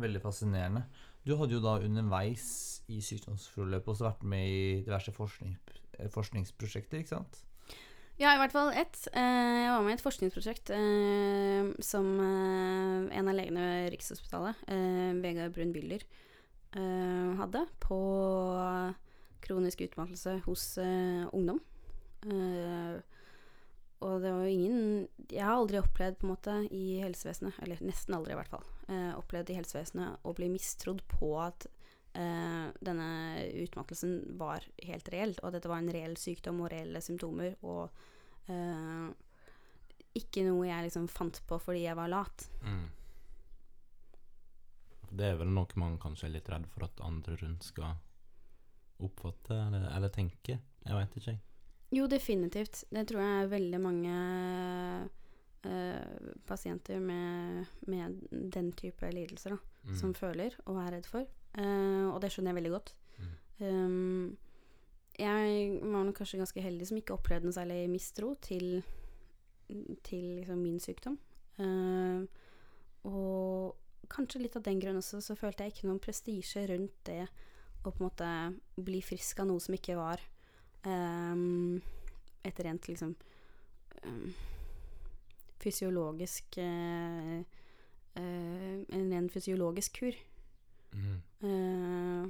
Veldig 0.00 0.20
fascinerende. 0.22 0.84
Du 1.26 1.34
hadde 1.36 1.52
jo 1.56 1.60
da 1.60 1.78
underveis 1.84 2.82
i 2.88 3.00
sykdomsforløpet 3.04 3.88
også 3.88 4.04
vært 4.06 4.22
med 4.22 4.46
i 4.48 4.82
diverse 4.84 5.12
forskning, 5.12 5.56
eh, 5.98 6.08
forskningsprosjekter, 6.08 6.98
ikke 7.00 7.08
sant? 7.16 7.40
Ja, 8.20 8.34
i 8.36 8.40
hvert 8.42 8.52
fall 8.52 8.68
ett. 8.76 8.98
Eh, 9.16 9.58
jeg 9.64 9.68
var 9.72 9.84
med 9.84 9.94
i 9.94 9.96
et 9.96 10.02
forskningsprosjekt 10.04 10.70
eh, 10.76 11.70
som 11.80 12.08
eh, 12.20 13.06
en 13.16 13.30
av 13.30 13.36
legene 13.36 13.62
ved 13.64 13.86
Rikshospitalet, 13.94 14.60
Vegard 15.22 15.54
Brun 15.56 15.72
Wyller, 15.72 16.04
hadde 17.40 17.64
på 17.82 17.96
kronisk 19.42 19.80
utmattelse 19.82 20.36
hos 20.44 20.66
ungdom. 20.78 21.58
Og 24.00 24.12
det 24.22 24.30
var 24.30 24.44
jo 24.44 24.52
ingen 24.52 25.08
Jeg 25.26 25.42
har 25.42 25.56
aldri 25.56 25.80
opplevd 25.80 26.20
på 26.20 26.28
en 26.28 26.30
måte 26.30 26.54
i 26.70 27.00
helsevesenet, 27.02 27.58
eller 27.64 27.82
nesten 27.82 28.14
aldri 28.14 28.36
i 28.36 28.38
hvert 28.38 28.52
fall, 28.52 28.68
opplevd 29.18 29.50
i 29.50 29.58
helsevesenet 29.58 30.22
å 30.22 30.36
bli 30.36 30.52
mistrodd 30.52 31.02
på 31.10 31.32
at 31.42 31.66
eh, 32.14 32.68
denne 32.80 33.08
utmattelsen 33.64 34.36
var 34.38 34.64
helt 34.86 35.08
reell, 35.12 35.34
og 35.42 35.52
dette 35.54 35.68
var 35.70 35.78
en 35.82 35.92
reell 35.94 36.16
sykdom 36.16 36.60
og 36.64 36.70
reelle 36.72 37.00
symptomer, 37.04 37.56
og 37.62 37.90
eh, 38.50 39.10
ikke 40.20 40.42
noe 40.48 40.66
jeg 40.66 40.88
liksom 40.88 41.06
fant 41.08 41.38
på 41.46 41.58
fordi 41.62 41.84
jeg 41.84 41.96
var 41.98 42.08
lat. 42.10 42.48
Mm. 42.66 42.88
Det 45.10 45.26
er 45.26 45.38
vel 45.40 45.50
noe 45.50 45.78
man 45.80 45.96
kanskje 46.02 46.28
er 46.28 46.34
litt 46.36 46.48
redd 46.50 46.66
for 46.70 46.86
at 46.86 47.00
andre 47.02 47.34
rundt 47.40 47.64
skal 47.66 47.96
oppfatte 49.02 49.56
eller, 49.56 49.88
eller 49.96 50.12
tenke. 50.14 50.58
Jeg 50.84 50.94
veit 50.96 51.16
ikke, 51.18 51.32
jeg. 51.34 51.40
Jo, 51.96 52.04
definitivt. 52.06 52.84
Det 52.94 53.02
tror 53.10 53.22
jeg 53.24 53.38
er 53.42 53.48
veldig 53.50 53.80
mange 53.82 54.12
eh, 55.66 56.28
pasienter 56.46 57.00
med, 57.02 57.64
med 57.90 58.20
den 58.54 58.70
type 58.78 59.10
lidelser 59.14 59.56
da, 59.56 59.60
Mm. 59.80 59.94
som 59.96 60.10
føler 60.12 60.52
og 60.68 60.76
er 60.76 60.90
redd 60.92 61.06
for. 61.08 61.24
Eh, 61.58 62.06
og 62.10 62.20
det 62.22 62.30
skjønner 62.32 62.52
jeg 62.52 62.60
veldig 62.60 62.72
godt. 62.76 62.94
Mm. 63.18 63.34
Um, 63.60 64.38
jeg 65.20 65.80
var 65.82 66.04
nok 66.06 66.16
kanskje 66.16 66.40
ganske 66.40 66.64
heldig 66.64 66.86
som 66.88 67.00
ikke 67.00 67.16
opplevde 67.16 67.48
noe 67.48 67.56
særlig 67.56 67.82
mistro 67.92 68.32
til, 68.40 68.80
til 70.06 70.24
liksom 70.40 70.62
min 70.62 70.80
sykdom. 70.80 71.18
Uh, 71.60 72.24
og 73.08 73.76
kanskje 74.10 74.42
litt 74.44 74.56
av 74.56 74.64
den 74.64 74.80
grunn 74.80 75.00
også, 75.00 75.20
så 75.24 75.36
følte 75.38 75.64
jeg 75.64 75.74
ikke 75.74 75.88
noen 75.90 76.02
prestisje 76.02 76.64
rundt 76.70 76.96
det 77.08 77.24
å 77.80 77.88
på 77.88 77.96
en 77.96 78.06
måte 78.06 78.30
bli 78.80 79.00
frisk 79.04 79.40
av 79.40 79.48
noe 79.48 79.62
som 79.62 79.76
ikke 79.76 79.96
var 79.96 80.20
um, 80.84 81.80
et 82.44 82.60
rent 82.64 82.88
liksom 82.90 83.14
um, 84.04 84.26
fysiologisk 85.60 86.60
uh, 86.60 87.40
En 88.20 89.04
ren 89.14 89.28
fysiologisk 89.30 90.00
kur. 90.00 90.16
Mm. 90.92 91.20
Eh, 91.42 92.26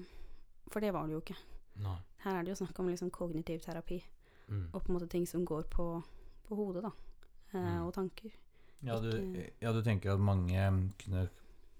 for 0.70 0.80
det 0.80 0.92
var 0.94 1.06
det 1.06 1.16
jo 1.16 1.20
ikke. 1.24 1.36
Nei. 1.82 1.96
Her 2.24 2.36
er 2.38 2.44
det 2.44 2.52
jo 2.54 2.60
snakk 2.64 2.78
om 2.78 2.88
liksom 2.92 3.10
kognitiv 3.10 3.60
terapi, 3.64 4.02
Mm. 4.50 4.68
og 4.72 4.82
på 4.82 4.88
en 4.90 4.94
måte 4.98 5.08
ting 5.08 5.26
som 5.26 5.44
går 5.46 5.62
på, 5.70 6.02
på 6.48 6.56
hodet, 6.56 6.82
da. 6.82 6.90
Eh, 7.54 7.58
Mm. 7.60 7.86
Og 7.86 7.94
tanker. 7.94 8.30
Ja 8.82 8.98
du, 9.00 9.10
ja, 9.60 9.72
du 9.72 9.82
tenker 9.82 10.12
at 10.14 10.20
mange 10.20 10.92
kunne 10.98 11.28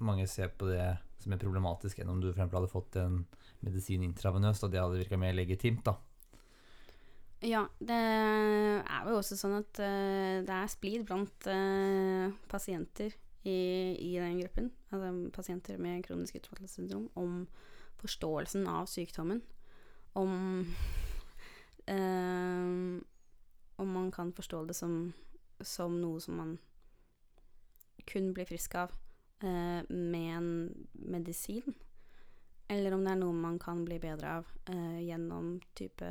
Mange 0.03 0.26
ser 0.26 0.49
på 0.49 0.66
det 0.66 0.97
som 1.18 1.33
er 1.33 1.37
problematisk 1.39 1.99
enn 2.01 2.09
om 2.09 2.20
du 2.20 2.33
for 2.33 2.39
eksempel 2.41 2.57
hadde 2.61 2.72
fått 2.72 2.97
en 2.97 3.26
medisin 3.62 4.03
intravenøst, 4.03 4.64
og 4.64 4.70
det 4.72 4.81
hadde 4.81 4.97
virka 4.97 5.18
mer 5.18 5.35
legitimt, 5.35 5.85
da. 5.85 5.93
Ja, 7.43 7.66
det 7.78 7.91
er 7.97 9.05
jo 9.11 9.18
også 9.18 9.37
sånn 9.37 9.59
at 9.59 9.78
uh, 9.81 10.41
det 10.41 10.49
er 10.57 10.66
splid 10.72 11.05
blant 11.05 11.47
uh, 11.53 12.33
pasienter 12.49 13.12
i, 13.43 13.97
i 13.99 14.18
den 14.18 14.41
gruppen, 14.41 14.70
altså 14.91 15.30
pasienter 15.32 15.78
med 15.80 16.05
kronisk 16.05 16.36
utmattelsessyndrom, 16.36 17.09
om 17.14 17.47
forståelsen 18.01 18.66
av 18.68 18.86
sykdommen. 18.86 19.43
Om 20.12 20.66
eh, 21.86 23.01
Om 23.80 23.93
man 23.93 24.11
kan 24.12 24.32
forstå 24.32 24.64
det 24.64 24.74
som, 24.74 25.12
som 25.61 26.01
noe 26.01 26.20
som 26.20 26.36
man 26.36 26.59
kun 28.05 28.34
blir 28.34 28.45
frisk 28.45 28.74
av 28.74 28.93
eh, 29.41 29.80
med 29.88 30.36
en 30.36 30.51
medisin. 30.93 31.74
Eller 32.68 32.95
om 32.95 33.05
det 33.05 33.14
er 33.14 33.20
noe 33.22 33.34
man 33.34 33.59
kan 33.59 33.84
bli 33.84 33.99
bedre 33.99 34.34
av 34.41 34.51
eh, 34.68 35.01
gjennom 35.07 35.61
type 35.74 36.11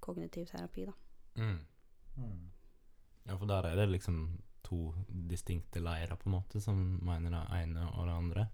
kognitiv 0.00 0.48
terapi, 0.50 0.86
da. 0.86 0.94
Mm. 1.36 1.58
Ja, 3.26 3.36
for 3.36 3.46
der 3.46 3.68
er 3.68 3.76
det 3.76 3.90
liksom 3.90 4.22
to 4.66 4.90
distinkte 5.08 5.80
leirer, 5.82 6.16
på 6.18 6.28
en 6.28 6.36
måte, 6.38 6.60
som 6.62 6.80
mener 7.06 7.32
det 7.32 7.44
ene 7.60 7.86
og 7.92 8.08
det 8.08 8.16
andre. 8.16 8.46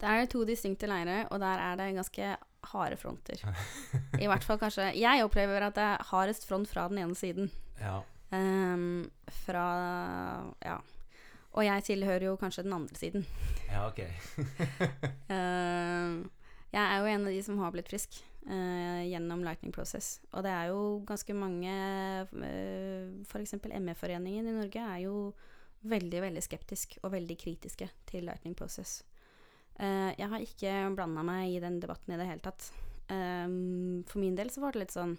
Det 0.00 0.10
er 0.10 0.26
to 0.30 0.42
distinkte 0.48 0.90
leirer, 0.90 1.28
og 1.30 1.40
der 1.40 1.62
er 1.62 1.78
det 1.80 1.92
ganske 1.96 2.32
harde 2.72 2.98
fronter. 3.00 3.40
I 4.22 4.28
hvert 4.30 4.44
fall 4.44 4.58
kanskje 4.60 4.90
Jeg 4.98 5.24
opplever 5.24 5.68
at 5.68 5.76
det 5.76 5.84
er 5.84 6.04
hardest 6.10 6.48
front 6.48 6.68
fra 6.70 6.88
den 6.90 7.00
ene 7.04 7.16
siden. 7.18 7.52
Ja. 7.80 8.00
Um, 8.34 9.06
fra 9.44 9.68
Ja. 10.64 10.80
Og 11.54 11.62
jeg 11.62 11.84
tilhører 11.86 12.24
jo 12.26 12.36
kanskje 12.36 12.64
den 12.66 12.72
andre 12.74 12.96
siden. 12.98 13.26
Ja, 13.68 13.86
ok. 13.86 14.00
Ehm, 15.34 16.16
jeg 16.74 16.82
er 16.82 16.98
jo 16.98 17.10
en 17.12 17.28
av 17.28 17.30
de 17.30 17.42
som 17.46 17.60
har 17.62 17.70
blitt 17.70 17.88
frisk 17.92 18.18
eh, 18.48 19.02
gjennom 19.10 19.44
Lightning 19.46 19.72
Process. 19.74 20.20
Og 20.32 20.44
det 20.46 20.52
er 20.52 20.70
jo 20.72 21.00
ganske 21.08 21.36
mange 21.36 21.74
uh, 22.30 23.24
F.eks. 23.24 23.56
ME-foreningen 23.64 24.48
i 24.48 24.56
Norge 24.56 24.84
er 24.84 25.02
jo 25.06 25.16
veldig, 25.84 26.20
veldig 26.24 26.42
skeptisk 26.44 26.96
og 27.02 27.12
veldig 27.12 27.36
kritiske 27.40 27.88
til 28.08 28.24
Lightning 28.28 28.56
Process. 28.56 29.02
Eh, 29.74 30.10
jeg 30.18 30.30
har 30.30 30.42
ikke 30.42 30.72
blanda 30.94 31.24
meg 31.26 31.56
i 31.56 31.62
den 31.62 31.80
debatten 31.82 32.14
i 32.14 32.18
det 32.18 32.28
hele 32.28 32.44
tatt. 32.44 32.68
Ehm, 33.12 34.04
for 34.08 34.22
min 34.22 34.36
del 34.38 34.52
så 34.54 34.62
var 34.62 34.72
det 34.72 34.80
litt 34.80 34.94
sånn 34.94 35.10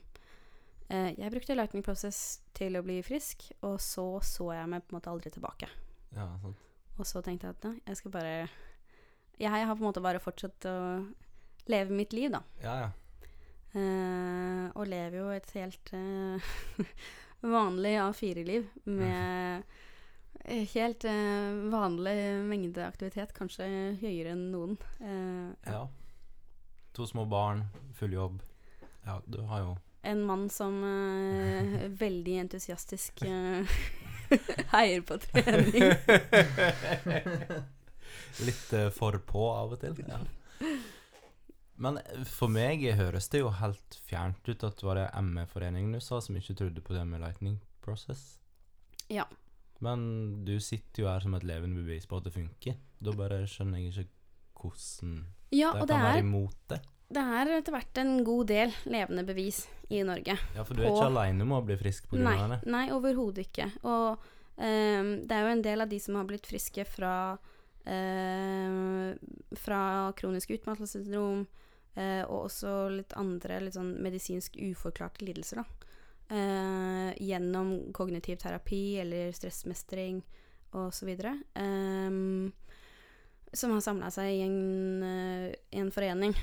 eh, 0.90 1.12
Jeg 1.14 1.30
brukte 1.30 1.54
Lightning 1.54 1.84
Process 1.86 2.40
til 2.58 2.80
å 2.80 2.84
bli 2.86 2.98
frisk, 3.06 3.50
og 3.68 3.78
så 3.84 4.08
så 4.26 4.54
jeg 4.56 4.72
meg 4.72 4.86
på 4.86 4.94
en 4.94 5.00
måte 5.00 5.12
aldri 5.12 5.34
tilbake. 5.36 5.70
Ja, 6.16 6.30
sant. 6.42 6.62
Og 6.96 7.06
så 7.06 7.22
tenkte 7.22 7.50
jeg 7.50 7.58
at 7.58 7.68
nei, 7.68 7.78
jeg 7.84 8.00
skal 8.00 8.14
bare 8.14 8.36
Jeg 9.36 9.52
har 9.52 9.76
på 9.76 9.84
en 9.84 9.90
måte 9.90 10.04
bare 10.04 10.24
fortsatt 10.24 10.66
å 10.72 10.78
leve 11.68 11.92
mitt 11.92 12.14
liv, 12.16 12.32
da. 12.32 12.42
Ja, 12.64 12.76
ja. 12.86 12.94
Eh, 13.76 14.68
og 14.72 14.88
lever 14.88 15.20
jo 15.20 15.32
et 15.36 15.50
helt 15.58 15.92
eh, 15.98 16.54
vanlig 17.56 17.98
A4-liv 18.00 18.70
med 18.88 19.66
helt 20.74 21.06
eh, 21.10 21.52
vanlig 21.72 22.16
mengde 22.46 22.86
aktivitet, 22.86 23.34
kanskje 23.36 23.68
høyere 24.02 24.36
enn 24.36 24.50
noen. 24.54 24.78
Eh, 25.02 25.72
ja. 25.74 25.86
To 26.96 27.08
små 27.10 27.26
barn, 27.28 27.66
full 27.98 28.14
jobb. 28.14 28.40
Ja, 29.06 29.20
du 29.26 29.42
har 29.46 29.60
jo 29.60 29.76
En 30.02 30.22
mann 30.24 30.50
som 30.50 30.84
eh, 30.86 31.90
veldig 32.04 32.38
entusiastisk 32.46 33.22
eh, 33.26 33.78
heier 34.76 35.02
på 35.02 35.18
trening. 35.18 35.92
Litt 38.46 38.74
eh, 38.74 38.90
for 38.94 39.18
på 39.26 39.50
av 39.50 39.74
og 39.74 39.82
til. 39.82 39.98
Ja. 40.06 40.22
Men 41.78 42.00
for 42.30 42.48
meg 42.52 42.84
høres 42.96 43.28
det 43.34 43.42
jo 43.42 43.50
helt 43.52 43.98
fjernt 44.08 44.48
ut 44.48 44.64
at 44.64 44.78
det 44.80 44.86
var 44.88 44.96
det 45.00 45.08
ME-foreningen 45.28 45.98
du 45.98 46.00
sa 46.04 46.22
som 46.24 46.38
ikke 46.40 46.56
trodde 46.56 46.82
på 46.86 46.96
det 46.96 47.04
med 47.10 47.20
lightning 47.24 47.58
process. 47.84 48.38
Ja. 49.12 49.26
Men 49.84 50.46
du 50.48 50.56
sitter 50.64 51.04
jo 51.04 51.10
her 51.12 51.20
som 51.26 51.36
et 51.36 51.44
levende 51.44 51.82
bevis 51.84 52.08
på 52.08 52.18
at 52.22 52.24
det 52.30 52.34
funker. 52.36 52.78
Da 53.04 53.12
bare 53.18 53.42
skjønner 53.50 53.82
jeg 53.84 53.92
ikke 53.92 54.12
hvordan 54.66 55.18
Ja, 55.52 55.74
det 55.76 55.82
og 55.84 55.88
det 55.90 55.96
kan 55.98 56.06
være 56.08 56.16
er, 56.16 56.24
imot 56.24 56.56
det. 56.72 56.80
det 57.18 57.26
er 57.40 57.52
etter 57.58 57.76
hvert 57.76 58.00
en 58.02 58.14
god 58.26 58.48
del 58.50 58.72
levende 58.90 59.26
bevis 59.28 59.60
i 59.92 60.00
Norge. 60.08 60.38
Ja, 60.56 60.64
for 60.64 60.74
du 60.74 60.82
er 60.82 60.88
På- 60.88 60.96
ikke 60.96 61.10
aleine 61.12 61.44
om 61.46 61.52
å 61.60 61.60
bli 61.68 61.76
frisk 61.78 62.08
på 62.10 62.16
grunn 62.18 62.32
av 62.32 62.56
det. 62.56 62.62
nei 62.72 62.86
overhodet 62.96 63.46
ikke. 63.50 63.68
Og 63.84 64.16
um, 64.16 65.12
det 65.28 65.36
er 65.36 65.44
jo 65.44 65.52
en 65.58 65.66
del 65.68 65.84
av 65.86 65.92
de 65.92 66.00
som 66.02 66.16
har 66.18 66.26
blitt 66.32 66.48
friske 66.48 66.88
fra 66.88 67.14
uh, 67.36 69.14
Fra 69.60 69.82
kronisk 70.18 70.56
utmattelsessyndrom 70.56 71.46
og 72.28 72.46
også 72.50 72.90
litt 72.92 73.14
andre 73.16 73.60
litt 73.64 73.74
sånn 73.78 73.94
medisinsk 74.04 74.58
uforklarte 74.60 75.26
lidelser, 75.26 75.62
da. 75.64 75.66
Eh, 76.36 77.14
gjennom 77.22 77.92
kognitiv 77.94 78.38
terapi 78.42 78.98
eller 79.00 79.32
stressmestring 79.32 80.24
osv. 80.74 81.12
Um, 81.56 82.52
som 83.54 83.72
har 83.72 83.82
samla 83.86 84.10
seg 84.12 84.32
i 84.34 84.42
en, 84.44 85.04
eh, 85.04 85.54
en 85.80 85.92
forening 85.92 86.34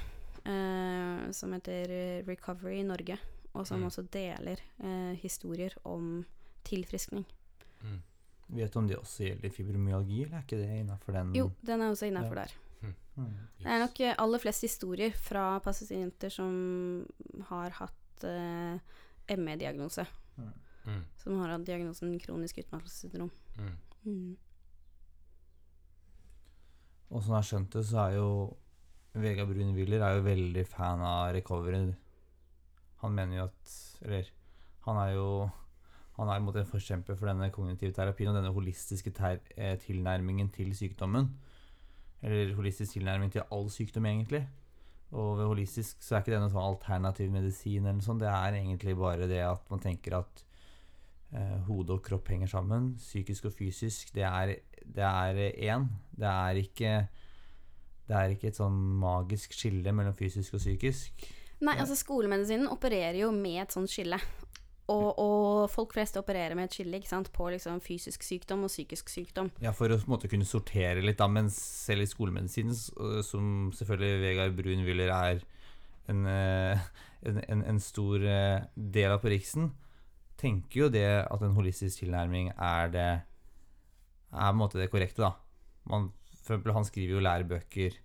eh, 0.47 1.31
som 1.35 1.53
heter 1.53 1.91
eh, 1.91 2.23
Recovery 2.27 2.83
Norge, 2.87 3.19
og 3.55 3.67
som 3.67 3.81
Mm. 3.83 3.87
også 3.91 4.07
deler 4.11 4.59
eh, 4.81 5.15
historier 5.21 5.75
om 5.85 6.25
tilfriskning. 6.65 7.27
Mm. 7.83 8.01
Vet 8.57 8.73
du 8.73 8.79
om 8.79 8.87
det 8.89 8.97
også 8.97 9.27
gjelder 9.29 9.51
fibromyalgi, 9.51 10.23
eller 10.25 10.39
er 10.39 10.43
ikke 10.47 10.59
det 10.63 10.81
innafor 10.81 11.13
den 11.13 11.35
Jo, 11.35 11.51
den 11.63 11.81
er 11.83 11.91
også 11.91 12.07
innafor 12.09 12.37
Ja. 12.37 12.45
der. 12.47 12.53
Mm. 13.17 13.33
Det 13.61 13.69
er 13.69 13.83
nok 13.83 14.01
eh, 14.01 14.15
aller 14.25 14.43
flest 14.43 14.65
historier 14.67 15.13
fra 15.17 15.47
pasienter 15.65 16.33
som 16.33 16.53
har 17.51 17.75
hatt 17.77 18.27
eh, 18.29 19.37
ME-diagnose. 19.39 20.07
Mm. 20.87 21.03
Som 21.21 21.39
har 21.41 21.55
hatt 21.55 21.67
diagnosen 21.67 22.15
kronisk 22.23 22.59
utmattelsessyndrom. 22.65 23.31
Mm. 23.59 23.77
Mm. 24.03 24.33
Og 27.13 27.21
sånn 27.21 27.37
jeg 27.37 27.39
har 27.39 27.49
skjønt 27.49 27.77
det, 27.77 27.85
så 27.87 28.05
er 28.07 28.17
jo 28.17 28.29
Vegard 29.13 29.51
Brun 29.51 29.75
Willer 29.77 30.03
er 30.07 30.17
jo 30.17 30.25
veldig 30.25 30.65
fan 30.67 31.03
av 31.05 31.35
recovery. 31.37 31.83
Han 33.03 33.17
mener 33.17 33.37
jo 33.37 33.49
at 33.51 33.75
Eller 34.03 34.31
han 34.87 34.99
er 34.99 35.11
jo 35.15 35.27
han 36.17 36.29
er 36.29 36.43
mot 36.45 36.57
en 36.57 36.69
forkjemper 36.69 37.17
for 37.17 37.31
denne 37.31 37.49
kognitive 37.55 37.95
terapien 37.97 38.29
og 38.31 38.37
denne 38.37 38.53
holistiske 38.53 39.15
ter 39.17 39.39
eh, 39.57 39.79
tilnærmingen 39.81 40.51
til 40.53 40.75
sykdommen. 40.77 41.31
Eller 42.23 42.55
holistisk 42.55 42.97
tilnærming 42.97 43.33
til 43.35 43.47
all 43.51 43.71
sykdom, 43.73 44.07
egentlig. 44.07 44.45
Og 45.13 45.37
ved 45.39 45.51
holistisk 45.51 46.01
så 46.01 46.17
er 46.17 46.23
ikke 46.23 46.33
det 46.33 46.41
noe 46.41 46.53
sånn 46.53 46.65
alternativ 46.65 47.33
medisin 47.33 47.83
eller 47.83 47.99
noe 47.99 48.07
sånt. 48.07 48.23
Det 48.23 48.31
er 48.33 48.57
egentlig 48.63 48.95
bare 48.97 49.29
det 49.29 49.43
at 49.45 49.67
man 49.73 49.83
tenker 49.83 50.17
at 50.23 50.45
eh, 51.37 51.59
hode 51.67 51.99
og 51.99 52.05
kropp 52.07 52.31
henger 52.33 52.49
sammen. 52.49 52.95
Psykisk 53.01 53.51
og 53.51 53.57
fysisk. 53.59 54.15
Det 54.17 54.25
er 54.25 54.55
det 54.83 55.05
er 55.05 55.43
én. 55.53 55.87
Det 56.11 56.29
er 56.29 56.63
ikke 56.63 56.95
Det 58.09 58.17
er 58.19 58.33
ikke 58.35 58.49
et 58.51 58.59
sånn 58.59 58.75
magisk 59.01 59.55
skille 59.55 59.93
mellom 59.95 60.17
fysisk 60.17 60.57
og 60.57 60.61
psykisk. 60.61 61.23
Nei, 61.63 61.77
altså 61.79 61.95
skolemedisinen 61.95 62.67
opererer 62.69 63.21
jo 63.21 63.29
med 63.33 63.61
et 63.63 63.73
sånt 63.73 63.89
skille. 63.89 64.19
Og, 64.93 65.19
og 65.19 65.71
folk 65.73 65.95
flest 65.97 66.19
opererer 66.21 66.57
med 66.59 66.69
et 66.69 66.77
skille 66.77 67.01
sant? 67.09 67.31
på 67.33 67.49
liksom 67.55 67.81
fysisk 67.85 68.25
sykdom 68.27 68.67
og 68.67 68.73
psykisk 68.73 69.09
sykdom. 69.13 69.51
Ja, 69.65 69.73
For 69.77 69.93
å 69.93 70.01
måte 70.11 70.31
kunne 70.31 70.49
sortere 70.49 71.05
litt, 71.05 71.21
da. 71.21 71.29
Men 71.33 71.51
selv 71.55 72.05
i 72.05 72.11
skolemedisinen, 72.11 72.77
øh, 73.01 73.21
som 73.27 73.73
selvfølgelig 73.77 74.23
Vegard 74.27 74.59
Brun-Wyller 74.59 75.13
er 75.17 75.43
en, 76.13 76.27
øh, 76.27 76.89
en, 77.29 77.43
en, 77.49 77.67
en 77.75 77.81
stor 77.81 78.21
øh, 78.21 78.61
del 78.77 79.15
av 79.15 79.23
på 79.23 79.33
Riksen, 79.33 79.73
tenker 80.43 80.85
jo 80.87 80.89
det 80.93 81.07
at 81.23 81.45
en 81.45 81.55
holistisk 81.57 82.03
tilnærming 82.03 82.51
er 82.57 82.91
det 82.93 83.11
er 84.33 84.49
på 84.49 84.55
en 84.55 84.63
måte 84.63 84.81
det 84.81 84.91
korrekte, 84.91 85.23
da. 85.23 85.35
Man, 85.91 86.11
for 86.41 86.55
eksempel, 86.55 86.75
han 86.75 86.89
skriver 86.89 87.19
jo 87.19 87.23
lærebøker 87.23 87.99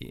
i, 0.00 0.08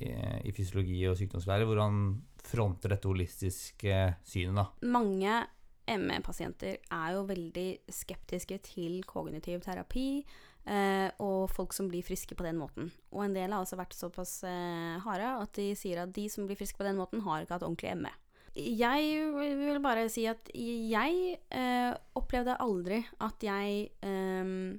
i 0.47 0.53
fysiologi 0.55 1.01
og 1.09 1.17
sykdomslære 1.19 1.67
hvor 1.67 1.81
han 1.81 1.99
fronter 2.45 2.93
dette 2.93 3.09
holistiske 3.09 3.99
synet, 4.27 4.59
da. 4.59 4.65
Mange 4.93 5.39
ME-pasienter 5.88 6.79
er 6.81 7.13
jo 7.15 7.25
veldig 7.29 7.69
skeptiske 7.93 8.57
til 8.65 8.99
kognitiv 9.07 9.61
terapi 9.65 10.23
eh, 10.65 11.09
og 11.21 11.49
folk 11.53 11.75
som 11.77 11.89
blir 11.91 12.05
friske 12.05 12.38
på 12.38 12.45
den 12.45 12.59
måten. 12.59 12.91
Og 13.13 13.25
en 13.25 13.36
del 13.38 13.53
har 13.53 13.63
også 13.63 13.79
vært 13.79 13.97
såpass 13.97 14.39
eh, 14.47 14.95
harde 15.05 15.31
at 15.43 15.53
de 15.57 15.71
sier 15.77 16.01
at 16.03 16.13
de 16.15 16.27
som 16.31 16.47
blir 16.49 16.59
friske 16.59 16.79
på 16.79 16.88
den 16.88 16.99
måten, 16.99 17.23
har 17.25 17.43
ikke 17.43 17.57
hatt 17.57 17.67
ordentlig 17.67 17.95
ME. 18.01 18.13
Jeg 18.55 19.19
vil 19.59 19.81
bare 19.83 20.07
si 20.07 20.23
at 20.31 20.47
jeg 20.55 21.38
eh, 21.51 21.93
opplevde 22.15 22.55
aldri 22.63 23.01
at 23.19 23.43
jeg 23.43 23.89
ehm, 24.07 24.77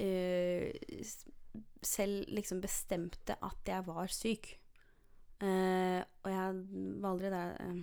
eh, 0.00 0.72
selv 1.84 2.32
liksom 2.32 2.62
bestemte 2.64 3.36
at 3.36 3.68
jeg 3.68 3.84
var 3.86 4.08
syk. 4.12 4.48
Eh, 5.44 6.00
og 6.24 6.30
jeg 6.32 6.56
var 7.02 7.10
aldri 7.10 7.32
der 7.34 7.52
eh, 7.60 7.82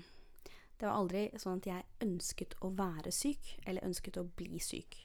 Det 0.83 0.89
var 0.89 0.97
aldri 0.99 1.19
sånn 1.39 1.61
at 1.61 1.67
jeg 1.69 1.85
ønsket 2.03 2.57
å 2.59 2.67
være 2.75 3.11
syk, 3.15 3.53
eller 3.63 3.85
ønsket 3.87 4.17
å 4.19 4.25
bli 4.35 4.59
syk. 4.59 4.97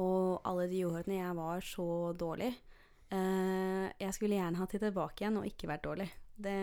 Og 0.00 0.38
alle 0.48 0.64
de 0.70 0.78
årene 0.88 1.18
jeg 1.18 1.34
var 1.36 1.60
så 1.62 1.84
dårlig 2.18 2.48
eh, 3.12 3.90
Jeg 4.00 4.14
skulle 4.16 4.38
gjerne 4.40 4.58
hatt 4.58 4.72
det 4.72 4.80
tilbake 4.82 5.20
igjen 5.22 5.36
og 5.42 5.44
ikke 5.50 5.68
vært 5.68 5.84
dårlig. 5.84 6.08
Det 6.40 6.56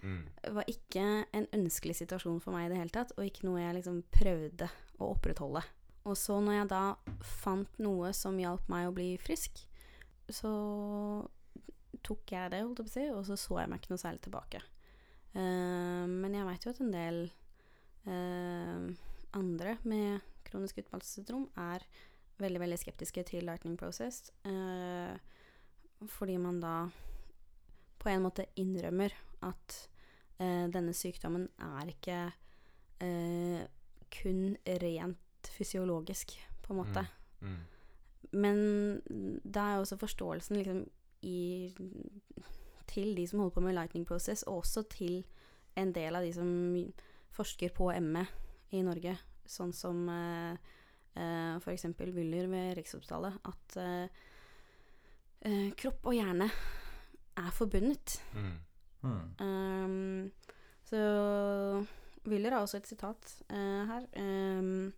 Mm. 0.00 0.22
var 0.54 0.64
ikke 0.68 1.02
en 1.36 1.46
ønskelig 1.52 1.96
situasjon 1.98 2.38
for 2.40 2.52
meg 2.56 2.66
i 2.66 2.68
det 2.72 2.78
hele 2.78 2.92
tatt, 2.94 3.10
og 3.18 3.24
ikke 3.24 3.44
noe 3.44 3.60
jeg 3.60 3.74
liksom 3.76 3.98
prøvde 4.14 4.68
å 4.98 5.10
opprettholde. 5.12 5.60
Og 6.08 6.16
så 6.16 6.38
når 6.40 6.54
jeg 6.54 6.68
da 6.70 6.84
fant 7.20 7.78
noe 7.78 8.12
som 8.16 8.38
hjalp 8.40 8.68
meg 8.72 8.88
å 8.88 8.94
bli 8.96 9.10
frisk, 9.20 9.60
så 10.28 10.52
tok 12.02 12.32
jeg 12.32 12.52
det, 12.54 12.62
holdt 12.64 12.80
jeg 12.80 12.86
på 12.86 12.90
å 12.90 12.94
si, 12.94 13.08
og 13.12 13.26
så 13.28 13.36
så 13.36 13.60
jeg 13.60 13.68
meg 13.72 13.82
ikke 13.82 13.92
noe 13.92 14.04
særlig 14.04 14.22
tilbake. 14.24 14.62
Eh, 15.34 16.06
men 16.10 16.34
jeg 16.34 16.46
veit 16.48 16.66
jo 16.66 16.72
at 16.72 16.80
en 16.82 16.94
del 16.94 17.20
eh, 18.10 18.86
andre 19.38 19.76
med 19.86 20.24
kronisk 20.48 20.80
utmattelsessyndrom 20.82 21.46
er 21.60 21.84
veldig, 22.40 22.62
veldig 22.62 22.78
skeptiske 22.80 23.24
til 23.28 23.46
Lightning 23.46 23.76
Process, 23.78 24.32
eh, 24.48 25.14
fordi 26.08 26.38
man 26.40 26.58
da 26.62 26.74
på 28.00 28.08
en 28.08 28.24
måte 28.24 28.48
innrømmer 28.58 29.12
at 29.44 29.86
denne 30.40 30.94
sykdommen 30.96 31.42
er 31.60 31.90
ikke 31.90 32.14
kun 34.08 34.54
rent 34.80 35.50
fysiologisk, 35.52 36.32
på 36.64 36.72
en 36.72 36.78
måte. 36.78 37.02
Mm. 37.44 37.58
Men 38.40 38.62
da 39.44 39.66
er 39.66 39.82
også 39.82 39.98
forståelsen 40.00 40.56
liksom 40.56 40.80
i, 41.28 41.68
til 42.90 43.14
de 43.16 43.26
som 43.28 43.42
holder 43.42 43.54
på 43.56 43.64
med 43.64 43.76
lightning 43.76 44.06
process, 44.08 44.42
og 44.42 44.64
også 44.64 44.84
til 44.90 45.22
en 45.78 45.94
del 45.94 46.18
av 46.18 46.26
de 46.26 46.32
som 46.34 46.50
forsker 47.34 47.72
på 47.74 47.90
ME 48.02 48.26
i 48.74 48.82
Norge, 48.86 49.14
sånn 49.50 49.72
som 49.74 50.02
eh, 50.10 50.58
eh, 51.18 51.54
f.eks. 51.58 51.86
Wyller 51.98 52.50
ved 52.50 52.74
Rikshospitalet, 52.78 53.38
at 53.50 53.78
eh, 53.80 54.20
eh, 55.46 55.68
kropp 55.78 56.10
og 56.10 56.18
hjerne 56.18 56.50
er 57.40 57.54
forbundet. 57.56 58.18
Mm. 58.34 58.58
Mm. 59.00 59.20
Um, 59.40 60.30
så 60.84 61.00
Wyller 62.28 62.52
har 62.52 62.60
også 62.60 62.80
et 62.82 62.90
sitat 62.90 63.30
eh, 63.48 63.86
her 63.88 64.04
um, 64.20 64.90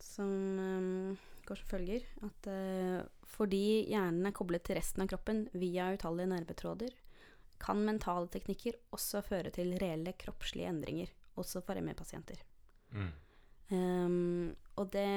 som 0.00 0.28
um, 0.28 1.16
går 1.48 1.60
som 1.60 1.70
følger 1.72 2.04
at 2.26 2.48
uh, 2.52 3.00
fordi 3.28 3.88
hjernen 3.90 4.28
er 4.28 4.34
koblet 4.36 4.64
til 4.66 4.78
resten 4.78 5.04
av 5.04 5.10
kroppen 5.10 5.46
via 5.56 5.90
utallige 5.94 6.30
nervetråder, 6.32 6.92
kan 7.58 7.80
mentale 7.84 8.30
teknikker 8.30 8.76
også 8.94 9.22
føre 9.26 9.52
til 9.54 9.74
reelle 9.80 10.14
kroppslige 10.18 10.70
endringer, 10.70 11.10
også 11.38 11.62
for 11.66 11.78
ME-pasienter. 11.82 12.40
Mm. 12.94 13.10
Um, 13.68 14.44
og 14.78 14.92
det, 14.94 15.08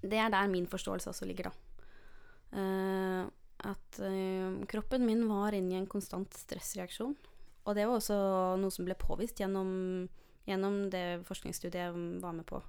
det 0.00 0.20
er 0.22 0.30
der 0.32 0.52
min 0.52 0.68
forståelse 0.70 1.10
også 1.10 1.28
ligger, 1.28 1.50
da. 1.50 1.54
Uh, 2.56 3.26
at 3.66 3.98
uh, 4.00 4.62
kroppen 4.70 5.04
min 5.06 5.26
var 5.28 5.56
inne 5.56 5.74
i 5.74 5.80
en 5.80 5.90
konstant 5.90 6.32
stressreaksjon. 6.38 7.16
Og 7.66 7.74
det 7.74 7.86
var 7.88 7.98
også 7.98 8.16
noe 8.62 8.70
som 8.70 8.86
ble 8.86 8.94
påvist 8.98 9.40
gjennom, 9.42 10.06
gjennom 10.46 10.84
det 10.92 11.26
forskningsstudiet 11.26 11.88
jeg 11.88 12.20
var 12.22 12.36
med 12.36 12.46
på 12.46 12.60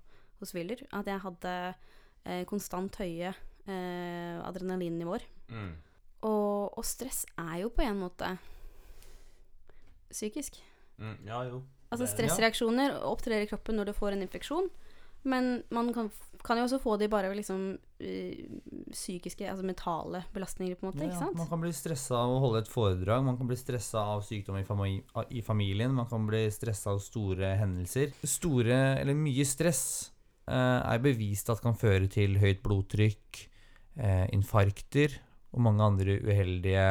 hos 0.41 0.53
Wyller. 0.57 0.81
At 0.95 1.09
jeg 1.09 1.21
hadde 1.21 1.53
konstant 2.49 2.99
høye 3.01 3.31
eh, 3.31 4.37
adrenalinnivåer. 4.43 5.25
Mm. 5.51 5.73
Og, 6.27 6.77
og 6.77 6.85
stress 6.87 7.25
er 7.37 7.61
jo 7.63 7.71
på 7.73 7.85
en 7.85 8.01
måte 8.01 8.33
psykisk. 10.11 10.59
Mm. 10.97 11.17
Ja, 11.27 11.43
jo. 11.47 11.61
Altså 11.93 12.07
stressreaksjoner 12.09 12.97
opptrer 13.07 13.45
i 13.45 13.47
kroppen 13.49 13.77
når 13.79 13.91
du 13.91 13.95
får 13.95 14.15
en 14.15 14.25
infeksjon. 14.25 14.67
Men 15.27 15.63
man 15.73 15.89
kan, 15.93 16.09
kan 16.45 16.59
jo 16.59 16.65
også 16.67 16.79
få 16.79 16.95
det 16.99 17.09
bare 17.11 17.27
ved 17.31 17.41
liksom 17.41 17.63
eh, 17.99 18.45
psykiske, 18.93 19.47
altså 19.49 19.65
mentale 19.65 20.21
belastninger, 20.33 20.77
på 20.77 20.85
en 20.85 20.91
måte. 20.91 21.03
Ja, 21.03 21.09
ikke 21.09 21.19
sant? 21.19 21.39
Man 21.39 21.49
kan 21.49 21.63
bli 21.63 21.71
stressa 21.75 22.19
av 22.21 22.35
å 22.35 22.41
holde 22.43 22.61
et 22.63 22.71
foredrag, 22.71 23.25
man 23.25 23.39
kan 23.39 23.49
bli 23.49 23.57
stressa 23.59 24.05
av 24.13 24.23
sykdom 24.27 24.59
i, 24.61 24.65
fami 24.67 25.01
i 25.35 25.43
familien, 25.43 25.95
man 25.97 26.07
kan 26.07 26.27
bli 26.29 26.45
stressa 26.53 26.93
av 26.95 27.01
store 27.03 27.55
hendelser. 27.59 28.13
Store, 28.23 28.79
eller 29.01 29.17
mye 29.19 29.47
stress, 29.47 29.83
eh, 30.07 30.16
er 30.53 31.03
bevist 31.03 31.49
at 31.51 31.61
kan 31.63 31.75
føre 31.77 32.07
til 32.11 32.37
høyt 32.41 32.63
blodtrykk, 32.65 33.41
eh, 33.99 34.25
infarkter 34.35 35.17
og 35.53 35.63
mange 35.65 35.83
andre 35.83 36.17
uheldige 36.23 36.87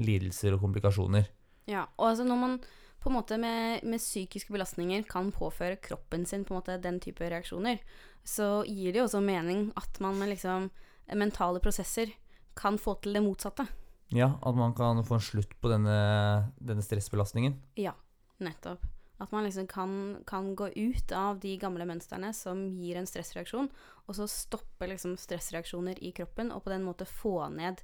lidelser 0.00 0.56
og 0.56 0.64
komplikasjoner. 0.64 1.28
Ja, 1.70 1.86
og 1.98 2.12
altså 2.12 2.26
når 2.26 2.40
man 2.40 2.60
på 3.00 3.08
en 3.08 3.16
måte 3.16 3.38
med, 3.40 3.84
med 3.88 4.00
psykiske 4.00 4.52
belastninger 4.52 5.04
kan 5.08 5.30
påføre 5.32 5.80
kroppen 5.80 6.26
sin 6.28 6.44
på 6.44 6.54
en 6.54 6.60
måte 6.60 6.80
den 6.82 7.00
type 7.00 7.24
reaksjoner, 7.24 7.80
så 8.24 8.60
gir 8.68 8.92
det 8.92 9.00
jo 9.00 9.06
også 9.08 9.22
mening 9.24 9.70
at 9.80 10.00
man 10.04 10.18
med 10.20 10.34
liksom 10.34 10.68
mentale 11.16 11.62
prosesser 11.64 12.12
kan 12.56 12.76
få 12.78 12.98
til 13.00 13.16
det 13.16 13.24
motsatte. 13.24 13.64
Ja, 14.12 14.34
at 14.42 14.56
man 14.58 14.74
kan 14.74 15.00
få 15.06 15.16
en 15.16 15.24
slutt 15.24 15.52
på 15.62 15.70
denne, 15.70 16.50
denne 16.58 16.82
stressbelastningen. 16.84 17.56
Ja, 17.78 17.94
nettopp. 18.42 18.84
At 19.20 19.32
man 19.34 19.44
liksom 19.44 19.66
kan, 19.68 20.22
kan 20.26 20.54
gå 20.56 20.70
ut 20.72 21.12
av 21.12 21.40
de 21.42 21.52
gamle 21.60 21.84
mønstrene 21.84 22.32
som 22.36 22.62
gir 22.72 22.96
en 22.96 23.08
stressreaksjon, 23.08 23.68
og 24.08 24.16
så 24.16 24.28
stoppe 24.30 24.88
liksom 24.88 25.18
stressreaksjoner 25.20 26.00
i 26.04 26.14
kroppen, 26.16 26.52
og 26.54 26.64
på 26.64 26.72
den 26.72 26.86
måte 26.86 27.08
få 27.08 27.34
ned 27.52 27.82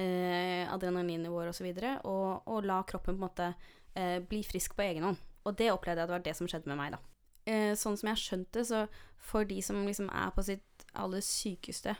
eh, 0.00 0.64
adrenalinnivåer 0.72 1.52
osv., 1.52 1.68
og, 1.68 1.82
så 1.84 1.98
og, 2.08 2.48
og 2.48 2.68
la 2.70 2.80
kroppen 2.88 3.18
på 3.18 3.18
en 3.18 3.26
måte 3.26 3.50
eh, 3.94 4.18
bli 4.24 4.40
frisk 4.48 4.78
på 4.78 4.86
egen 4.88 5.10
hånd. 5.10 5.20
Og 5.44 5.56
det 5.60 5.70
opplevde 5.72 6.02
jeg 6.02 6.08
at 6.08 6.16
var 6.16 6.24
det 6.24 6.36
som 6.38 6.48
skjedde 6.48 6.72
med 6.72 6.80
meg, 6.80 6.96
da. 6.96 7.02
Eh, 7.48 7.72
sånn 7.78 7.96
som 7.96 8.10
jeg 8.12 8.22
skjønte, 8.24 8.64
så 8.68 8.84
for 9.30 9.48
de 9.48 9.60
som 9.64 9.84
liksom 9.84 10.08
er 10.12 10.32
på 10.34 10.44
sitt 10.44 10.88
aller 10.96 11.22
sykeste 11.24 11.94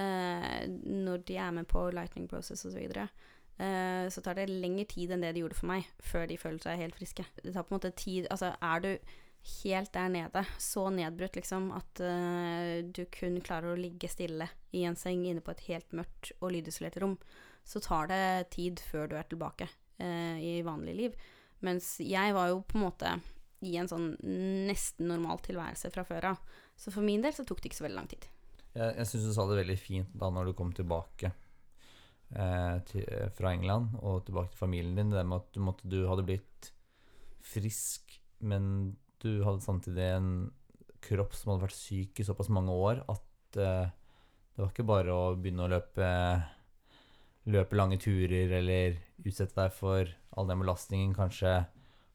eh, 0.00 0.60
når 0.68 1.24
de 1.28 1.38
er 1.38 1.54
med 1.54 1.68
på 1.70 1.86
lightning 1.94 2.28
process 2.30 2.64
osv., 2.64 2.74
så, 2.74 2.78
videre, 2.78 3.08
så 3.54 4.18
tar 4.18 4.34
det 4.34 4.48
lengre 4.50 4.82
tid 4.90 5.12
enn 5.14 5.22
det 5.22 5.28
det 5.36 5.44
gjorde 5.44 5.56
for 5.60 5.70
meg, 5.70 5.84
før 6.02 6.24
de 6.26 6.38
føler 6.40 6.58
seg 6.64 6.80
helt 6.80 6.96
friske. 6.98 7.22
Det 7.38 7.52
tar 7.54 7.62
på 7.62 7.70
en 7.70 7.76
måte 7.76 7.92
tid 7.94 8.26
Altså, 8.34 8.48
er 8.58 8.82
du 8.82 8.88
helt 9.44 9.92
der 9.92 10.08
nede, 10.08 10.44
så 10.58 10.88
nedbrutt 10.90 11.36
liksom 11.36 11.68
at 11.76 12.00
uh, 12.00 12.80
du 12.84 13.04
kun 13.12 13.40
klarer 13.44 13.74
å 13.74 13.78
ligge 13.78 14.08
stille 14.08 14.48
i 14.72 14.84
en 14.88 14.96
seng 14.96 15.26
inne 15.28 15.44
på 15.44 15.52
et 15.52 15.64
helt 15.68 15.96
mørkt 15.96 16.32
og 16.40 16.54
lydisolert 16.54 16.96
rom, 17.02 17.18
så 17.64 17.82
tar 17.84 18.08
det 18.10 18.50
tid 18.56 18.80
før 18.84 19.10
du 19.10 19.16
er 19.18 19.28
tilbake 19.28 19.68
uh, 19.68 20.36
i 20.40 20.62
vanlig 20.64 20.96
liv. 20.96 21.18
Mens 21.64 21.96
jeg 22.00 22.34
var 22.36 22.50
jo 22.52 22.62
på 22.64 22.78
en 22.78 22.86
måte 22.86 23.14
i 23.64 23.76
en 23.80 23.88
sånn 23.88 24.10
nesten 24.68 25.08
normal 25.08 25.40
tilværelse 25.44 25.92
fra 25.92 26.04
før 26.08 26.32
av. 26.32 26.40
Så 26.76 26.92
for 26.92 27.04
min 27.04 27.22
del 27.24 27.32
så 27.36 27.44
tok 27.46 27.62
det 27.62 27.70
ikke 27.70 27.80
så 27.80 27.86
veldig 27.86 28.00
lang 28.00 28.10
tid. 28.10 28.26
Jeg, 28.74 28.90
jeg 28.98 29.08
syns 29.08 29.28
du 29.28 29.32
sa 29.36 29.46
det 29.48 29.60
veldig 29.60 29.78
fint 29.80 30.16
da 30.18 30.28
når 30.34 30.50
du 30.50 30.58
kom 30.58 30.72
tilbake 30.76 31.30
eh, 32.32 32.76
til, 32.88 33.06
fra 33.36 33.52
England 33.52 33.98
og 34.00 34.24
tilbake 34.26 34.52
til 34.52 34.62
familien 34.64 34.96
din. 34.98 35.12
Det 35.14 35.24
med 35.26 35.42
at 35.42 35.54
du, 35.54 35.60
måtte, 35.64 35.88
du 35.90 36.04
hadde 36.08 36.26
blitt 36.26 36.70
frisk, 37.44 38.18
men 38.40 38.96
du 39.24 39.42
hadde 39.44 39.64
samtidig 39.64 40.08
en 40.14 40.32
kropp 41.04 41.36
som 41.36 41.52
hadde 41.52 41.66
vært 41.66 41.76
syk 41.76 42.20
i 42.20 42.26
såpass 42.26 42.48
mange 42.52 42.72
år 42.72 43.04
at 43.12 43.60
eh, 43.60 43.92
det 44.54 44.62
var 44.62 44.70
ikke 44.70 44.86
bare 44.86 45.14
å 45.14 45.32
begynne 45.36 45.66
å 45.66 45.72
løpe 45.72 46.08
løpe 47.50 47.76
lange 47.76 47.98
turer 48.00 48.52
eller 48.60 48.98
utsette 49.24 49.56
deg 49.58 49.72
for 49.76 50.08
all 50.34 50.48
den 50.48 50.62
belastningen 50.62 51.14
kanskje 51.16 51.58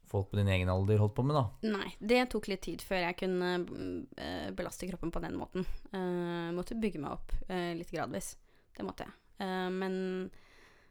folk 0.10 0.32
på 0.32 0.40
din 0.40 0.50
egen 0.50 0.72
alder 0.74 0.98
holdt 0.98 1.14
på 1.20 1.24
med, 1.28 1.38
da? 1.38 1.70
Nei, 1.70 1.92
det 2.02 2.24
tok 2.34 2.50
litt 2.50 2.64
tid 2.66 2.82
før 2.82 3.04
jeg 3.04 3.18
kunne 3.20 3.52
uh, 3.62 4.50
belaste 4.58 4.90
kroppen 4.90 5.14
på 5.14 5.22
den 5.22 5.38
måten. 5.38 5.68
Uh, 5.94 6.50
måtte 6.56 6.78
bygge 6.82 7.02
meg 7.04 7.14
opp 7.14 7.36
uh, 7.46 7.74
litt 7.78 7.94
gradvis. 7.94 8.34
Det 8.74 8.86
måtte 8.88 9.06
jeg. 9.06 9.14
Men 9.40 10.30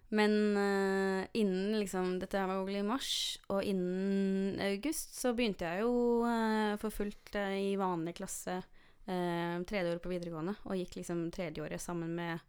men 0.09 0.33
innen 1.37 1.75
liksom 1.77 2.15
Dette 2.17 2.41
var 2.49 2.57
jo 2.57 2.65
i 2.73 2.87
mars, 2.87 3.11
og 3.53 3.61
innen 3.61 4.57
august 4.65 5.19
så 5.21 5.35
begynte 5.37 5.69
jeg 5.69 5.83
jo 5.85 6.25
for 6.81 6.95
fullt 6.95 7.37
i 7.37 7.75
vanlig 7.77 8.15
klasse 8.17 8.55
tredje 9.05 9.91
året 9.91 10.01
på 10.01 10.09
videregående, 10.15 10.55
og 10.65 10.81
gikk 10.81 10.97
liksom 11.03 11.27
tredjeåret 11.37 11.85
sammen 11.85 12.17
med 12.17 12.41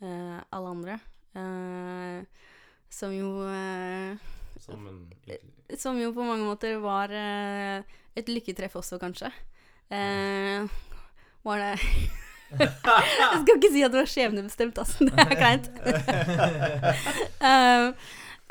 alle 0.00 0.72
andre. 0.72 0.96
Som 2.92 3.12
jo 3.16 3.28
uh, 3.44 4.16
som, 4.60 5.96
jo 6.00 6.12
på 6.12 6.26
mange 6.26 6.44
måter 6.44 6.76
var 6.82 7.12
uh, 7.12 7.80
et 8.14 8.28
lykketreff 8.28 8.76
også, 8.76 8.98
kanskje. 9.00 9.32
var 11.42 11.58
det 11.58 11.72
Jeg 12.60 13.38
skal 13.42 13.54
ikke 13.56 13.72
si 13.72 13.84
at 13.86 13.94
det 13.94 14.00
var 14.02 14.10
skjebnebestemt, 14.10 14.80
altså. 14.82 15.06
Det 15.08 15.24
er 15.24 15.36
kleint. 15.38 15.68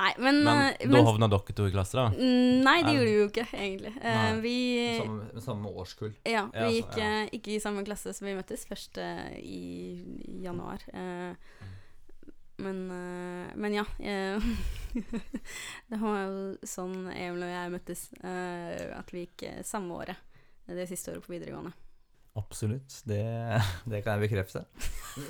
nei, 0.02 0.12
men 0.18 0.40
Men 0.42 0.96
da 0.96 1.04
havna 1.06 1.30
dere 1.32 1.56
to 1.58 1.68
i 1.70 1.74
klasse, 1.74 1.98
da? 2.00 2.08
Mm, 2.16 2.64
nei, 2.66 2.78
det 2.88 2.96
gjorde 2.96 3.10
vi 3.10 3.18
jo 3.18 3.28
ikke, 3.30 3.48
egentlig. 3.54 3.94
vi 4.42 4.56
Samme, 5.02 5.44
samme 5.48 5.76
årskull? 5.84 6.16
Ja, 6.28 6.48
vi 6.56 6.80
gikk 6.80 6.98
ja. 6.98 7.12
ikke 7.34 7.56
i 7.58 7.62
samme 7.64 7.86
klasse, 7.88 8.16
som 8.18 8.30
vi 8.30 8.38
møttes 8.40 8.66
først 8.70 9.02
i, 9.38 9.62
i 10.26 10.42
januar. 10.48 10.84
Uh, 10.96 11.36
men, 12.62 12.92
uh, 12.92 13.56
men 13.56 13.74
ja. 13.74 13.86
Uh, 14.00 14.44
det 15.90 16.00
var 16.02 16.20
jo 16.26 16.42
sånn 16.68 17.08
Emil 17.14 17.46
og 17.46 17.54
jeg 17.54 17.74
møttes. 17.74 18.04
Uh, 18.22 18.98
at 18.98 19.14
vi 19.14 19.26
gikk 19.26 19.48
samme 19.68 19.98
året. 19.98 20.28
Det 20.70 20.86
siste 20.90 21.12
året 21.14 21.26
på 21.26 21.34
videregående. 21.34 21.74
Absolutt. 22.40 23.02
Det, 23.08 23.20
det 23.92 24.00
kan 24.06 24.16
jeg 24.16 24.30
bekrefte. 24.30 24.64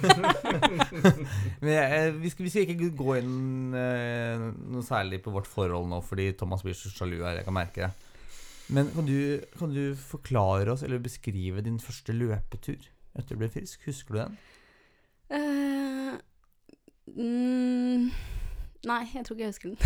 men 1.63 1.71
jeg, 1.71 2.13
vi, 2.21 2.29
skal, 2.29 2.45
vi, 2.45 2.53
skal, 2.53 2.69
ikke 2.69 2.91
gå 2.99 3.17
inn 3.17 3.73
noe 3.73 4.85
særlig 4.85 5.23
på 5.25 5.33
vårt 5.33 5.49
forhold 5.49 5.89
nå, 5.89 6.01
fordi 6.05 6.29
Thomas 6.37 6.63
blir 6.65 6.77
så 6.77 6.93
sjalu 6.93 7.19
her. 7.23 7.39
Jeg 7.39 7.47
kan 7.47 7.57
merke 7.57 7.87
det. 7.87 7.91
Men 8.71 8.91
kan 8.93 9.07
du, 9.07 9.17
kan 9.57 9.73
du 9.73 9.83
forklare 9.99 10.71
oss, 10.71 10.85
eller 10.85 11.01
beskrive 11.03 11.65
din 11.65 11.81
første 11.81 12.15
løpetur 12.15 12.79
etter 13.17 13.33
du 13.33 13.41
ble 13.41 13.49
frisk? 13.51 13.81
Husker 13.89 14.15
du 14.15 14.21
den? 14.21 14.37
Uh, 15.31 16.19
Mm, 17.17 18.11
nei, 18.89 18.99
jeg 19.13 19.25
tror 19.27 19.37
ikke 19.37 19.45
jeg 19.45 19.53
husker 19.53 19.69
den. 19.69 19.77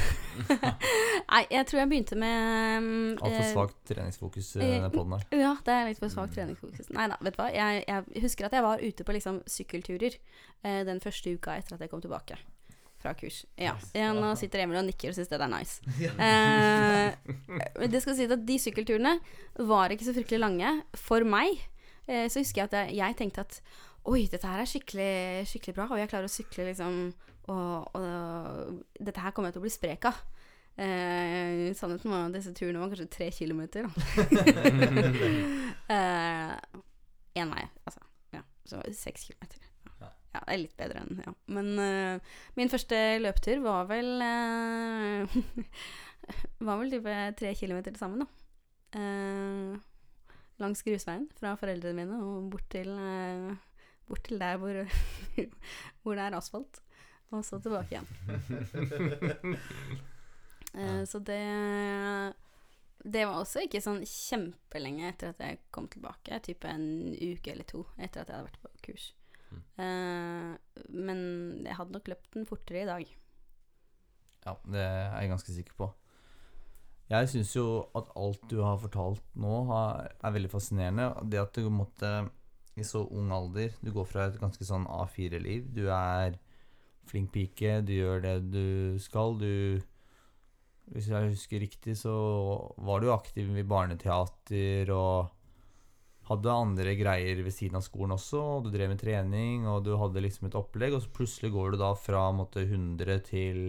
nei, 1.32 1.44
jeg 1.52 1.68
tror 1.70 1.82
jeg 1.82 1.92
begynte 1.92 2.18
med 2.20 2.80
um, 2.80 2.90
Altfor 3.20 3.42
eh, 3.42 3.52
svakt 3.52 3.78
treningsfokus 3.92 4.52
på 4.56 4.64
den 4.66 5.16
der. 5.16 5.28
Ja, 5.36 5.54
det 5.68 5.76
er 5.76 5.88
litt 5.90 6.02
for 6.02 6.14
svakt 6.14 6.36
treningsfokus. 6.38 6.92
Nei 6.96 7.08
da, 7.12 7.20
vet 7.26 7.38
du 7.38 7.44
hva. 7.44 7.52
Jeg, 7.54 7.86
jeg, 7.90 8.26
husker 8.26 8.50
at 8.50 8.58
jeg 8.58 8.66
var 8.66 8.84
ute 8.84 9.08
på 9.08 9.16
liksom 9.18 9.40
sykkelturer 9.50 10.20
uh, 10.20 10.82
den 10.88 11.02
første 11.04 11.36
uka 11.36 11.58
etter 11.60 11.78
at 11.78 11.86
jeg 11.86 11.94
kom 11.94 12.04
tilbake 12.04 12.40
fra 13.06 13.14
kurs. 13.18 13.44
Ja. 13.60 13.76
ja 13.94 14.10
nå 14.16 14.32
sitter 14.40 14.64
Emil 14.64 14.80
og 14.80 14.88
nikker 14.88 15.12
og 15.12 15.18
syns 15.18 15.30
det 15.30 15.38
er 15.38 15.52
nice. 15.52 15.82
eh, 16.26 17.90
det 17.92 18.02
skal 18.04 18.18
sies 18.18 18.34
at 18.34 18.46
de 18.48 18.58
sykkelturene 18.62 19.18
var 19.70 19.94
ikke 19.94 20.08
så 20.08 20.16
fryktelig 20.16 20.42
lange 20.42 20.72
for 20.98 21.26
meg. 21.28 21.60
Eh, 22.08 22.26
så 22.32 22.42
husker 22.42 22.64
jeg 22.64 22.72
at 22.72 22.80
jeg, 22.80 22.98
jeg 23.02 23.20
tenkte 23.22 23.46
at 23.46 23.62
Oi, 24.06 24.28
dette 24.30 24.46
her 24.46 24.62
er 24.62 24.70
skikkelig, 24.70 25.14
skikkelig 25.50 25.74
bra, 25.74 25.88
og 25.90 25.98
jeg 25.98 26.10
klarer 26.12 26.30
å 26.30 26.30
sykle 26.30 26.68
liksom 26.68 26.98
Og, 27.52 27.96
og 27.96 28.80
dette 28.98 29.22
her 29.22 29.34
kommer 29.36 29.50
jeg 29.50 29.58
til 29.58 29.64
å 29.64 29.66
bli 29.68 29.74
sprek 29.74 30.08
av. 30.10 30.22
Eh, 30.76 31.72
sannheten 31.78 32.12
var 32.12 32.26
at 32.26 32.36
disse 32.36 32.52
turene 32.56 32.82
var 32.82 32.90
kanskje 32.92 33.08
tre 33.14 33.30
kilometer, 33.32 33.86
Én 35.96 37.46
eh, 37.48 37.52
vei, 37.54 37.64
altså. 37.88 38.02
Ja, 38.36 38.42
så 38.68 38.82
seks 38.98 39.30
kilometer. 39.30 39.62
Ja. 40.02 40.10
ja, 40.34 40.42
det 40.42 40.56
er 40.58 40.60
litt 40.60 40.76
bedre 40.80 41.06
enn 41.06 41.22
Ja. 41.24 41.32
Men 41.56 41.68
eh, 41.80 42.34
min 42.60 42.72
første 42.74 43.00
løpetur 43.24 43.64
var 43.64 43.88
vel 43.92 44.10
eh, 44.26 45.38
Var 46.68 46.80
vel 46.82 46.92
type 46.92 47.16
tre 47.40 47.54
kilometer 47.56 47.94
til 47.94 48.02
sammen, 48.02 48.26
da. 48.26 48.28
Uh, 48.96 49.76
langs 50.62 50.80
grusveien 50.86 51.26
fra 51.36 51.52
foreldrene 51.60 51.98
mine 51.98 52.16
og 52.24 52.46
bort 52.54 52.64
til 52.72 52.88
uh, 52.96 53.52
bort 54.08 54.24
til 54.24 54.40
der 54.40 54.56
hvor, 54.62 54.78
hvor 56.02 56.16
det 56.16 56.24
er 56.24 56.38
asfalt, 56.38 56.80
og 57.34 57.46
så 57.46 57.60
tilbake 57.64 57.96
igjen. 57.96 58.08
uh, 60.78 61.04
så 61.10 61.20
det 61.20 61.42
Det 63.06 63.26
var 63.26 63.38
også 63.38 63.66
ikke 63.66 63.84
sånn 63.84 64.02
kjempelenge 64.10 65.10
etter 65.12 65.34
at 65.34 65.44
jeg 65.44 65.60
kom 65.74 65.90
tilbake. 65.92 66.40
Type 66.46 66.70
en 66.70 67.14
uke 67.14 67.52
eller 67.54 67.68
to 67.70 67.86
etter 67.98 68.24
at 68.24 68.32
jeg 68.32 68.40
hadde 68.40 68.50
vært 68.50 68.64
på 68.64 68.74
kurs. 68.90 69.12
Uh, 69.78 70.56
men 70.90 71.20
jeg 71.66 71.78
hadde 71.78 71.96
nok 71.96 72.10
løpt 72.12 72.34
den 72.34 72.50
fortere 72.50 72.82
i 72.82 72.90
dag. 72.90 73.14
Ja, 74.46 74.56
det 74.70 74.82
er 74.82 75.22
jeg 75.22 75.32
ganske 75.34 75.54
sikker 75.54 75.78
på. 75.78 75.92
Jeg 77.10 77.30
syns 77.30 77.52
jo 77.54 77.66
at 77.98 78.10
alt 78.18 78.42
du 78.50 78.58
har 78.66 78.80
fortalt 78.82 79.22
nå, 79.38 79.60
er 79.70 80.34
veldig 80.34 80.50
fascinerende. 80.50 81.12
Det 81.30 81.42
at 81.44 81.58
du 81.58 81.70
måtte 81.70 82.12
i 82.76 82.84
så 82.84 83.04
ung 83.06 83.30
alder. 83.34 83.76
Du 83.82 83.92
går 83.94 84.08
fra 84.10 84.26
et 84.26 84.40
ganske 84.42 84.66
sånn 84.66 84.88
A4-liv. 84.90 85.70
Du 85.76 85.86
er 85.94 86.40
flink 87.10 87.32
pike, 87.34 87.80
du 87.86 87.94
gjør 87.98 88.24
det 88.24 88.36
du 88.54 89.00
skal. 89.02 89.38
Du 89.40 89.82
Hvis 90.94 91.10
jeg 91.10 91.32
husker 91.32 91.64
riktig, 91.64 91.96
så 91.98 92.14
var 92.78 93.02
du 93.02 93.12
aktiv 93.14 93.50
i 93.58 93.66
barneteater 93.66 94.92
og 94.94 95.32
hadde 96.30 96.54
andre 96.54 96.94
greier 96.98 97.42
ved 97.46 97.54
siden 97.54 97.78
av 97.80 97.86
skolen 97.86 98.16
også. 98.16 98.42
Og 98.58 98.66
du 98.66 98.72
drev 98.74 98.92
med 98.92 99.02
trening, 99.02 99.66
og 99.70 99.84
du 99.86 99.96
hadde 99.98 100.22
liksom 100.22 100.50
et 100.50 100.58
opplegg. 100.58 100.94
Og 100.94 101.04
så 101.04 101.14
plutselig 101.14 101.52
går 101.54 101.74
du 101.74 101.82
da 101.82 101.92
fra 101.98 102.30
måtte, 102.38 102.66
100 102.66 103.20
til 103.30 103.60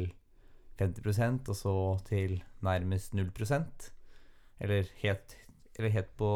50% 0.80 1.48
og 1.48 1.56
så 1.56 1.74
til 2.04 2.42
nærmest 2.60 3.14
0% 3.16 3.92
Eller 4.60 4.88
helt, 5.00 5.36
eller 5.78 5.92
helt 5.92 6.12
på 6.16 6.30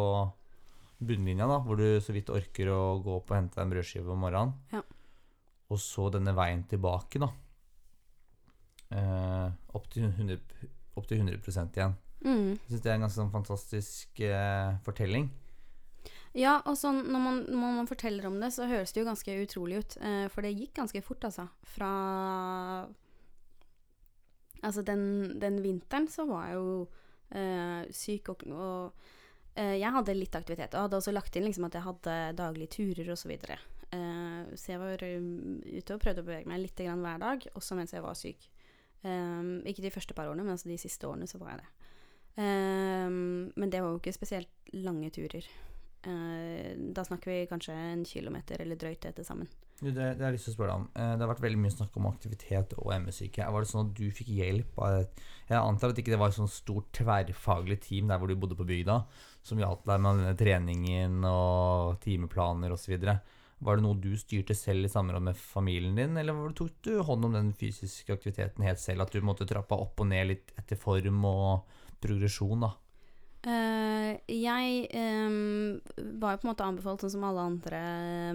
bunnlinja, 1.00 1.46
da, 1.48 1.58
hvor 1.64 1.76
du 1.80 2.00
så 2.00 2.12
vidt 2.12 2.32
orker 2.32 2.68
å 2.72 3.00
gå 3.00 3.14
opp 3.16 3.30
og 3.32 3.36
hente 3.36 3.56
deg 3.56 3.64
en 3.64 3.70
brødskive 3.72 4.12
om 4.12 4.20
morgenen. 4.20 4.52
Ja. 4.72 4.82
Og 5.70 5.78
så 5.78 6.08
denne 6.12 6.34
veien 6.36 6.64
tilbake, 6.70 7.20
da. 7.22 7.30
Eh, 8.90 9.50
opp, 9.78 9.86
til 9.92 10.08
100, 10.08 10.40
opp 10.98 11.06
til 11.06 11.20
100 11.22 11.38
igjen. 11.76 11.94
Mm. 12.20 12.56
Jeg 12.56 12.72
syns 12.72 12.82
det 12.84 12.90
er 12.90 12.96
en 12.98 13.04
ganske 13.06 13.20
sånn 13.20 13.32
fantastisk 13.32 14.24
eh, 14.26 14.72
fortelling. 14.86 15.30
Ja, 16.36 16.60
og 16.62 16.76
sånn 16.78 17.00
når 17.10 17.22
man, 17.22 17.38
når 17.50 17.76
man 17.80 17.88
forteller 17.90 18.28
om 18.28 18.38
det, 18.42 18.52
så 18.54 18.68
høres 18.70 18.92
det 18.94 19.02
jo 19.02 19.08
ganske 19.08 19.36
utrolig 19.44 19.80
ut. 19.82 19.96
Eh, 20.02 20.26
for 20.30 20.46
det 20.46 20.54
gikk 20.54 20.76
ganske 20.82 21.02
fort, 21.06 21.30
altså. 21.30 21.48
Fra 21.76 21.92
Altså, 24.60 24.82
den, 24.84 25.38
den 25.40 25.62
vinteren 25.64 26.04
så 26.12 26.26
var 26.28 26.50
jeg 26.50 26.58
jo 26.58 26.72
eh, 27.32 27.86
syk, 27.96 28.28
og, 28.28 28.42
og 28.52 29.54
eh, 29.56 29.78
jeg 29.80 29.92
hadde 29.94 30.16
litt 30.18 30.36
aktivitet. 30.36 30.74
Og 30.74 30.84
hadde 30.84 30.98
også 30.98 31.14
lagt 31.14 31.38
inn 31.38 31.46
liksom 31.46 31.64
at 31.70 31.78
jeg 31.78 31.86
hadde 31.86 32.16
daglige 32.36 32.74
turer 32.76 33.08
og 33.14 33.16
så 33.16 33.30
videre. 33.30 33.56
Eh, 33.90 34.42
så 34.54 34.74
jeg 34.74 34.80
var 34.80 35.02
ute 35.02 35.94
og 35.94 36.02
prøvde 36.02 36.22
å 36.22 36.26
bevege 36.26 36.50
meg 36.50 36.62
litt 36.62 36.82
hver 36.82 37.22
dag, 37.22 37.46
også 37.58 37.78
mens 37.78 37.94
jeg 37.94 38.04
var 38.04 38.18
syk. 38.18 38.46
Eh, 39.02 39.40
ikke 39.70 39.86
de 39.86 39.94
første 39.94 40.16
par 40.16 40.30
årene, 40.30 40.44
men 40.46 40.54
altså 40.54 40.70
de 40.70 40.78
siste 40.80 41.08
årene 41.08 41.28
så 41.30 41.40
var 41.42 41.54
jeg 41.54 41.64
det. 41.64 41.88
Eh, 42.44 43.08
men 43.10 43.72
det 43.72 43.82
var 43.82 43.90
jo 43.90 44.02
ikke 44.02 44.16
spesielt 44.16 44.72
lange 44.76 45.10
turer. 45.14 45.48
Da 46.00 47.02
snakker 47.04 47.28
vi 47.28 47.48
kanskje 47.50 47.74
en 47.76 48.06
kilometer 48.08 48.62
eller 48.62 48.78
drøyt 48.80 49.02
det 49.04 49.10
til 49.18 49.26
sammen. 49.26 49.50
Du, 49.82 49.90
det, 49.90 50.06
det 50.16 50.24
har 50.24 50.32
lyst 50.32 50.46
til 50.48 50.54
å 50.54 50.56
spørre 50.56 50.76
om. 50.78 50.86
Det 50.94 51.20
har 51.20 51.28
vært 51.28 51.42
veldig 51.44 51.60
mye 51.60 51.74
snakk 51.74 51.98
om 52.00 52.06
aktivitet 52.08 52.72
og 52.78 52.88
ME-syke. 53.04 53.44
Var 53.44 53.66
det 53.66 53.68
sånn 53.68 53.90
at 53.90 53.98
du 53.98 54.06
fikk 54.16 54.30
hjelp 54.32 54.80
av 54.80 54.96
et 55.02 55.20
Jeg 55.50 55.58
antar 55.58 55.92
at 55.92 56.00
ikke 56.00 56.14
det 56.14 56.20
var 56.22 56.32
et 56.32 56.38
sånt 56.38 56.54
stort 56.54 56.88
tverrfaglig 56.96 57.82
team 57.84 58.08
der 58.08 58.16
hvor 58.16 58.32
du 58.32 58.40
bodde 58.40 58.56
på 58.56 58.64
bygda, 58.70 58.96
som 59.44 59.60
hjalp 59.60 59.84
deg 59.92 60.00
med 60.06 60.40
treningen 60.40 61.20
og 61.28 62.00
timeplaner 62.00 62.72
osv. 62.72 62.96
Var 63.60 63.76
det 63.76 63.84
noe 63.84 63.98
du 64.00 64.12
styrte 64.16 64.56
selv 64.56 64.88
i 64.88 64.90
samråd 64.90 65.24
med 65.26 65.36
familien 65.36 65.98
din, 65.98 66.16
eller 66.16 66.52
tok 66.56 66.78
du 66.86 66.94
hånd 67.04 67.26
om 67.28 67.34
den 67.36 67.50
fysiske 67.52 68.14
aktiviteten 68.14 68.64
helt 68.64 68.80
selv? 68.80 69.04
At 69.04 69.12
du 69.12 69.20
måtte 69.24 69.48
trappe 69.48 69.76
opp 69.76 70.00
og 70.00 70.08
ned 70.08 70.30
litt 70.30 70.54
etter 70.60 70.80
form 70.80 71.26
og 71.28 71.74
progresjon, 72.00 72.64
da? 72.64 72.72
Uh, 73.40 74.16
jeg 74.28 74.84
um, 74.92 75.80
var 76.20 76.34
jo 76.34 76.40
på 76.40 76.44
en 76.44 76.50
måte 76.50 76.64
anbefalt, 76.66 77.04
sånn 77.04 77.14
som 77.14 77.26
alle 77.28 77.44
andre 77.52 77.82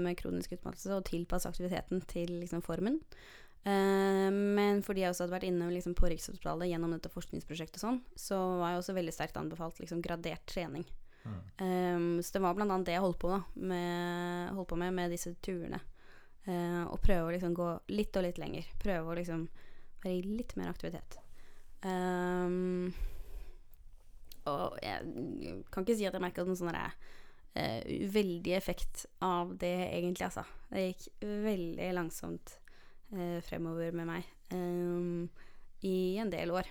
med 0.01 0.17
kronisk 0.17 0.55
utmattelse, 0.57 0.93
å 0.97 1.05
tilpasse 1.05 1.49
aktiviteten 1.49 2.01
til 2.09 2.32
liksom, 2.41 2.63
formen. 2.65 2.99
Uh, 3.65 4.30
men 4.30 4.82
fordi 4.86 5.03
jeg 5.03 5.13
også 5.13 5.26
hadde 5.26 5.36
vært 5.38 5.49
inne 5.49 5.69
liksom, 5.73 5.97
på 5.97 6.09
Rikshospitalet 6.09 6.69
gjennom 6.69 6.93
dette 6.93 7.13
forskningsprosjektet, 7.13 7.82
og 7.82 7.86
sånn, 7.86 7.99
så 8.17 8.39
var 8.61 8.73
jeg 8.73 8.84
også 8.84 8.97
veldig 8.97 9.13
sterkt 9.13 9.41
anbefalt 9.41 9.82
liksom, 9.82 10.01
gradert 10.05 10.45
trening. 10.49 10.86
Ehm, 11.57 12.23
så 12.23 12.36
det 12.36 12.41
var 12.43 12.61
annet 12.61 12.86
det 12.88 12.95
jeg 12.95 13.03
holdt 13.05 13.19
på, 13.21 13.32
da, 13.32 13.41
med, 13.55 14.53
holdt 14.57 14.69
på 14.69 14.80
med 14.80 14.93
med 14.93 15.13
disse 15.13 15.34
turene. 15.43 15.82
Uh, 16.45 16.86
og 16.93 16.99
prøve 17.01 17.26
å 17.26 17.34
liksom 17.34 17.55
gå 17.57 17.67
litt 17.97 18.17
og 18.19 18.26
litt 18.28 18.38
lenger. 18.38 18.67
Prøve 18.78 19.09
å 19.09 19.17
liksom 19.17 19.47
være 20.03 20.13
i 20.13 20.36
litt 20.38 20.53
mer 20.59 20.69
aktivitet. 20.69 21.17
Um, 21.82 22.93
og 24.45 24.78
jeg 24.84 25.63
kan 25.73 25.86
ikke 25.86 25.97
si 25.97 26.05
at 26.05 26.13
jeg 26.13 26.21
merka 26.21 26.45
noen 26.45 26.59
sånn 26.59 26.69
derre, 26.69 26.91
eh, 27.57 27.82
veldig 28.13 28.53
effekt 28.53 29.07
av 29.26 29.55
det, 29.57 29.73
egentlig, 29.89 30.28
altså. 30.28 30.45
Det 30.69 30.86
gikk 30.86 31.07
veldig 31.47 31.89
langsomt 31.97 32.59
uh, 33.15 33.41
fremover 33.47 33.97
med 33.97 34.11
meg 34.11 34.30
um, 34.53 35.26
i 35.82 36.19
en 36.21 36.30
del 36.30 36.53
år. 36.53 36.69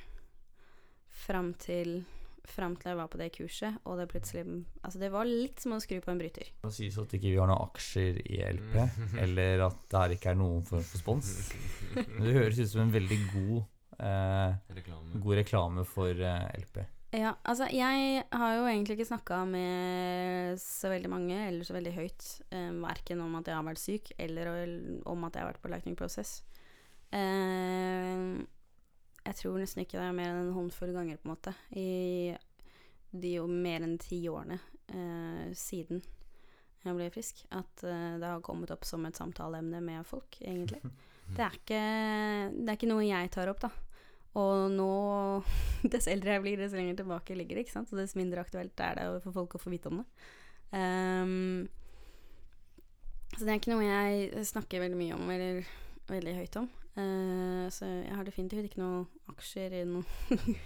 Fram 1.24 1.50
til 1.58 2.04
Fram 2.44 2.74
til 2.76 2.90
jeg 2.92 2.98
var 2.98 3.08
på 3.08 3.18
det 3.18 3.30
kurset, 3.32 3.78
og 3.88 3.96
det 3.98 4.04
plutselig 4.10 4.42
Altså, 4.84 4.98
det 5.00 5.08
var 5.14 5.24
litt 5.28 5.62
som 5.62 5.72
å 5.72 5.80
skru 5.80 5.96
på 6.04 6.12
en 6.12 6.18
bryter. 6.20 6.50
Det 6.60 6.68
må 6.68 6.72
sies 6.76 6.98
at 7.00 7.14
ikke 7.16 7.30
vi 7.32 7.38
har 7.40 7.48
noen 7.48 7.62
aksjer 7.70 8.18
i 8.24 8.40
LP, 8.50 8.74
eller 9.24 9.64
at 9.68 9.78
det 9.88 10.02
her 10.02 10.16
ikke 10.18 10.32
er 10.34 10.40
noen 10.42 10.66
form 10.68 10.84
for 10.84 11.00
spons. 11.00 11.30
Men 11.94 12.26
det 12.26 12.34
høres 12.36 12.60
ut 12.60 12.68
som 12.74 12.84
en 12.84 12.92
veldig 12.94 13.20
god, 13.32 13.62
eh, 13.98 14.58
Reklame. 14.80 15.22
god 15.24 15.40
reklame 15.40 15.86
for 15.88 16.12
eh, 16.20 16.50
LP. 16.60 16.82
Ja, 17.14 17.30
altså 17.46 17.68
jeg 17.70 18.24
har 18.34 18.54
jo 18.58 18.64
egentlig 18.66 18.96
ikke 18.96 19.06
snakka 19.06 19.44
med 19.46 20.58
så 20.58 20.90
veldig 20.90 21.10
mange, 21.12 21.36
eller 21.46 21.62
så 21.64 21.76
veldig 21.76 21.92
høyt, 21.94 22.24
eh, 22.50 22.72
verken 22.82 23.22
om 23.22 23.36
at 23.38 23.46
jeg 23.46 23.54
har 23.54 23.68
vært 23.68 23.82
syk, 23.82 24.10
eller 24.18 24.50
om 25.06 25.24
at 25.28 25.36
jeg 25.38 25.44
har 25.44 25.52
vært 25.52 25.62
på 25.62 25.70
Lightning 25.70 25.94
Process. 25.96 26.40
Eh, 27.14 28.42
jeg 29.24 29.38
tror 29.40 29.56
nesten 29.60 29.84
ikke 29.84 29.98
det 29.98 30.08
er 30.08 30.16
mer 30.16 30.32
enn 30.32 30.42
en 30.48 30.56
håndfull 30.56 30.92
ganger, 30.94 31.20
på 31.20 31.28
en 31.28 31.32
måte, 31.34 31.54
i 31.76 32.34
de 33.14 33.36
jo 33.36 33.46
mer 33.48 33.84
enn 33.86 33.96
ti 34.02 34.18
årene 34.28 34.58
eh, 34.90 35.50
siden 35.56 36.02
jeg 36.84 36.96
ble 36.98 37.06
frisk, 37.12 37.40
at 37.56 37.84
eh, 37.88 38.16
det 38.20 38.28
har 38.28 38.42
kommet 38.44 38.72
opp 38.74 38.84
som 38.84 39.04
et 39.08 39.16
samtaleemne 39.16 39.80
med 39.84 40.04
folk, 40.08 40.40
egentlig. 40.44 40.82
Det 41.24 41.40
er 41.40 41.54
ikke, 41.56 41.76
det 42.52 42.68
er 42.68 42.76
ikke 42.76 42.88
noe 42.90 43.04
jeg 43.06 43.30
tar 43.32 43.48
opp, 43.48 43.62
da. 43.62 43.70
Og 44.36 44.66
nå, 44.74 44.88
dess 45.94 46.04
eldre 46.12 46.34
jeg 46.34 46.42
blir, 46.44 46.60
dess 46.60 46.74
lenger 46.76 46.98
tilbake 46.98 47.36
ligger 47.38 47.56
det, 47.56 47.62
ikke 47.64 47.72
sant? 47.78 47.94
Og 47.94 47.96
dess 47.96 48.12
mindre 48.18 48.42
aktuelt 48.44 48.82
er 48.84 48.98
det 48.98 49.06
for 49.24 49.32
folk 49.32 49.56
å 49.56 49.60
få 49.62 49.72
vite 49.72 49.88
om 49.88 50.02
det. 50.02 50.04
Um, 50.76 51.64
så 53.32 53.40
det 53.40 53.54
er 53.54 53.56
ikke 53.56 53.72
noe 53.72 53.88
jeg 53.88 54.44
snakker 54.52 54.84
veldig 54.84 55.00
mye 55.00 55.16
om, 55.16 55.32
eller 55.32 55.72
veldig 56.12 56.36
høyt 56.42 56.60
om. 56.60 56.68
Eh, 56.94 57.66
så 57.74 57.88
jeg 57.88 58.14
har 58.14 58.26
definitivt 58.26 58.68
ikke 58.68 58.82
noen 58.82 59.06
aksjer 59.32 59.80
i 59.80 59.82
noen 59.88 60.04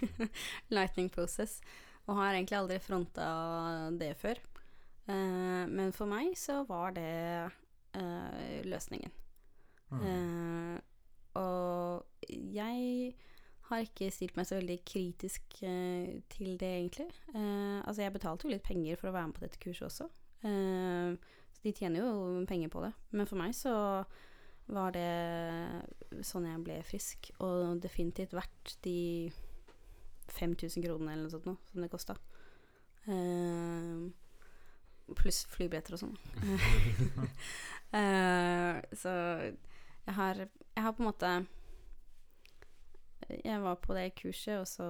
lightning 0.77 1.09
process, 1.13 1.59
og 2.07 2.19
har 2.21 2.35
egentlig 2.35 2.59
aldri 2.59 2.79
fronta 2.83 3.29
det 3.97 4.13
før. 4.21 4.41
Uh, 5.09 5.65
men 5.73 5.95
for 5.97 6.09
meg 6.09 6.35
så 6.37 6.61
var 6.69 6.93
det 6.97 7.49
uh, 7.49 8.61
løsningen. 8.69 9.15
Eh, 9.89 10.77
og 11.41 12.27
jeg 12.29 13.15
har 13.71 13.85
ikke 13.85 14.11
stilt 14.13 14.37
meg 14.37 14.49
så 14.49 14.59
veldig 14.59 14.77
kritisk 14.85 15.61
til 15.61 16.51
det, 16.61 16.69
egentlig. 16.69 17.09
Altså, 17.37 18.03
jeg 18.03 18.13
betalte 18.13 18.49
jo 18.49 18.53
litt 18.53 18.65
penger 18.65 18.97
for 19.01 19.11
å 19.11 19.15
være 19.15 19.29
med 19.29 19.37
på 19.37 19.45
dette 19.45 19.61
kurset 19.63 19.87
også. 19.87 20.09
Så 20.41 21.61
de 21.63 21.75
tjener 21.77 22.01
jo 22.01 22.45
penger 22.49 22.73
på 22.73 22.83
det. 22.85 22.91
Men 23.13 23.29
for 23.29 23.41
meg 23.41 23.53
så 23.57 23.75
var 24.69 24.93
det 24.93 26.23
sånn 26.25 26.47
jeg 26.49 26.65
ble 26.65 26.79
frisk, 26.87 27.31
og 27.45 27.81
definitivt 27.83 28.35
verdt 28.37 28.75
de 28.85 29.31
5000 30.29 30.85
kronene 30.85 31.15
eller 31.15 31.27
noe 31.27 31.33
sånt 31.33 31.49
noe, 31.49 31.61
som 31.71 31.85
det 31.85 31.93
kosta. 31.93 32.17
Uh, 33.09 34.09
pluss 35.17 35.45
flybilletter 35.49 35.97
og 35.97 36.03
sånn. 36.03 36.17
uh, 37.95 38.77
så 39.03 39.15
jeg 40.09 40.17
har, 40.17 40.45
jeg 40.45 40.85
har 40.85 40.93
på 40.97 41.03
en 41.03 41.09
måte 41.09 41.31
Jeg 43.45 43.61
var 43.61 43.81
på 43.81 43.97
det 43.97 44.11
kurset, 44.21 44.61
og 44.61 44.69
så 44.69 44.87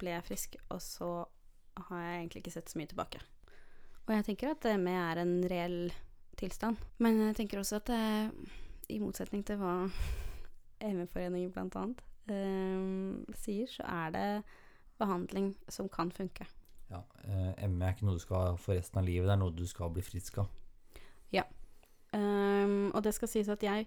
ble 0.00 0.14
jeg 0.14 0.24
frisk, 0.28 0.56
og 0.72 0.80
så 0.84 1.10
har 1.88 2.04
jeg 2.04 2.20
egentlig 2.20 2.40
ikke 2.42 2.54
sett 2.54 2.70
så 2.70 2.78
mye 2.80 2.90
tilbake. 2.90 3.20
Og 4.06 4.14
jeg 4.14 4.24
tenker 4.24 4.54
at 4.54 4.64
ME 4.80 4.94
er 4.96 5.20
en 5.20 5.34
reell 5.50 5.80
tilstand. 6.38 6.78
Men 7.02 7.18
jeg 7.26 7.36
tenker 7.42 7.60
også 7.60 7.80
at 7.82 7.90
det, 7.90 8.30
i 8.88 9.00
motsetning 9.02 9.44
til 9.46 9.58
hva 9.60 9.74
ME-foreningen 10.80 11.52
blant 11.52 11.76
annet 11.78 12.04
eh, 12.30 13.34
sier, 13.38 13.68
så 13.70 13.84
er 13.88 14.14
det 14.14 14.28
behandling 14.98 15.52
som 15.70 15.90
kan 15.92 16.10
funke. 16.14 16.46
Ja, 16.88 17.02
eh, 17.24 17.68
ME 17.68 17.84
er 17.84 17.94
ikke 17.94 18.08
noe 18.08 18.18
du 18.18 18.24
skal 18.24 18.42
ha 18.42 18.56
for 18.60 18.78
resten 18.78 19.00
av 19.00 19.06
livet, 19.06 19.28
det 19.28 19.36
er 19.36 19.42
noe 19.42 19.54
du 19.54 19.66
skal 19.68 19.92
bli 19.94 20.04
frisk 20.06 20.40
av. 20.44 20.48
Um, 22.12 22.88
og 22.96 23.02
det 23.04 23.12
skal 23.16 23.28
sies 23.28 23.50
at 23.52 23.64
jeg 23.64 23.84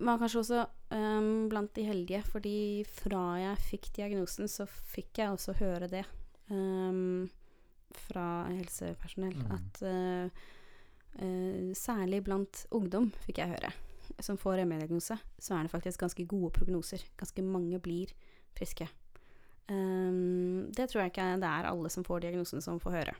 var 0.00 0.20
kanskje 0.20 0.40
også 0.44 0.60
um, 0.94 1.48
blant 1.50 1.74
de 1.76 1.84
heldige, 1.88 2.22
fordi 2.22 2.84
fra 2.86 3.24
jeg 3.40 3.64
fikk 3.66 3.90
diagnosen, 3.96 4.48
så 4.48 4.66
fikk 4.68 5.20
jeg 5.20 5.34
også 5.34 5.56
høre 5.58 5.90
det 5.90 6.04
um, 6.48 7.28
fra 8.06 8.46
helsepersonell. 8.48 9.36
Mm. 9.36 9.52
At 9.58 9.82
uh, 9.82 10.46
uh, 11.20 11.70
særlig 11.76 12.22
blant 12.24 12.64
ungdom, 12.70 13.10
fikk 13.26 13.42
jeg 13.42 13.56
høre, 13.56 13.74
som 14.26 14.38
får 14.40 14.64
ME-diagnose, 14.66 15.16
så 15.38 15.54
er 15.56 15.66
det 15.66 15.72
faktisk 15.72 16.00
ganske 16.04 16.26
gode 16.30 16.52
prognoser. 16.56 17.04
Ganske 17.20 17.42
mange 17.46 17.78
blir 17.82 18.12
friske. 18.56 18.88
Um, 19.70 20.66
det 20.74 20.88
tror 20.90 21.04
jeg 21.04 21.12
ikke 21.12 21.26
det 21.42 21.50
er 21.50 21.68
alle 21.70 21.90
som 21.92 22.04
får 22.06 22.24
diagnosen, 22.24 22.62
som 22.64 22.80
får 22.82 22.96
høre. 22.98 23.14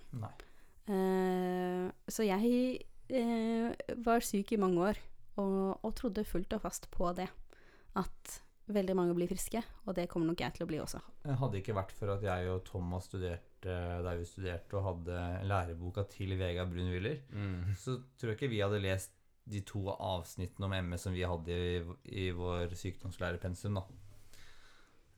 Eh, 0.90 1.86
så 2.10 2.26
jeg 2.26 2.80
uh, 3.14 3.70
var 4.02 4.24
syk 4.26 4.56
i 4.56 4.60
mange 4.60 4.82
år, 4.90 5.00
og, 5.38 5.78
og 5.86 5.94
trodde 5.98 6.26
fullt 6.26 6.56
og 6.58 6.64
fast 6.64 6.90
på 6.90 7.12
det. 7.16 7.28
At 7.98 8.40
veldig 8.70 8.94
mange 8.94 9.14
blir 9.18 9.30
friske, 9.30 9.62
og 9.86 9.94
det 9.98 10.08
kommer 10.10 10.30
nok 10.30 10.42
jeg 10.44 10.54
til 10.56 10.64
å 10.66 10.70
bli 10.70 10.78
også. 10.82 11.00
Det 11.24 11.38
hadde 11.40 11.58
ikke 11.58 11.74
vært 11.78 11.94
for 11.94 12.12
at 12.14 12.22
jeg 12.26 12.50
og 12.52 12.60
Thomas 12.68 13.08
studerte 13.10 13.46
der 13.60 14.16
vi 14.16 14.24
studerte 14.24 14.78
og 14.78 14.86
hadde 14.86 15.16
læreboka 15.44 16.06
til 16.08 16.36
Vegard 16.40 16.70
Brunwiller, 16.72 17.18
Mm. 17.30 17.74
så 17.76 17.98
tror 18.16 18.32
jeg 18.32 18.38
ikke 18.38 18.54
vi 18.54 18.62
hadde 18.62 18.80
lest 18.80 19.12
de 19.50 19.62
to 19.66 19.82
avsnittene 19.92 20.68
om 20.68 20.76
ME 20.90 20.98
som 21.00 21.14
vi 21.14 21.26
hadde 21.26 21.56
i, 21.56 21.80
i 22.24 22.28
vår 22.36 22.74
sykdomslærepensum, 22.78 23.80
da. 23.80 23.84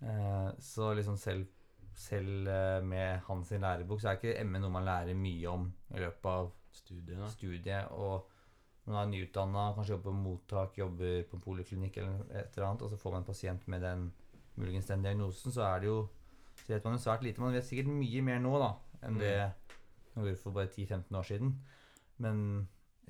Eh, 0.02 0.48
så 0.58 0.92
liksom 0.98 1.18
selv 1.20 1.46
selv 1.94 2.48
eh, 2.48 2.84
med 2.84 3.20
hans 3.26 3.50
lærebok, 3.50 4.00
så 4.00 4.08
er 4.08 4.18
ikke 4.18 4.44
ME 4.48 4.62
noe 4.62 4.72
man 4.72 4.86
lærer 4.86 5.18
mye 5.18 5.48
om 5.50 5.68
i 5.92 6.00
løpet 6.00 6.28
av 6.30 6.52
Studiet, 6.72 7.20
studiet. 7.34 7.90
Og 7.92 8.28
man 8.88 8.96
er 9.02 9.10
nyutdanna, 9.10 9.68
kanskje 9.76 9.92
jobber 9.92 10.10
på 10.10 10.16
mottak, 10.16 10.78
jobber 10.78 11.22
på 11.28 11.36
en 11.36 11.44
poliklinikk 11.44 11.98
eller 12.00 12.22
et 12.30 12.56
eller 12.56 12.68
annet, 12.70 12.82
og 12.82 12.90
så 12.90 12.98
får 12.98 13.12
man 13.12 13.22
en 13.22 13.28
pasient 13.28 13.68
med 13.68 13.84
den 13.84 14.06
muligens 14.56 14.88
den 14.88 15.04
diagnosen, 15.04 15.52
så 15.52 15.66
er 15.68 15.80
det 15.80 15.90
jo 15.90 15.98
så 16.62 16.74
vet 16.74 16.84
man 16.84 16.96
jo 16.96 17.02
svært 17.02 17.22
lite. 17.24 17.40
Man 17.40 17.54
vet 17.54 17.66
sikkert 17.66 17.88
mye 17.92 18.22
mer 18.24 18.40
nå 18.42 18.52
da, 18.60 18.72
enn 19.06 19.20
det 19.20 19.36
man 20.14 20.26
gjorde 20.26 20.40
for 20.42 20.56
bare 20.56 20.70
10-15 20.70 21.16
år 21.18 21.28
siden. 21.28 21.54
Men 22.22 22.42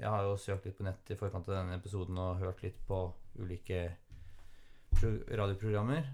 jeg 0.03 0.11
har 0.11 0.27
jo 0.27 0.39
søkt 0.41 0.67
litt 0.67 0.79
på 0.79 0.87
nettet 0.87 1.15
i 1.15 1.19
forkant 1.19 1.47
av 1.47 1.61
denne 1.61 1.79
episoden 1.79 2.19
og 2.19 2.41
hørt 2.43 2.63
litt 2.65 2.79
på 2.89 3.05
ulike 3.39 3.85
radioprogrammer. 5.03 6.09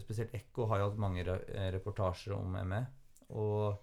Spesielt 0.00 0.32
Ekko 0.36 0.68
har 0.70 0.80
jo 0.80 0.88
hatt 0.88 1.02
mange 1.02 1.24
reportasjer 1.74 2.34
om 2.36 2.56
ME. 2.70 2.80
Og 3.36 3.76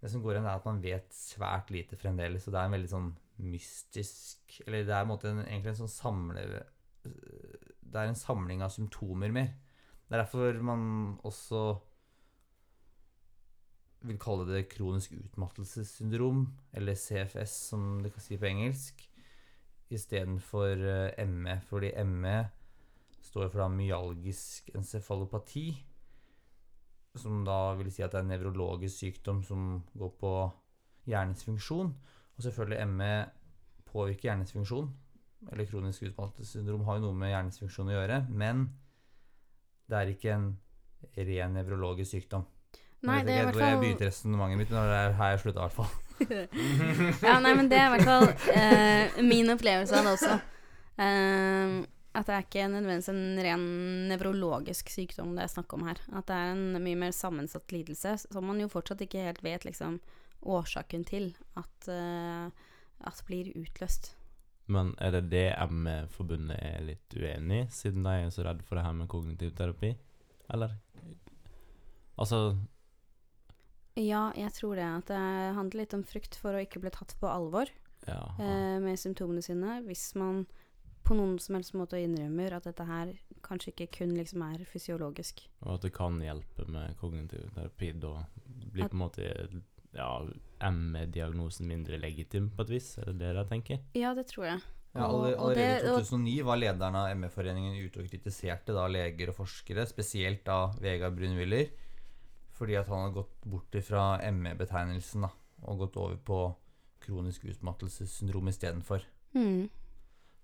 det 0.00 0.10
som 0.10 0.22
går 0.24 0.36
igjen, 0.36 0.48
er 0.48 0.58
at 0.58 0.66
man 0.66 0.82
vet 0.82 1.14
svært 1.14 1.70
lite 1.74 1.98
fremdeles. 2.00 2.46
Og 2.48 2.54
det 2.54 2.60
er 2.60 2.70
en 2.70 2.76
veldig 2.78 2.90
sånn 2.90 3.10
mystisk 3.40 4.58
Eller 4.66 4.82
det 4.84 4.92
er 4.92 5.06
en 5.06 5.08
måte 5.08 5.30
en, 5.30 5.44
egentlig 5.46 5.74
en 5.74 5.82
sånn 5.84 5.94
samle... 5.94 6.42
Det 7.00 7.96
er 7.96 8.10
en 8.10 8.18
samling 8.18 8.60
av 8.64 8.74
symptomer 8.74 9.32
mer. 9.34 9.54
Det 10.08 10.16
er 10.16 10.24
derfor 10.24 10.58
man 10.66 10.82
også 11.26 11.62
vil 14.06 14.18
kalle 14.20 14.46
det 14.48 14.68
kronisk 14.72 15.12
utmattelsessyndrom, 15.18 16.46
eller 16.72 16.96
CFS 16.96 17.56
som 17.72 18.00
det 18.04 18.12
kan 18.14 18.24
si 18.24 18.38
på 18.40 18.48
engelsk, 18.48 19.04
istedenfor 19.90 20.80
uh, 20.80 21.26
ME. 21.28 21.58
Fordi 21.68 21.92
ME 22.06 22.38
står 23.20 23.50
for 23.50 23.64
da 23.64 23.68
myalgisk 23.72 24.70
encefalopati, 24.74 25.68
som 27.18 27.42
da 27.44 27.74
vil 27.78 27.90
si 27.92 28.04
at 28.06 28.14
det 28.14 28.20
er 28.20 28.26
en 28.26 28.32
nevrologisk 28.36 29.02
sykdom 29.02 29.42
som 29.44 29.82
går 29.98 30.12
på 30.20 30.32
hjernens 31.10 31.44
funksjon. 31.44 31.92
Og 32.36 32.44
selvfølgelig 32.44 32.88
ME 32.88 33.14
påvirker 33.90 34.30
hjernens 34.30 34.54
funksjon. 34.54 34.88
Eller 35.50 35.66
kronisk 35.66 36.04
utmattelsessyndrom 36.08 36.84
har 36.86 36.98
jo 36.98 37.08
noe 37.08 37.16
med 37.16 37.32
hjernens 37.32 37.60
funksjon 37.60 37.90
å 37.90 37.96
gjøre, 37.96 38.22
men 38.28 38.68
det 39.90 39.98
er 39.98 40.12
ikke 40.12 40.34
en 40.36 40.50
ren 41.16 41.56
nevrologisk 41.56 42.12
sykdom. 42.14 42.44
Nei, 43.06 43.20
det 43.24 43.32
er 43.32 43.40
i 43.40 43.44
hvert 43.48 43.56
fall... 43.56 43.70
jeg 43.70 43.80
begynte 43.80 44.08
resonnementet 44.10 44.60
mitt, 44.60 44.72
men 44.74 44.90
det 44.90 44.98
er 44.98 45.14
her 45.16 45.34
jeg 45.34 45.42
slutta, 45.44 45.60
i 45.60 45.68
hvert 45.68 45.78
fall. 45.78 45.92
Ja, 47.24 47.38
nei, 47.40 47.54
men 47.56 47.70
det 47.70 47.78
er 47.80 47.88
i 47.88 47.92
hvert 47.94 48.08
fall 48.10 48.26
uh, 48.28 49.22
min 49.24 49.48
opplevelse 49.54 49.96
av 49.96 50.04
det 50.04 50.12
også. 50.18 50.36
Uh, 51.00 51.80
at 52.10 52.26
det 52.26 52.34
er 52.34 52.44
ikke 52.44 52.66
nødvendigvis 52.66 53.08
en 53.12 53.40
ren 53.46 53.66
nevrologisk 54.10 54.90
sykdom 54.90 55.36
det 55.36 55.44
er 55.46 55.52
snakk 55.52 55.72
om 55.76 55.86
her. 55.86 56.00
At 56.12 56.26
det 56.28 56.36
er 56.36 56.52
en 56.56 56.80
mye 56.82 56.98
mer 56.98 57.14
sammensatt 57.16 57.70
lidelse 57.72 58.16
som 58.26 58.48
man 58.50 58.60
jo 58.60 58.68
fortsatt 58.72 59.04
ikke 59.06 59.22
helt 59.28 59.44
vet 59.46 59.64
liksom 59.64 60.00
årsaken 60.40 61.04
til 61.08 61.30
at, 61.60 61.88
uh, 61.88 62.50
at 63.06 63.22
blir 63.28 63.52
utløst. 63.54 64.12
Men 64.70 64.92
er 65.02 65.14
det 65.16 65.30
det 65.32 65.46
ME-forbundet 65.70 66.58
er 66.62 66.84
litt 66.84 67.16
uenig 67.16 67.64
i, 67.64 67.70
siden 67.74 68.04
de 68.06 68.12
er 68.26 68.34
så 68.34 68.44
redd 68.46 68.60
for 68.66 68.78
det 68.78 68.84
her 68.86 68.94
med 68.94 69.08
kognitiv 69.10 69.54
terapi? 69.58 69.94
Eller? 70.52 70.76
Altså 72.20 72.58
Ja, 74.00 74.30
jeg 74.38 74.52
tror 74.56 74.78
det. 74.78 74.86
At 75.02 75.10
det 75.12 75.54
handler 75.56 75.82
litt 75.82 75.94
om 75.96 76.04
frykt 76.08 76.38
for 76.40 76.56
å 76.56 76.62
ikke 76.64 76.80
bli 76.80 76.90
tatt 76.94 77.14
på 77.20 77.28
alvor 77.28 77.68
Ja. 78.08 78.22
eh, 78.40 78.78
med 78.80 78.96
symptomene 78.98 79.42
sine. 79.44 79.82
Hvis 79.86 80.14
man 80.16 80.46
på 81.04 81.16
noen 81.16 81.38
som 81.42 81.56
helst 81.56 81.74
måte 81.74 81.98
innrømmer 81.98 82.52
at 82.56 82.64
dette 82.68 82.84
her 82.86 83.12
kanskje 83.42 83.72
ikke 83.74 83.90
kun 83.98 84.14
liksom 84.16 84.42
er 84.46 84.64
fysiologisk. 84.64 85.42
Og 85.64 85.74
at 85.74 85.82
det 85.82 85.92
kan 85.96 86.18
hjelpe 86.22 86.68
med 86.68 86.96
kognitiv 87.00 87.50
terapi. 87.54 87.92
Da 88.00 88.24
blir 88.72 88.84
At- 88.84 88.90
på 88.90 88.94
en 88.94 89.04
måte 89.04 89.62
ja, 89.92 90.10
ME-diagnosen 90.70 91.66
mindre 91.66 91.98
legitim 91.98 92.50
på 92.54 92.62
et 92.62 92.68
vis? 92.76 92.92
Er 92.98 93.10
det 93.10 93.18
det 93.18 93.30
jeg 93.34 93.48
tenker? 93.50 93.80
Ja, 93.98 94.14
det 94.14 94.26
tror 94.30 94.44
jeg. 94.46 94.60
Ja, 94.94 95.06
allerede 95.06 95.84
i 95.84 96.02
2009 96.02 96.42
var 96.44 96.56
lederen 96.58 96.96
av 96.98 97.10
ME-foreningen 97.16 97.76
ute 97.84 98.00
og 98.02 98.08
kritiserte 98.10 98.74
da 98.74 98.86
leger 98.90 99.30
og 99.30 99.36
forskere, 99.36 99.84
spesielt 99.86 100.44
da 100.44 100.72
Vegard 100.82 101.14
Brunwiller, 101.18 101.68
fordi 102.60 102.76
at 102.76 102.90
han 102.92 103.06
hadde 103.06 103.16
gått 103.16 103.46
bort 103.48 103.76
fra 103.86 104.04
ME-betegnelsen 104.36 105.24
og 105.24 105.80
gått 105.80 105.96
over 106.00 106.18
på 106.20 106.40
kronisk 107.00 107.46
utmattelsessyndrom 107.48 108.50
istedenfor. 108.52 109.06
Mm. 109.32 109.70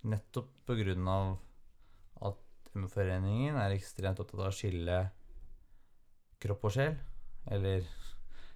Nettopp 0.08 0.72
av 0.72 1.34
at 2.24 2.72
ME-foreningen 2.72 3.58
er 3.60 3.76
ekstremt 3.76 4.20
opptatt 4.22 4.40
av 4.40 4.48
å 4.48 4.56
skille 4.56 4.98
kropp 6.40 6.64
og 6.68 6.72
sjel, 6.72 6.96
eller 7.52 7.84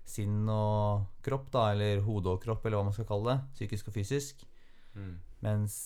sinn 0.09 0.49
og 0.51 1.07
kropp, 1.25 1.51
da, 1.53 1.71
eller 1.75 2.01
hode 2.05 2.33
og 2.33 2.43
kropp, 2.43 2.65
eller 2.65 2.81
hva 2.81 2.89
man 2.89 2.97
skal 2.97 3.09
kalle 3.09 3.35
det, 3.35 3.39
psykisk 3.59 3.91
og 3.91 3.97
fysisk. 3.97 4.45
Mens 5.45 5.77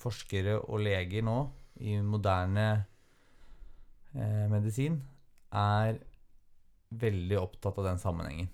forskere 0.00 0.56
og 0.64 0.80
leger 0.84 1.24
nå, 1.26 1.38
i 1.80 1.96
moderne 2.04 2.66
eh, 4.12 4.46
medisin, 4.52 4.98
er 5.56 6.00
veldig 6.90 7.38
opptatt 7.38 7.78
av 7.78 7.86
den 7.86 8.00
sammenhengen. 8.02 8.50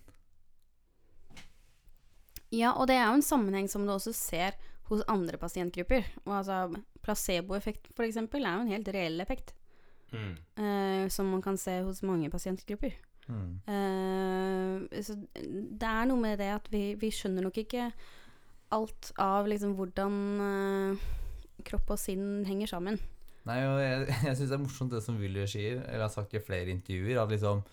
Ja, 2.54 2.72
og 2.76 2.86
det 2.88 2.96
er 2.96 3.08
jo 3.08 3.18
en 3.18 3.26
sammenheng 3.26 3.68
som 3.68 3.86
du 3.86 3.92
også 3.92 4.12
ser 4.14 4.56
hos 4.90 5.02
andre 5.10 5.38
pasientgrupper. 5.40 6.06
Og 6.26 6.36
altså, 6.40 6.82
placeboeffekt 7.04 7.90
eksempel 8.06 8.46
er 8.46 8.54
jo 8.54 8.66
en 8.66 8.74
helt 8.76 8.92
reell 8.94 9.20
effekt, 9.24 9.54
eh, 10.12 11.08
som 11.10 11.32
man 11.32 11.42
kan 11.42 11.58
se 11.58 11.80
hos 11.86 12.04
mange 12.06 12.30
pasientgrupper. 12.30 12.94
Mm. 13.26 13.58
Uh, 13.66 15.02
så 15.02 15.16
det 15.34 15.88
er 15.88 16.06
noe 16.06 16.20
med 16.20 16.38
det 16.38 16.52
at 16.54 16.68
vi, 16.70 16.92
vi 16.94 17.10
skjønner 17.10 17.42
nok 17.42 17.56
ikke 17.58 17.88
alt 18.76 19.08
av 19.18 19.48
liksom 19.50 19.72
hvordan 19.78 20.20
uh, 20.38 21.06
kropp 21.66 21.90
og 21.96 21.98
sinn 21.98 22.44
henger 22.46 22.70
sammen. 22.70 23.00
Nei, 23.46 23.58
og 23.66 23.80
jeg, 23.82 24.06
jeg 24.28 24.38
syns 24.38 24.52
det 24.52 24.58
er 24.58 24.62
morsomt 24.62 24.94
det 24.94 25.02
som 25.02 25.18
Willy 25.18 25.42
sier, 25.50 25.82
eller 25.88 26.06
har 26.06 26.14
sagt 26.14 26.38
i 26.38 26.42
flere 26.42 26.70
intervjuer, 26.74 27.18
at 27.22 27.34
liksom 27.34 27.64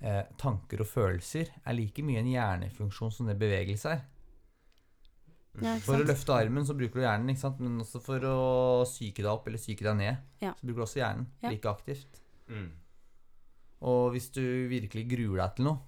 eh, 0.00 0.22
tanker 0.38 0.80
og 0.84 0.86
følelser 0.90 1.48
er 1.64 1.74
like 1.76 2.02
mye 2.04 2.18
en 2.20 2.30
hjernefunksjon 2.32 3.12
som 3.12 3.26
det 3.30 3.38
bevegelse 3.40 3.94
er. 3.96 4.04
Ja, 5.62 5.78
For 5.80 5.96
å 5.96 6.04
løfte 6.04 6.34
armen 6.36 6.66
så 6.68 6.74
bruker 6.76 7.00
du 7.00 7.04
hjernen, 7.06 7.30
ikke 7.32 7.40
sant? 7.46 7.60
men 7.64 7.78
også 7.80 8.00
for 8.04 8.20
å 8.28 8.36
psyke 8.84 9.22
deg 9.24 9.30
opp 9.32 9.46
eller 9.48 9.58
psyke 9.62 9.86
deg 9.86 9.96
ned, 9.96 10.16
Ja. 10.42 10.52
så 10.52 10.66
bruker 10.66 10.82
du 10.82 10.84
også 10.84 11.00
hjernen 11.00 11.26
Ja. 11.42 11.48
like 11.50 11.64
aktivt. 11.70 12.20
Mm. 12.48 12.70
Og 13.80 14.12
hvis 14.12 14.30
du 14.32 14.42
virkelig 14.68 15.06
gruer 15.08 15.36
deg 15.40 15.56
til 15.56 15.64
noe, 15.70 15.78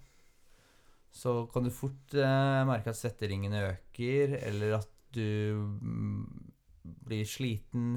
så 1.13 1.51
kan 1.53 1.65
du 1.65 1.71
fort 1.71 2.15
eh, 2.15 2.65
merke 2.69 2.89
at 2.89 2.97
svetteringene 2.97 3.61
øker, 3.75 4.39
eller 4.47 4.79
at 4.79 4.89
du 5.13 5.69
mm, 5.83 6.48
blir 7.09 7.25
sliten, 7.29 7.97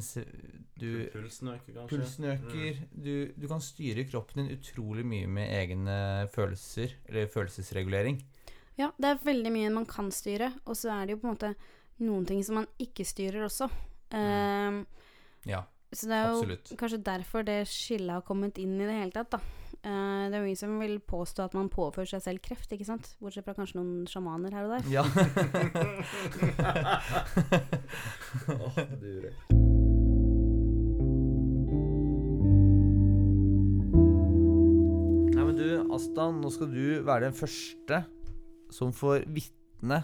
du, 0.79 0.87
Pulsen 1.13 1.47
øker 1.53 1.73
kanskje? 1.75 1.89
pulsen 1.97 2.27
øker. 2.31 2.79
Du, 2.91 3.13
du 3.37 3.47
kan 3.47 3.61
styre 3.63 4.05
kroppen 4.09 4.43
din 4.47 4.57
utrolig 4.57 5.05
mye 5.05 5.27
med 5.27 5.51
egne 5.57 5.97
følelser, 6.33 6.93
eller 7.09 7.27
følelsesregulering. 7.33 8.21
Ja, 8.79 8.89
det 8.97 9.09
er 9.11 9.23
veldig 9.25 9.51
mye 9.53 9.69
man 9.73 9.85
kan 9.85 10.09
styre, 10.15 10.51
og 10.65 10.75
så 10.79 10.89
er 10.95 11.05
det 11.09 11.15
jo 11.17 11.21
på 11.23 11.27
en 11.29 11.35
måte 11.35 11.53
noen 12.01 12.25
ting 12.25 12.41
som 12.43 12.55
man 12.61 12.67
ikke 12.81 13.05
styrer 13.05 13.45
også. 13.45 13.69
Eh, 14.11 14.81
Ja, 15.49 15.63
så 15.93 16.07
det 16.07 16.17
er 16.17 16.29
jo 16.31 16.77
kanskje 16.77 17.01
derfor 17.03 17.43
det 17.43 17.59
skillet 17.67 18.13
har 18.13 18.21
kommet 18.25 18.57
inn 18.61 18.75
i 18.79 18.85
det 18.87 18.93
hele 18.95 19.11
tatt, 19.15 19.31
da. 19.33 19.39
Eh, 19.81 20.23
det 20.29 20.37
er 20.37 20.43
jo 20.43 20.45
ingen 20.45 20.59
som 20.59 20.75
vil 20.81 20.99
påstå 21.01 21.47
at 21.47 21.55
man 21.57 21.69
påfører 21.73 22.11
seg 22.13 22.21
selv 22.25 22.43
kreft, 22.45 22.69
ikke 22.75 22.85
sant? 22.85 23.15
Bortsett 23.21 23.47
fra 23.47 23.55
kanskje 23.57 23.79
noen 23.79 24.05
sjamaner 24.09 24.53
her 24.53 24.67
og 24.67 24.71
der. 24.77 24.83
Ja. 24.93 25.03
Nei, 35.31 35.43
men 35.45 35.55
du, 35.57 35.67
Asta, 35.95 36.27
nå 36.35 36.51
skal 36.53 36.71
du 36.73 36.85
være 37.07 37.29
den 37.29 37.37
første 37.37 38.01
som 38.71 38.91
får 38.95 39.25
vitne 39.31 40.01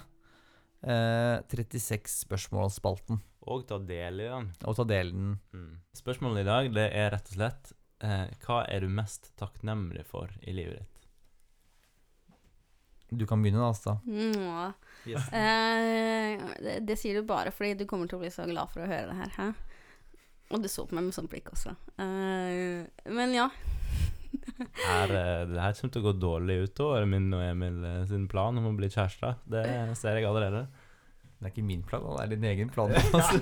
eh, 0.83 1.37
36 1.51 2.21
spørsmålsspalten 2.25 3.19
Og 3.47 3.65
ta 3.69 3.79
del 3.79 4.23
i 4.23 4.29
den. 4.31 4.49
og 4.67 4.77
ta 4.79 4.85
del 4.87 5.11
i 5.11 5.15
den. 5.17 5.35
Mm. 5.55 5.73
Spørsmålet 5.97 6.43
i 6.43 6.47
dag 6.49 6.71
det 6.75 6.87
er 6.91 7.11
rett 7.15 7.31
og 7.31 7.37
slett 7.39 7.73
eh, 8.03 8.27
Hva 8.43 8.63
er 8.67 8.83
du 8.85 8.91
mest 8.91 9.31
takknemlig 9.39 10.05
for 10.09 10.31
i 10.41 10.53
livet 10.55 10.81
ditt? 10.81 10.93
Du 13.09 13.23
kan 13.27 13.39
begynne, 13.39 13.63
da, 13.63 13.69
Asta. 13.71 13.99
Mm, 14.05 14.73
Yes. 15.07 15.27
Eh, 15.31 16.41
det, 16.59 16.79
det 16.83 16.97
sier 16.99 17.15
du 17.15 17.27
bare 17.27 17.53
fordi 17.55 17.77
du 17.79 17.85
kommer 17.87 18.09
til 18.09 18.17
å 18.17 18.23
bli 18.25 18.31
så 18.33 18.43
glad 18.49 18.73
for 18.73 18.83
å 18.83 18.89
høre 18.89 19.07
det 19.07 19.17
her. 19.21 19.31
Hæ? 19.37 19.45
Og 20.51 20.63
du 20.63 20.67
så 20.71 20.83
på 20.87 20.95
meg 20.95 21.07
med 21.07 21.15
sånn 21.15 21.29
blikk 21.31 21.51
også. 21.53 21.75
Eh, 21.99 22.87
men 23.15 23.35
ja. 23.35 23.47
Her, 24.83 25.13
eh, 25.21 25.45
det 25.47 25.61
her 25.63 25.77
kommer 25.79 25.93
til 25.95 26.03
å 26.03 26.07
gå 26.09 26.13
dårlig 26.19 26.59
utover 26.67 27.07
min 27.09 27.29
og 27.35 27.43
Emil 27.43 27.79
eh, 27.87 28.03
sin 28.09 28.27
plan 28.31 28.59
om 28.59 28.69
å 28.71 28.75
bli 28.75 28.91
kjærester. 28.91 29.39
Det 29.47 29.63
ser 29.99 30.19
jeg 30.19 30.27
allerede. 30.27 30.67
Det 31.37 31.45
er 31.45 31.53
ikke 31.53 31.67
min 31.67 31.83
plan, 31.85 32.05
det 32.17 32.23
er 32.23 32.31
din 32.33 32.47
egen 32.49 32.69
plan. 32.73 32.91
Altså. 33.13 33.37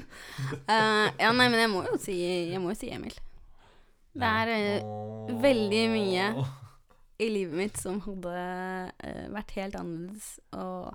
uh, 0.72 1.08
ja, 1.20 1.32
nei, 1.36 1.50
men 1.52 1.58
jeg 1.60 1.68
må 1.68 1.82
jo 1.84 1.98
si, 2.00 2.14
jeg 2.48 2.62
må 2.62 2.72
jo 2.72 2.78
si 2.80 2.88
Emil. 2.96 3.12
Det 4.10 4.26
er 4.26 4.50
eh, 4.54 4.88
veldig 5.40 5.84
mye 5.92 6.24
i 7.20 7.28
livet 7.30 7.56
mitt 7.56 7.78
som 7.78 8.00
hadde 8.02 8.34
eh, 9.06 9.26
vært 9.30 9.54
helt 9.58 9.76
annerledes 9.78 10.32
og 10.56 10.90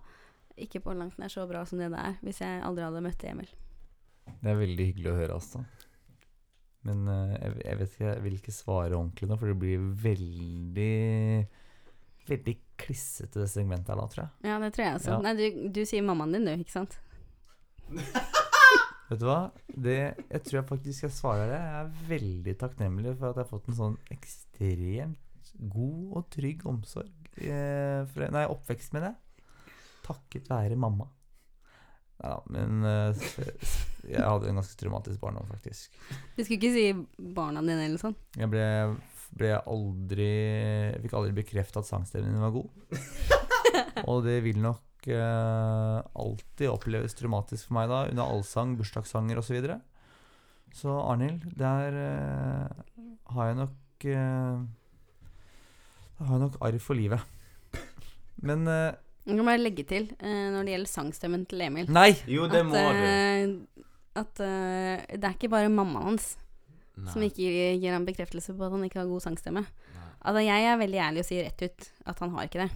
ikke 0.59 0.81
på 0.83 0.95
langt 0.95 1.17
nær 1.19 1.31
så 1.31 1.45
bra 1.47 1.65
som 1.67 1.79
det 1.79 1.91
det 1.93 2.01
er 2.01 2.17
hvis 2.23 2.41
jeg 2.43 2.63
aldri 2.63 2.85
hadde 2.87 3.03
møtt 3.05 3.25
Emil. 3.27 3.49
Det 4.25 4.51
er 4.51 4.57
veldig 4.57 4.87
hyggelig 4.89 5.11
å 5.11 5.17
høre, 5.19 5.37
altså. 5.37 5.61
Men 6.85 7.05
eh, 7.11 7.35
jeg, 7.37 7.59
jeg 7.65 7.79
vet 7.81 7.93
ikke, 7.93 8.07
jeg 8.09 8.23
vil 8.25 8.39
ikke 8.39 8.55
svare 8.55 8.97
ordentlig 8.97 9.29
nå, 9.29 9.37
for 9.41 9.51
det 9.51 9.59
blir 9.63 9.85
veldig 10.07 10.95
Veldig 12.25 12.55
klissete 12.81 13.37
det 13.37 13.51
segmentet 13.51 13.91
her 13.91 13.99
da, 14.01 14.05
tror 14.09 14.23
jeg. 14.23 14.49
Ja, 14.49 14.55
det 14.57 14.71
tror 14.73 14.81
jeg 14.81 14.95
også. 14.97 15.11
Ja. 15.11 15.17
Nei, 15.21 15.33
du, 15.37 15.67
du 15.75 15.83
sier 15.85 16.01
mammaen 16.01 16.33
din, 16.33 16.47
du, 16.49 16.55
ikke 16.57 16.73
sant? 16.73 16.95
Vet 19.05 19.21
du 19.21 19.27
hva? 19.27 19.39
Det, 19.69 19.97
jeg 20.17 20.41
tror 20.45 20.57
jeg 20.57 20.67
faktisk 20.71 21.03
skal 21.03 21.13
svare 21.13 21.49
det. 21.51 21.59
Jeg 21.61 21.81
er 21.81 22.07
veldig 22.09 22.55
takknemlig 22.61 23.13
for 23.19 23.29
at 23.29 23.37
jeg 23.37 23.45
har 23.45 23.51
fått 23.51 23.69
en 23.69 23.77
sånn 23.77 23.97
ekstremt 24.15 25.51
god 25.71 26.15
og 26.19 26.25
trygg 26.33 26.65
omsorg 26.67 27.29
eh, 27.37 28.01
for, 28.09 28.25
Nei, 28.33 28.47
oppvekst 28.49 28.95
med 28.95 29.05
det. 29.05 29.13
Takket 30.05 30.49
være 30.49 30.77
mamma. 30.79 31.07
Nei 32.15 32.31
da, 32.31 32.39
men 32.55 32.87
eh, 32.87 33.25
jeg 34.07 34.23
hadde 34.23 34.49
en 34.49 34.61
ganske 34.61 34.79
traumatisk 34.79 35.21
barndom, 35.21 35.47
faktisk. 35.53 35.93
Du 36.35 36.41
skulle 36.41 36.57
ikke 36.57 36.73
si 36.73 37.29
barna 37.37 37.63
dine 37.65 37.85
eller 37.85 38.01
sånn? 38.01 38.17
Jeg 38.39 38.49
ble, 38.51 38.65
ble 39.35 39.53
aldri 39.59 40.31
Jeg 40.31 41.01
fikk 41.05 41.17
aldri 41.19 41.37
bekrefta 41.43 41.83
at 41.83 41.89
sangstemmen 41.91 42.33
min 42.33 42.45
var 42.45 42.55
god. 42.55 42.71
Og 44.09 44.25
det 44.25 44.39
vil 44.45 44.61
nok 44.63 44.84
alltid 45.13 46.69
oppleves 46.71 47.13
traumatisk 47.17 47.67
for 47.67 47.77
meg 47.77 47.89
da, 47.91 47.99
under 48.09 48.23
allsang, 48.25 48.75
bursdagssanger 48.79 49.37
osv. 49.37 49.47
Så, 49.47 49.53
videre. 49.59 49.77
så 50.73 50.89
Arnhild, 51.11 51.45
der 51.57 51.97
eh, 52.01 52.67
har 53.35 53.47
jeg 53.51 53.55
nok 53.61 53.75
Da 56.15 56.25
har 56.27 56.35
jeg 56.37 56.43
nok 56.45 56.57
arr 56.63 56.77
for 56.83 56.95
livet. 56.97 57.19
Men 58.45 58.67
eh, 58.67 58.93
Jeg 59.25 59.37
kan 59.39 59.45
bare 59.47 59.61
legge 59.61 59.83
til, 59.89 60.09
eh, 60.19 60.47
når 60.53 60.65
det 60.67 60.73
gjelder 60.75 60.91
sangstemmen 60.91 61.45
til 61.49 61.61
Emil 61.65 61.87
Nei! 61.91 62.11
Jo, 62.29 62.47
det 62.51 62.59
at, 62.61 62.67
må 62.69 62.75
du. 62.75 62.99
eh, 63.01 63.85
at 64.21 64.41
eh, 64.43 65.05
det 65.15 65.23
er 65.29 65.33
ikke 65.37 65.49
bare 65.51 65.71
mammaen 65.71 66.11
hans 66.11 66.27
Nei. 66.95 67.11
som 67.11 67.23
ikke 67.25 67.41
gir, 67.43 67.79
gir 67.81 67.91
ham 67.95 68.05
bekreftelse 68.07 68.53
på 68.55 68.63
at 68.67 68.71
han 68.75 68.83
ikke 68.87 69.01
har 69.01 69.09
god 69.09 69.23
sangstemme. 69.25 69.65
Nei. 69.65 70.09
Altså, 70.25 70.41
jeg 70.45 70.67
er 70.69 70.77
veldig 70.79 71.01
ærlig 71.07 71.23
og 71.23 71.27
sier 71.27 71.43
rett 71.49 71.65
ut 71.65 71.89
at 72.07 72.21
han 72.23 72.31
har 72.37 72.47
ikke 72.47 72.61
det. 72.63 72.69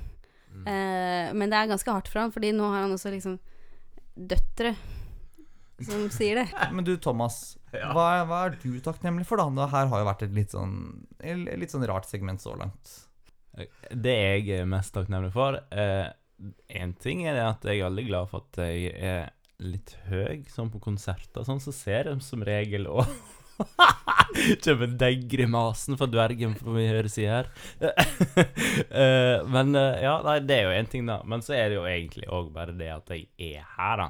Mm. 0.49 0.63
Eh, 0.67 1.33
men 1.37 1.51
det 1.51 1.59
er 1.59 1.71
ganske 1.71 1.93
hardt 1.93 2.09
for 2.11 2.23
han, 2.23 2.33
fordi 2.35 2.53
nå 2.55 2.67
har 2.71 2.85
han 2.85 2.95
også 2.95 3.13
liksom 3.13 3.37
døtre 4.15 4.73
som 5.85 6.09
sier 6.11 6.41
det. 6.41 6.47
Men 6.75 6.83
du, 6.83 6.97
Thomas. 6.99 7.55
Hva, 7.71 8.05
er, 8.17 8.25
hva 8.27 8.39
er 8.47 8.57
du 8.59 8.81
takknemlig 8.83 9.23
for, 9.29 9.39
da? 9.39 9.67
Her 9.71 9.87
har 9.87 10.01
jo 10.01 10.07
vært 10.09 10.25
et 10.25 10.33
litt 10.35 10.51
sånn, 10.51 10.73
et 11.23 11.61
litt 11.61 11.71
sånn 11.71 11.85
rart 11.87 12.09
segment 12.09 12.43
så 12.43 12.57
langt. 12.59 12.95
Det 13.91 14.15
jeg 14.15 14.59
er 14.59 14.67
mest 14.69 14.93
takknemlig 14.95 15.31
for 15.33 15.57
Én 16.71 16.93
ting 17.03 17.25
er 17.27 17.35
det 17.35 17.43
at 17.43 17.65
jeg 17.67 17.81
er 17.81 17.89
veldig 17.89 18.05
glad 18.07 18.29
for 18.31 18.45
at 18.45 18.59
jeg 18.63 18.91
er 18.95 19.31
litt 19.59 19.95
høy, 20.07 20.45
sånn 20.51 20.69
på 20.71 20.79
konserter. 20.83 21.43
Sånn 21.47 21.59
så 21.63 21.73
ser 21.75 22.07
de 22.07 22.15
som 22.23 22.43
regel 22.47 22.87
òg 22.87 23.07
Kjøper 24.63 24.93
den 24.99 25.25
grimasen 25.31 25.97
for 25.99 26.11
dvergen, 26.11 26.55
på 26.59 26.73
vi 26.75 26.87
høyre 26.89 27.11
si 27.11 27.27
her. 27.29 27.51
Eh, 28.89 29.45
men 29.49 29.75
eh, 29.77 29.99
ja, 30.03 30.15
nei, 30.25 30.39
det 30.43 30.55
er 30.55 30.63
jo 30.65 30.77
én 30.77 30.87
ting, 30.89 31.05
da. 31.07 31.19
Men 31.27 31.43
så 31.45 31.53
er 31.55 31.69
det 31.69 31.77
jo 31.77 31.85
egentlig 31.87 32.29
òg 32.33 32.49
bare 32.55 32.73
det 32.77 32.87
at 32.93 33.11
jeg 33.13 33.27
er 33.59 33.65
her, 33.75 34.01
da. 34.01 34.07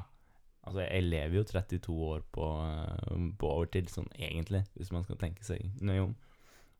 Altså, 0.66 0.82
jeg 0.84 1.06
lever 1.08 1.36
jo 1.36 1.44
32 1.48 1.96
år 2.10 2.22
på, 2.34 2.46
eh, 2.68 3.26
på 3.40 3.50
overtid, 3.50 3.90
sånn 3.92 4.08
egentlig, 4.16 4.62
hvis 4.78 4.92
man 4.94 5.04
skal 5.06 5.18
tenke 5.20 5.44
seg 5.46 5.66
nøye 5.84 6.06
om. 6.06 6.14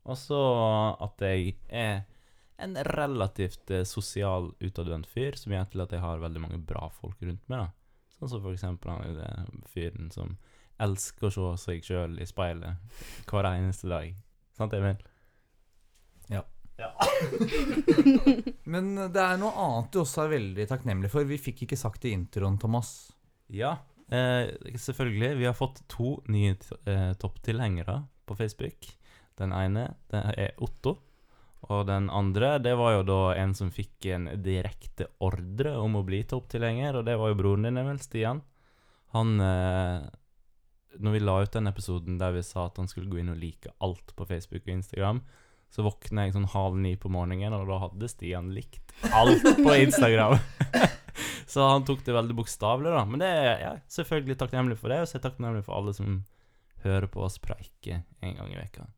Og 0.09 0.17
så 0.17 0.39
at 1.03 1.21
jeg 1.27 1.55
er 1.67 2.03
en 2.61 2.77
relativt 2.93 3.73
sosial, 3.89 4.51
utadvendt 4.61 5.09
fyr, 5.09 5.37
som 5.37 5.53
gjør 5.53 5.69
til 5.71 5.85
at 5.85 5.93
jeg 5.95 6.03
har 6.03 6.23
veldig 6.23 6.43
mange 6.43 6.61
bra 6.71 6.87
folk 6.95 7.21
rundt 7.21 7.45
meg. 7.51 7.67
da. 7.67 8.11
Sånn 8.17 8.33
som 8.35 8.43
for 8.43 8.53
eksempel 8.53 8.93
han 8.93 9.63
fyren 9.73 10.11
som 10.13 10.35
elsker 10.81 11.29
å 11.29 11.31
se 11.55 11.63
seg 11.65 11.85
sjøl 11.85 12.17
i 12.21 12.27
speilet 12.29 13.01
hver 13.29 13.47
eneste 13.53 13.89
dag. 13.91 14.15
Sant, 14.57 14.73
Emil? 14.77 14.97
Ja. 16.31 16.43
ja. 16.79 16.91
Men 18.71 18.93
det 19.13 19.23
er 19.23 19.39
noe 19.41 19.53
annet 19.65 19.91
du 19.93 20.01
også 20.03 20.25
er 20.25 20.35
veldig 20.35 20.67
takknemlig 20.69 21.11
for. 21.13 21.27
Vi 21.27 21.39
fikk 21.41 21.65
ikke 21.65 21.79
sagt 21.79 22.03
det 22.03 22.11
i 22.11 22.17
introen, 22.17 22.59
Thomas. 22.61 23.11
Ja, 23.51 23.77
eh, 24.11 24.51
selvfølgelig. 24.75 25.35
Vi 25.41 25.47
har 25.49 25.57
fått 25.57 25.83
to 25.91 26.17
nye 26.31 26.57
eh, 26.85 27.11
topptilhengere 27.19 28.01
på 28.27 28.37
Facebook. 28.39 28.91
Den 29.39 29.55
ene 29.55 29.89
det 30.11 30.25
er 30.35 30.59
Otto. 30.61 30.97
Og 31.69 31.85
den 31.85 32.09
andre, 32.09 32.55
det 32.57 32.73
var 32.77 32.95
jo 32.95 33.03
da 33.05 33.19
en 33.37 33.53
som 33.53 33.69
fikk 33.73 34.07
en 34.15 34.27
direkte 34.41 35.11
ordre 35.21 35.75
om 35.77 35.99
å 35.99 36.05
bli 36.05 36.23
topptilhenger, 36.25 36.97
og 36.97 37.05
det 37.05 37.17
var 37.21 37.29
jo 37.29 37.37
broren 37.37 37.67
din, 37.67 37.77
Emil, 37.77 37.99
Stian. 38.01 38.41
Han 39.13 39.35
eh, 39.45 40.07
Når 40.99 41.15
vi 41.15 41.21
la 41.23 41.37
ut 41.43 41.53
den 41.53 41.69
episoden 41.71 42.17
der 42.19 42.33
vi 42.35 42.43
sa 42.43 42.65
at 42.67 42.81
han 42.81 42.89
skulle 42.91 43.11
gå 43.11 43.21
inn 43.21 43.31
og 43.31 43.39
like 43.39 43.71
alt 43.79 44.15
på 44.17 44.27
Facebook 44.27 44.65
og 44.65 44.73
Instagram, 44.73 45.21
så 45.71 45.85
våkna 45.85 46.25
jeg 46.25 46.35
sånn 46.35 46.49
halv 46.51 46.75
ni 46.83 46.97
på 46.99 47.11
morgenen, 47.13 47.55
og 47.55 47.69
da 47.69 47.77
hadde 47.85 48.09
Stian 48.11 48.49
likt 48.51 48.91
alt 49.15 49.45
på 49.61 49.75
Instagram. 49.85 50.35
så 51.51 51.69
han 51.69 51.85
tok 51.87 52.03
det 52.03 52.15
veldig 52.15 52.35
bokstavelig, 52.35 52.91
da. 52.91 53.05
Men 53.07 53.23
det 53.23 53.29
er 53.31 53.45
jeg 53.47 53.67
er 53.69 53.83
selvfølgelig 53.95 54.39
takknemlig 54.41 54.79
for 54.81 54.91
det, 54.91 54.99
og 54.99 55.07
så 55.07 55.15
er 55.15 55.21
jeg 55.21 55.27
takknemlig 55.29 55.63
for 55.67 55.79
alle 55.79 55.95
som 55.95 56.17
hører 56.83 57.07
på 57.13 57.23
oss 57.23 57.39
preike 57.39 58.01
en 58.19 58.35
gang 58.35 58.51
i 58.51 58.59
veka. 58.59 58.89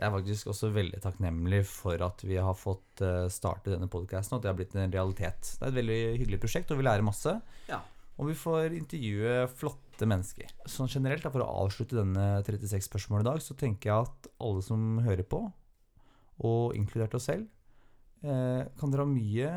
Jeg 0.00 0.08
er 0.08 0.12
faktisk 0.14 0.48
også 0.48 0.70
veldig 0.72 0.98
takknemlig 1.04 1.64
for 1.68 2.00
at 2.06 2.22
vi 2.24 2.38
har 2.40 2.54
fått 2.56 3.02
uh, 3.04 3.26
starte 3.28 3.74
denne 3.74 3.90
podkasten, 3.92 4.32
og 4.32 4.38
at 4.38 4.46
det 4.46 4.48
har 4.48 4.56
blitt 4.56 4.76
en 4.78 4.94
realitet. 4.94 5.50
Det 5.58 5.66
er 5.66 5.72
et 5.74 5.76
veldig 5.76 5.98
hyggelig 6.22 6.38
prosjekt, 6.40 6.70
og 6.72 6.80
vi 6.80 6.86
lærer 6.86 7.04
masse. 7.04 7.34
Ja. 7.68 7.82
Og 8.20 8.28
vi 8.28 8.36
får 8.36 8.74
intervjue 8.76 9.46
flotte 9.56 10.08
mennesker. 10.08 10.50
Sånn 10.68 10.90
generelt, 10.92 11.24
for 11.24 11.40
å 11.40 11.48
avslutte 11.64 11.96
denne 11.96 12.42
36-spørsmålet 12.44 13.24
i 13.24 13.28
dag, 13.30 13.40
så 13.44 13.56
tenker 13.56 13.90
jeg 13.90 14.08
at 14.10 14.28
alle 14.44 14.64
som 14.64 15.00
hører 15.06 15.24
på, 15.24 15.40
og 16.44 16.76
inkludert 16.76 17.16
oss 17.16 17.30
selv, 17.30 17.48
eh, 18.20 18.68
kan 18.80 18.92
dra 18.92 19.06
mye 19.08 19.50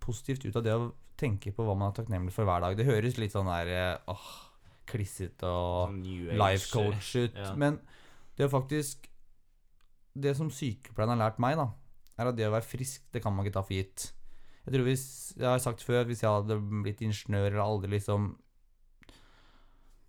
positivt 0.00 0.44
ut 0.44 0.60
av 0.60 0.64
det 0.66 0.76
å 0.76 0.90
tenke 1.16 1.52
på 1.56 1.64
hva 1.64 1.76
man 1.76 1.90
er 1.90 1.96
takknemlig 2.02 2.34
for 2.34 2.48
hver 2.48 2.62
dag. 2.64 2.76
Det 2.76 2.88
høres 2.88 3.16
litt 3.20 3.32
sånn 3.32 3.48
der 3.48 3.72
eh, 3.72 4.12
åh, 4.12 4.28
klissete 4.86 5.48
og 5.48 5.88
Sånn 5.88 6.02
life 6.38 6.68
coach 6.72 7.14
ut. 7.16 7.36
Ja. 7.36 7.54
Men 7.58 7.80
det 8.36 8.46
er 8.46 8.52
faktisk 8.52 9.08
Det 10.16 10.32
som 10.36 10.48
sykepleieren 10.48 11.12
har 11.12 11.26
lært 11.26 11.40
meg, 11.44 11.58
da, 11.60 11.66
er 12.16 12.30
at 12.30 12.36
det 12.38 12.46
å 12.48 12.52
være 12.54 12.64
frisk, 12.64 13.02
det 13.12 13.20
kan 13.20 13.34
man 13.36 13.44
ikke 13.44 13.58
ta 13.58 13.62
for 13.66 13.76
gitt. 13.76 14.06
Jeg 14.66 14.74
tror 14.74 14.88
hvis 14.88 15.06
Jeg 15.36 15.46
har 15.46 15.62
sagt 15.62 15.84
før, 15.86 16.04
hvis 16.08 16.24
jeg 16.24 16.32
hadde 16.32 16.58
blitt 16.82 17.02
ingeniør 17.04 17.52
eller 17.52 17.62
aldri 17.62 17.96
liksom 17.96 18.34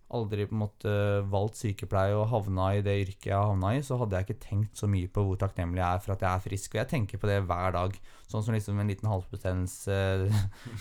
Aldri 0.08 0.46
på 0.48 0.56
en 0.56 0.62
måte 0.62 0.92
valgt 1.28 1.58
sykepleie 1.60 2.16
og 2.16 2.30
havna 2.32 2.70
i 2.78 2.84
det 2.84 2.94
yrket 3.02 3.26
jeg 3.28 3.36
havna 3.36 3.74
i, 3.76 3.82
så 3.84 3.98
hadde 4.00 4.16
jeg 4.16 4.24
ikke 4.24 4.44
tenkt 4.46 4.80
så 4.80 4.88
mye 4.88 5.10
på 5.12 5.26
hvor 5.28 5.36
takknemlig 5.42 5.82
jeg 5.82 5.98
er 5.98 6.04
for 6.06 6.14
at 6.14 6.24
jeg 6.24 6.32
er 6.32 6.46
frisk. 6.46 6.70
Og 6.72 6.80
jeg 6.80 6.90
tenker 6.94 7.20
på 7.20 7.28
det 7.28 7.42
hver 7.44 7.76
dag. 7.76 7.98
Sånn 8.32 8.46
som 8.46 8.56
liksom 8.56 8.80
en 8.80 8.88
liten 8.88 9.10
halsbetennelse, 9.12 9.98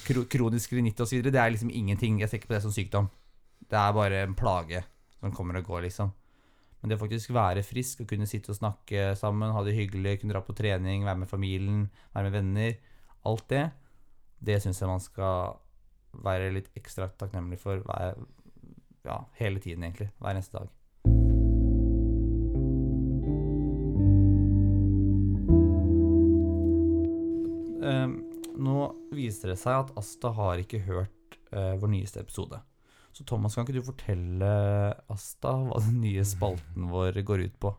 kro 0.07 0.23
kronisk 0.31 0.77
rinitt 0.79 1.03
osv. 1.03 1.27
Det 1.27 1.43
er 1.43 1.51
liksom 1.51 1.75
ingenting. 1.75 2.21
Jeg 2.23 2.31
ser 2.31 2.39
ikke 2.39 2.53
på 2.53 2.55
det 2.55 2.63
som 2.69 2.77
sykdom. 2.77 3.11
Det 3.67 3.81
er 3.83 3.99
bare 3.99 4.23
en 4.29 4.39
plage 4.39 4.85
som 5.19 5.35
kommer 5.35 5.59
og 5.59 5.73
går, 5.73 5.89
liksom. 5.89 6.15
Men 6.79 6.93
det 6.93 7.01
å 7.01 7.03
faktisk 7.03 7.35
være 7.35 7.67
frisk 7.67 8.05
og 8.05 8.13
kunne 8.13 8.31
sitte 8.31 8.53
og 8.55 8.61
snakke 8.61 9.09
sammen, 9.19 9.51
ha 9.51 9.67
det 9.67 9.75
hyggelig, 9.75 10.21
kunne 10.21 10.37
dra 10.37 10.47
på 10.47 10.55
trening, 10.55 11.03
være 11.03 11.25
med 11.25 11.31
familien, 11.35 11.89
være 12.15 12.31
med 12.31 12.37
venner, 12.39 12.77
alt 13.27 13.47
det, 13.51 13.67
det 14.47 14.61
syns 14.63 14.81
jeg 14.83 14.91
man 14.91 15.03
skal 15.03 15.57
være 16.25 16.53
litt 16.55 16.71
ekstra 16.79 17.09
takknemlig 17.19 17.59
for 17.61 17.83
hver, 17.85 18.17
ja, 19.07 19.21
hele 19.41 19.61
tiden, 19.61 19.85
egentlig. 19.85 20.11
Hver 20.21 20.33
eneste 20.33 20.59
dag. 20.59 20.73
Eh, 27.87 28.09
nå 28.57 28.79
viser 29.15 29.53
det 29.53 29.61
seg 29.61 29.85
at 29.85 29.93
Asta 30.01 30.33
har 30.37 30.63
ikke 30.63 30.83
hørt 30.87 31.39
eh, 31.53 31.75
vår 31.81 31.93
nyeste 31.93 32.25
episode. 32.25 32.61
Så 33.17 33.25
Thomas, 33.25 33.55
kan 33.57 33.65
ikke 33.65 33.79
du 33.79 33.87
fortelle 33.87 34.49
Asta 35.13 35.55
hva 35.57 35.81
den 35.87 36.03
nye 36.03 36.25
spalten 36.27 36.91
vår 36.93 37.23
går 37.25 37.47
ut 37.47 37.61
på? 37.63 37.73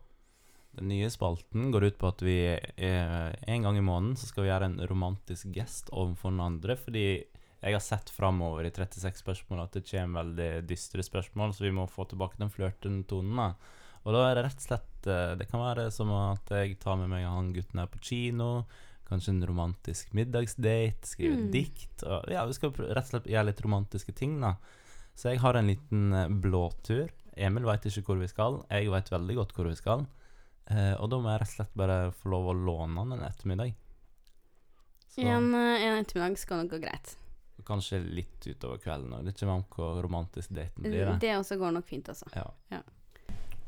Den 0.78 0.88
nye 0.92 1.10
spalten 1.10 1.70
går 1.74 1.88
ut 1.90 1.98
på 2.00 2.08
at 2.12 2.22
vi 2.24 2.36
eh, 2.54 3.32
en 3.50 3.66
gang 3.66 3.76
i 3.78 3.84
måneden 3.84 4.16
så 4.18 4.28
skal 4.30 4.44
vi 4.46 4.50
gjøre 4.52 4.68
en 4.70 4.78
romantisk 4.90 5.50
gest 5.54 5.90
overfor 5.92 6.30
den 6.34 6.44
andre, 6.44 6.76
fordi 6.78 7.06
jeg 7.58 7.74
har 7.74 7.82
sett 7.82 8.10
framover 8.14 8.68
i 8.68 8.70
36 8.70 9.18
spørsmål 9.24 9.64
at 9.64 9.74
det 9.74 9.86
kommer 9.90 10.22
veldig 10.22 10.50
dystre 10.70 11.02
spørsmål, 11.02 11.52
så 11.56 11.64
vi 11.66 11.72
må 11.74 11.88
få 11.90 12.06
tilbake 12.06 12.38
den 12.38 12.52
flørtende 12.54 13.02
tonen. 13.10 13.54
Og 14.06 14.14
da 14.14 14.28
er 14.28 14.38
det 14.38 14.44
rett 14.46 14.60
og 14.62 14.66
slett 14.68 15.08
eh, 15.10 15.32
Det 15.40 15.48
kan 15.50 15.60
være 15.64 15.88
som 15.92 16.12
at 16.14 16.52
jeg 16.54 16.78
tar 16.80 16.96
med 17.00 17.10
meg 17.10 17.26
han 17.26 17.50
gutten 17.52 17.82
her 17.82 17.90
på 17.90 17.98
kino. 18.00 18.64
Kanskje 19.08 19.32
en 19.34 19.46
romantisk 19.48 20.12
middagsdate, 20.14 21.08
skrive 21.08 21.38
Mm. 21.42 21.50
dikt. 21.50 22.02
Og, 22.04 22.28
ja, 22.30 22.44
vi 22.46 22.52
skal 22.56 22.70
rett 22.76 23.08
og 23.08 23.10
slett 23.10 23.26
gjøre 23.32 23.48
litt 23.50 23.62
romantiske 23.64 24.14
ting, 24.14 24.38
da. 24.40 24.54
Så 25.18 25.32
jeg 25.32 25.40
har 25.42 25.56
en 25.58 25.66
liten 25.72 26.12
eh, 26.14 26.28
blåtur. 26.28 27.08
Emil 27.36 27.64
veit 27.66 27.84
ikke 27.88 28.04
hvor 28.06 28.18
vi 28.22 28.28
skal. 28.30 28.62
Jeg 28.70 28.90
veit 28.92 29.10
veldig 29.10 29.34
godt 29.40 29.52
hvor 29.56 29.66
vi 29.70 29.74
skal. 29.78 30.06
Eh, 30.68 30.94
og 31.00 31.08
da 31.08 31.20
må 31.20 31.30
jeg 31.32 31.40
rett 31.42 31.52
og 31.52 31.56
slett 31.56 31.78
bare 31.80 31.98
få 32.12 32.32
lov 32.34 32.50
å 32.50 32.56
låne 32.56 33.04
den 33.04 33.16
en 33.16 33.24
ettermiddag. 33.28 33.72
Så 35.08 35.24
En, 35.24 35.54
eh, 35.54 35.86
en 35.86 36.04
ettermiddag 36.04 36.38
skal 36.38 36.62
nok 36.62 36.76
gå 36.76 36.82
greit. 36.84 37.16
kanskje 37.64 37.98
litt 38.00 38.46
utover 38.46 38.78
kvelden. 38.78 39.12
òg. 39.12 39.24
det 39.24 39.36
kommer 39.36 39.54
an 39.54 39.64
på 39.64 39.82
hvor 39.82 40.02
romantisk 40.02 40.50
daten 40.50 40.82
blir. 40.82 41.04
Det. 41.04 41.18
Det 41.20 41.36
også 41.36 41.58
går 41.58 41.72
nok 41.72 41.84
fint, 41.84 42.08
altså. 42.08 42.24
Ja. 42.32 42.80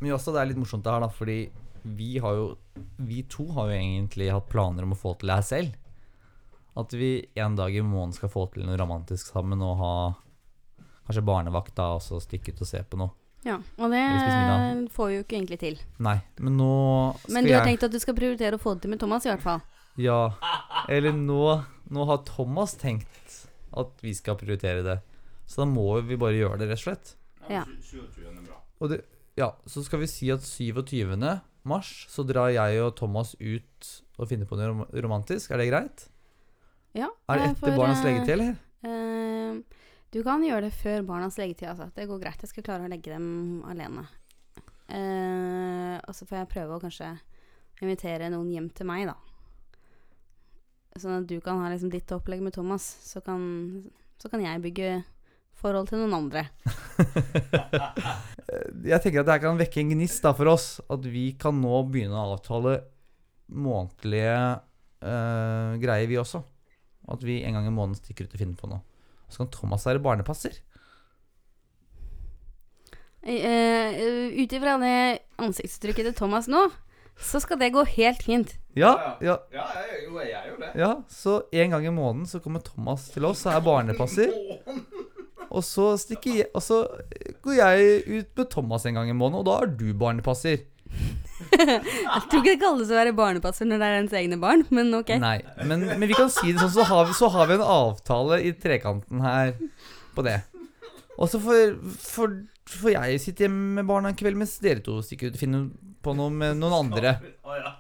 Men 0.01 0.13
også 0.13 0.33
det 0.33 0.41
er 0.41 0.47
litt 0.47 0.57
morsomt 0.57 0.85
det 0.85 0.93
her, 0.93 1.01
da, 1.01 1.09
fordi 1.09 1.51
vi 1.83 2.19
har 2.19 2.35
jo 2.35 2.57
Vi 2.97 3.23
to 3.23 3.47
har 3.53 3.69
jo 3.69 3.77
egentlig 3.77 4.31
hatt 4.31 4.49
planer 4.49 4.83
om 4.85 4.93
å 4.93 4.97
få 4.97 5.19
til 5.19 5.29
det 5.29 5.37
her 5.37 5.43
selv. 5.43 5.75
At 6.77 6.93
vi 6.93 7.27
en 7.35 7.57
dag 7.57 7.75
i 7.75 7.81
måneden 7.81 8.13
skal 8.15 8.29
få 8.29 8.47
til 8.53 8.65
noe 8.65 8.77
romantisk 8.77 9.33
sammen 9.33 9.61
og 9.61 9.77
ha 9.81 9.95
kanskje 11.07 11.25
barnevakt 11.25 11.75
da, 11.75 11.95
og 11.97 12.03
så 12.05 12.21
stikke 12.21 12.53
ut 12.53 12.61
og 12.61 12.69
se 12.69 12.83
på 12.85 13.01
noe. 13.01 13.11
Ja, 13.47 13.57
og 13.81 13.91
det 13.95 14.01
får 14.93 15.07
vi 15.09 15.15
jo 15.17 15.23
ikke 15.25 15.37
egentlig 15.39 15.59
til. 15.63 15.79
Nei, 16.05 16.19
men 16.45 16.59
nå 16.61 16.73
skal 17.23 17.33
Men 17.37 17.47
du 17.47 17.53
har 17.55 17.63
jeg 17.63 17.71
tenkt 17.71 17.87
at 17.89 17.95
du 17.95 18.01
skal 18.03 18.17
prioritere 18.19 18.59
å 18.59 18.61
få 18.61 18.75
det 18.77 18.85
til 18.85 18.93
med 18.93 19.01
Thomas, 19.01 19.25
i 19.25 19.31
hvert 19.33 19.45
fall. 19.45 19.63
Ja. 20.01 20.19
Eller 20.93 21.15
nå, 21.17 21.41
nå 21.91 22.05
har 22.11 22.21
Thomas 22.29 22.75
tenkt 22.81 23.39
at 23.73 24.05
vi 24.05 24.13
skal 24.17 24.37
prioritere 24.41 24.85
det. 24.85 24.99
Så 25.49 25.63
da 25.63 25.67
må 25.71 25.87
vi 26.07 26.19
bare 26.21 26.37
gjøre 26.37 26.61
det, 26.61 26.69
rett 26.71 26.83
og 26.83 26.85
slett. 26.85 27.15
Ja. 27.51 27.65
27. 27.89 28.29
bra. 28.45 28.61
Og 28.81 28.93
det, 28.93 29.01
ja, 29.41 29.51
så 29.67 29.83
skal 29.87 30.03
vi 30.05 30.09
si 30.11 30.29
at 30.35 30.45
27. 30.47 31.17
mars 31.69 31.91
så 32.13 32.25
drar 32.29 32.53
jeg 32.55 32.81
og 32.85 32.93
Thomas 33.01 33.35
ut 33.41 33.91
og 34.21 34.29
finner 34.31 34.49
på 34.49 34.59
noe 34.61 34.85
romantisk. 35.01 35.51
Er 35.51 35.63
det 35.63 35.71
greit? 35.73 36.07
Ja, 36.97 37.09
Er 37.31 37.39
det 37.41 37.45
eh, 37.47 37.51
etter 37.55 37.67
for, 37.71 37.79
barnas 37.79 38.01
eh, 38.03 38.09
legetid, 38.11 38.33
eller? 38.37 38.55
eh, 38.85 39.10
du 40.11 40.21
kan 40.27 40.43
gjøre 40.43 40.67
det 40.67 40.75
før 40.75 41.05
barnas 41.07 41.39
legetid, 41.39 41.69
altså. 41.71 41.91
Det 41.95 42.09
går 42.11 42.23
greit. 42.23 42.43
Jeg 42.43 42.51
skal 42.51 42.67
klare 42.67 42.87
å 42.87 42.91
legge 42.91 43.13
dem 43.13 43.61
alene. 43.71 44.07
Eh, 44.91 45.97
og 46.03 46.17
så 46.17 46.27
får 46.27 46.41
jeg 46.41 46.53
prøve 46.57 46.77
å 46.77 46.83
kanskje 46.83 47.13
invitere 47.81 48.31
noen 48.33 48.51
hjem 48.51 48.69
til 48.75 48.89
meg, 48.91 49.07
da. 49.13 49.17
Sånn 50.99 51.21
at 51.21 51.31
du 51.31 51.37
kan 51.45 51.63
ha 51.63 51.71
liksom 51.71 51.93
ditt 51.93 52.11
opplegg 52.13 52.43
med 52.43 52.57
Thomas, 52.57 52.85
så 53.07 53.23
kan, 53.23 53.41
så 54.19 54.29
kan 54.33 54.43
jeg 54.43 54.63
bygge 54.67 54.91
forhold 55.61 55.91
til 55.91 56.03
noen 56.03 56.17
andre. 56.25 56.47
Jeg 58.91 59.03
tenker 59.03 59.21
at 59.21 59.29
det 59.29 59.35
her 59.35 59.43
kan 59.45 59.61
vekke 59.61 59.83
en 59.83 59.93
gnist 59.93 60.25
da 60.25 60.33
for 60.37 60.51
oss. 60.51 60.81
At 60.91 61.05
vi 61.07 61.31
kan 61.39 61.61
nå 61.61 61.83
begynne 61.87 62.17
å 62.17 62.35
avtale 62.35 62.79
månedlige 63.51 64.37
eh, 65.05 65.77
greier, 65.83 66.09
vi 66.11 66.19
også. 66.21 66.43
At 67.11 67.23
vi 67.27 67.41
en 67.45 67.59
gang 67.59 67.69
i 67.69 67.75
måneden 67.75 67.99
stikker 68.01 68.27
ut 68.27 68.35
og 68.35 68.43
finner 68.43 68.59
på 68.59 68.71
noe. 68.71 68.83
Så 69.31 69.45
kan 69.45 69.53
Thomas 69.55 69.87
være 69.87 70.03
barnepasser. 70.03 70.59
Uh, 73.21 74.33
Ut 74.41 74.53
ifra 74.57 74.79
det 74.81 74.95
ansiktsuttrykket 75.45 76.07
til 76.09 76.17
Thomas 76.23 76.47
nå, 76.49 76.63
så 77.21 77.41
skal 77.43 77.59
det 77.61 77.73
gå 77.75 77.83
helt 77.99 78.23
fint. 78.25 78.55
Ja, 78.79 78.95
ja, 79.21 79.37
Ja, 79.53 79.67
jeg, 79.77 80.07
jo, 80.07 80.17
jeg 80.23 80.33
er 80.39 80.47
jo 80.49 80.57
det. 80.63 80.71
ja. 80.81 80.93
Så 81.09 81.43
en 81.53 81.75
gang 81.75 81.85
i 81.87 81.93
måneden 81.93 82.27
så 82.27 82.41
kommer 82.41 82.63
Thomas 82.65 83.09
til 83.13 83.27
oss 83.29 83.45
og 83.47 83.53
er 83.53 83.65
barnepasser. 83.67 84.33
Og 85.51 85.65
så, 85.67 85.93
jeg, 86.25 86.47
og 86.55 86.63
så 86.63 86.85
går 87.43 87.57
jeg 87.59 88.03
ut 88.07 88.37
med 88.39 88.51
Thomas 88.51 88.87
en 88.87 88.95
gang 88.95 89.11
i 89.11 89.17
måneden, 89.17 89.43
og 89.43 89.49
da 89.51 89.59
er 89.65 89.73
du 89.75 89.91
barnepasser. 89.99 90.63
Jeg 91.61 92.23
tror 92.31 92.41
ikke 92.41 92.53
det 92.53 92.61
kalles 92.63 92.93
å 92.93 92.99
være 92.99 93.17
barnepasser 93.17 93.69
når 93.69 93.83
det 93.83 93.89
er 93.89 93.99
ens 94.01 94.15
egne 94.21 94.39
barn, 94.41 94.65
men 94.75 94.93
ok. 94.97 95.15
Nei, 95.23 95.39
men, 95.67 95.85
men 95.91 96.07
vi 96.09 96.17
kan 96.17 96.31
si 96.33 96.53
det 96.53 96.63
sånn, 96.63 96.75
så 96.79 96.87
har, 96.89 97.09
vi, 97.09 97.17
så 97.19 97.31
har 97.35 97.51
vi 97.51 97.59
en 97.59 97.67
avtale 97.67 98.41
i 98.47 98.55
trekanten 98.57 99.23
her 99.25 99.55
på 100.17 100.25
det. 100.27 100.39
Og 101.21 101.29
så 101.29 101.41
får, 101.43 101.75
får, 102.01 102.37
får 102.71 102.95
jeg 102.95 103.23
sitte 103.23 103.45
hjemme 103.45 103.81
med 103.81 103.89
barna 103.89 104.13
en 104.13 104.19
kveld 104.19 104.39
mens 104.41 104.57
dere 104.63 104.83
to 104.85 105.01
stikker 105.05 105.31
ut 105.31 105.37
og 105.37 105.43
finner 105.43 105.67
på 106.01 106.15
noe 106.17 106.33
med 106.33 106.57
noen 106.61 106.79
andre. 106.87 107.19
Ja. 107.45 107.75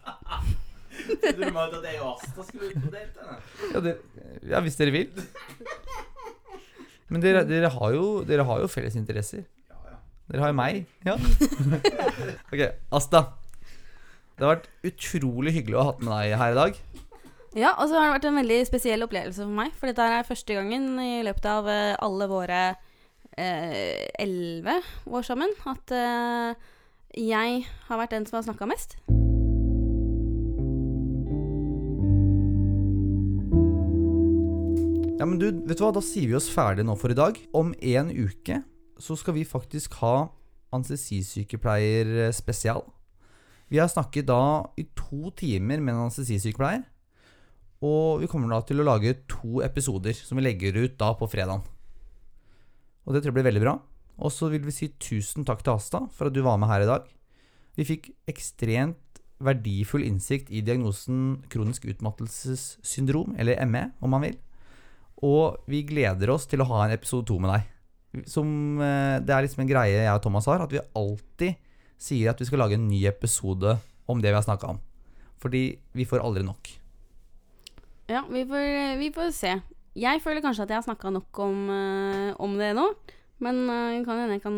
Du 1.10 1.40
mente 1.46 1.78
at 1.80 1.86
jeg 1.88 2.00
og 2.02 2.18
Asta 2.18 2.44
skulle 2.44 2.70
ut 2.70 2.82
på 2.84 2.92
date? 2.92 3.36
Ja, 3.72 3.80
det, 3.84 3.94
ja 4.50 4.60
hvis 4.64 4.76
dere 4.78 4.92
vil. 4.94 5.24
Men 7.10 7.24
dere, 7.24 7.42
dere, 7.48 7.72
har 7.74 7.94
jo, 7.96 8.04
dere 8.26 8.44
har 8.46 8.60
jo 8.62 8.68
felles 8.70 8.94
interesser. 8.98 9.46
Ja, 9.70 9.78
ja. 9.88 9.96
Dere 10.30 10.44
har 10.44 10.52
jo 10.52 10.58
meg. 10.60 10.84
Ja. 11.06 11.16
ok, 12.52 12.62
Asta. 13.00 13.24
Det 14.40 14.46
har 14.48 14.54
vært 14.56 14.70
utrolig 14.88 15.52
hyggelig 15.52 15.76
å 15.76 15.80
ha 15.82 15.88
hatt 15.90 15.98
med 16.00 16.14
deg 16.14 16.38
her 16.40 16.54
i 16.54 16.56
dag. 16.56 16.76
Ja, 17.52 17.74
og 17.74 17.90
så 17.90 17.98
har 17.98 18.06
det 18.06 18.12
vært 18.14 18.26
en 18.30 18.38
veldig 18.40 18.58
spesiell 18.64 19.02
opplevelse 19.04 19.42
for 19.44 19.52
meg. 19.52 19.74
For 19.76 19.90
dette 19.90 20.04
er 20.06 20.24
første 20.24 20.54
gangen 20.56 20.94
i 21.02 21.18
løpet 21.26 21.48
av 21.50 21.66
eh, 21.68 21.92
alle 22.00 22.28
våre 22.30 22.60
eh, 23.36 24.06
elleve 24.22 24.78
år 25.12 25.26
sammen 25.26 25.52
at 25.68 25.92
eh, 25.92 26.70
jeg 27.20 27.66
har 27.90 28.00
vært 28.00 28.14
den 28.14 28.24
som 28.30 28.38
har 28.38 28.46
snakka 28.46 28.68
mest. 28.70 28.94
Ja, 35.20 35.26
men 35.28 35.36
du, 35.36 35.50
vet 35.68 35.76
du 35.76 35.84
hva? 35.84 35.90
Da 35.92 36.00
sier 36.06 36.30
vi 36.30 36.38
oss 36.38 36.48
ferdig 36.48 36.86
nå 36.88 36.96
for 36.96 37.12
i 37.12 37.18
dag. 37.18 37.36
Om 37.52 37.74
en 37.76 38.08
uke 38.08 38.62
så 38.96 39.18
skal 39.20 39.36
vi 39.36 39.44
faktisk 39.44 40.00
ha 40.00 40.30
anestesisykepleier 40.72 42.30
spesial. 42.32 42.86
Vi 43.70 43.78
har 43.78 43.90
snakket 43.90 44.26
da 44.26 44.42
i 44.80 44.84
to 44.98 45.30
timer 45.38 45.78
med 45.78 45.94
en 45.94 46.06
anestesisykepleier. 46.06 46.82
Og 47.86 48.20
vi 48.20 48.28
kommer 48.28 48.50
da 48.52 48.60
til 48.66 48.82
å 48.82 48.86
lage 48.86 49.14
to 49.30 49.62
episoder 49.64 50.16
som 50.16 50.36
vi 50.36 50.44
legger 50.44 50.76
ut 50.76 50.98
da 51.00 51.14
på 51.16 51.28
fredagen. 51.30 51.62
Og 53.06 53.14
det 53.14 53.22
tror 53.22 53.30
jeg 53.30 53.38
blir 53.38 53.48
veldig 53.48 53.62
bra. 53.62 53.76
Og 54.20 54.34
så 54.34 54.50
vil 54.52 54.66
vi 54.66 54.74
si 54.74 54.90
tusen 55.00 55.46
takk 55.48 55.62
til 55.64 55.78
Asta 55.78 56.02
for 56.12 56.28
at 56.28 56.36
du 56.36 56.42
var 56.44 56.58
med 56.60 56.68
her 56.68 56.84
i 56.84 56.90
dag. 56.90 57.06
Vi 57.78 57.86
fikk 57.88 58.10
ekstremt 58.28 59.22
verdifull 59.40 60.04
innsikt 60.04 60.50
i 60.52 60.60
diagnosen 60.60 61.40
kronisk 61.48 61.86
utmattelsessyndrom, 61.88 63.38
eller 63.40 63.62
ME, 63.64 63.86
om 64.04 64.12
man 64.12 64.26
vil. 64.26 64.36
Og 65.24 65.62
vi 65.70 65.86
gleder 65.88 66.34
oss 66.34 66.44
til 66.50 66.60
å 66.60 66.68
ha 66.68 66.84
en 66.84 66.92
episode 66.92 67.24
to 67.30 67.38
med 67.40 67.54
deg. 67.54 68.26
Som, 68.28 68.80
eh, 68.82 69.20
det 69.24 69.32
er 69.32 69.46
liksom 69.46 69.62
en 69.64 69.70
greie 69.70 70.04
jeg 70.04 70.12
og 70.12 70.22
Thomas 70.22 70.44
har, 70.50 70.60
at 70.60 70.72
vi 70.74 70.82
alltid 70.94 71.56
sier 72.00 72.32
at 72.32 72.40
vi 72.40 72.48
skal 72.48 72.62
lage 72.64 72.78
en 72.78 72.88
ny 72.88 73.04
episode 73.08 73.76
om 74.10 74.22
det 74.22 74.32
vi 74.32 74.38
har 74.38 74.46
snakka 74.46 74.74
om. 74.74 74.80
Fordi 75.40 75.64
vi 75.96 76.06
får 76.08 76.24
aldri 76.24 76.44
nok. 76.44 76.72
Ja, 78.10 78.24
vi 78.28 78.44
får, 78.48 78.98
vi 78.98 79.12
får 79.14 79.30
se. 79.36 79.54
Jeg 80.00 80.22
føler 80.22 80.42
kanskje 80.44 80.66
at 80.66 80.72
jeg 80.72 80.80
har 80.80 80.86
snakka 80.86 81.12
nok 81.14 81.38
om, 81.44 81.64
eh, 81.70 82.30
om 82.42 82.56
det 82.58 82.74
nå. 82.78 82.90
Men 83.40 83.62
uh, 83.70 83.96
kan 84.04 84.18
hende 84.20 84.36
jeg 84.36 84.42
kan 84.44 84.56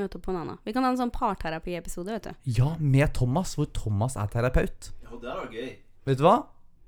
møte 0.00 0.16
opp 0.16 0.24
på 0.24 0.32
en 0.32 0.40
annen. 0.40 0.60
Vi 0.64 0.72
kan 0.72 0.86
ha 0.86 0.92
en 0.94 1.00
sånn 1.00 1.12
parterapiepisode, 1.12 2.14
vet 2.14 2.30
du. 2.30 2.48
Ja, 2.56 2.70
med 2.80 3.12
Thomas, 3.18 3.52
hvor 3.58 3.68
Thomas 3.76 4.16
er 4.16 4.30
terapeut. 4.32 4.90
Ja, 5.04 5.12
det 5.12 5.28
er 5.28 5.42
da 5.42 5.44
gøy. 5.52 5.70
Vet 6.08 6.20
du 6.20 6.24
hva? 6.24 6.38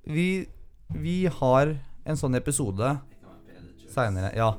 Vi, 0.09 0.29
vi 0.97 1.19
har 1.29 1.77
en 2.09 2.21
sånn 2.21 2.41
episode 2.41 2.97
seinere. 3.93 4.33
Ja. 4.39 4.55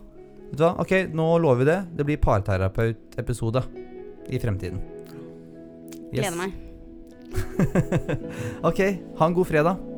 Vet 0.52 0.58
du 0.60 0.66
hva? 0.68 0.76
Ok, 0.86 0.98
nå 1.18 1.32
lover 1.42 1.64
vi 1.64 1.72
det. 1.72 1.82
Det 1.98 2.10
blir 2.12 2.22
parterapeut-episode 2.22 3.66
i 4.30 4.42
fremtiden. 4.44 4.91
Gleder 6.12 6.36
meg. 6.36 6.52
ok, 8.70 8.80
ha 9.18 9.26
en 9.28 9.34
god 9.38 9.48
fredag. 9.48 9.91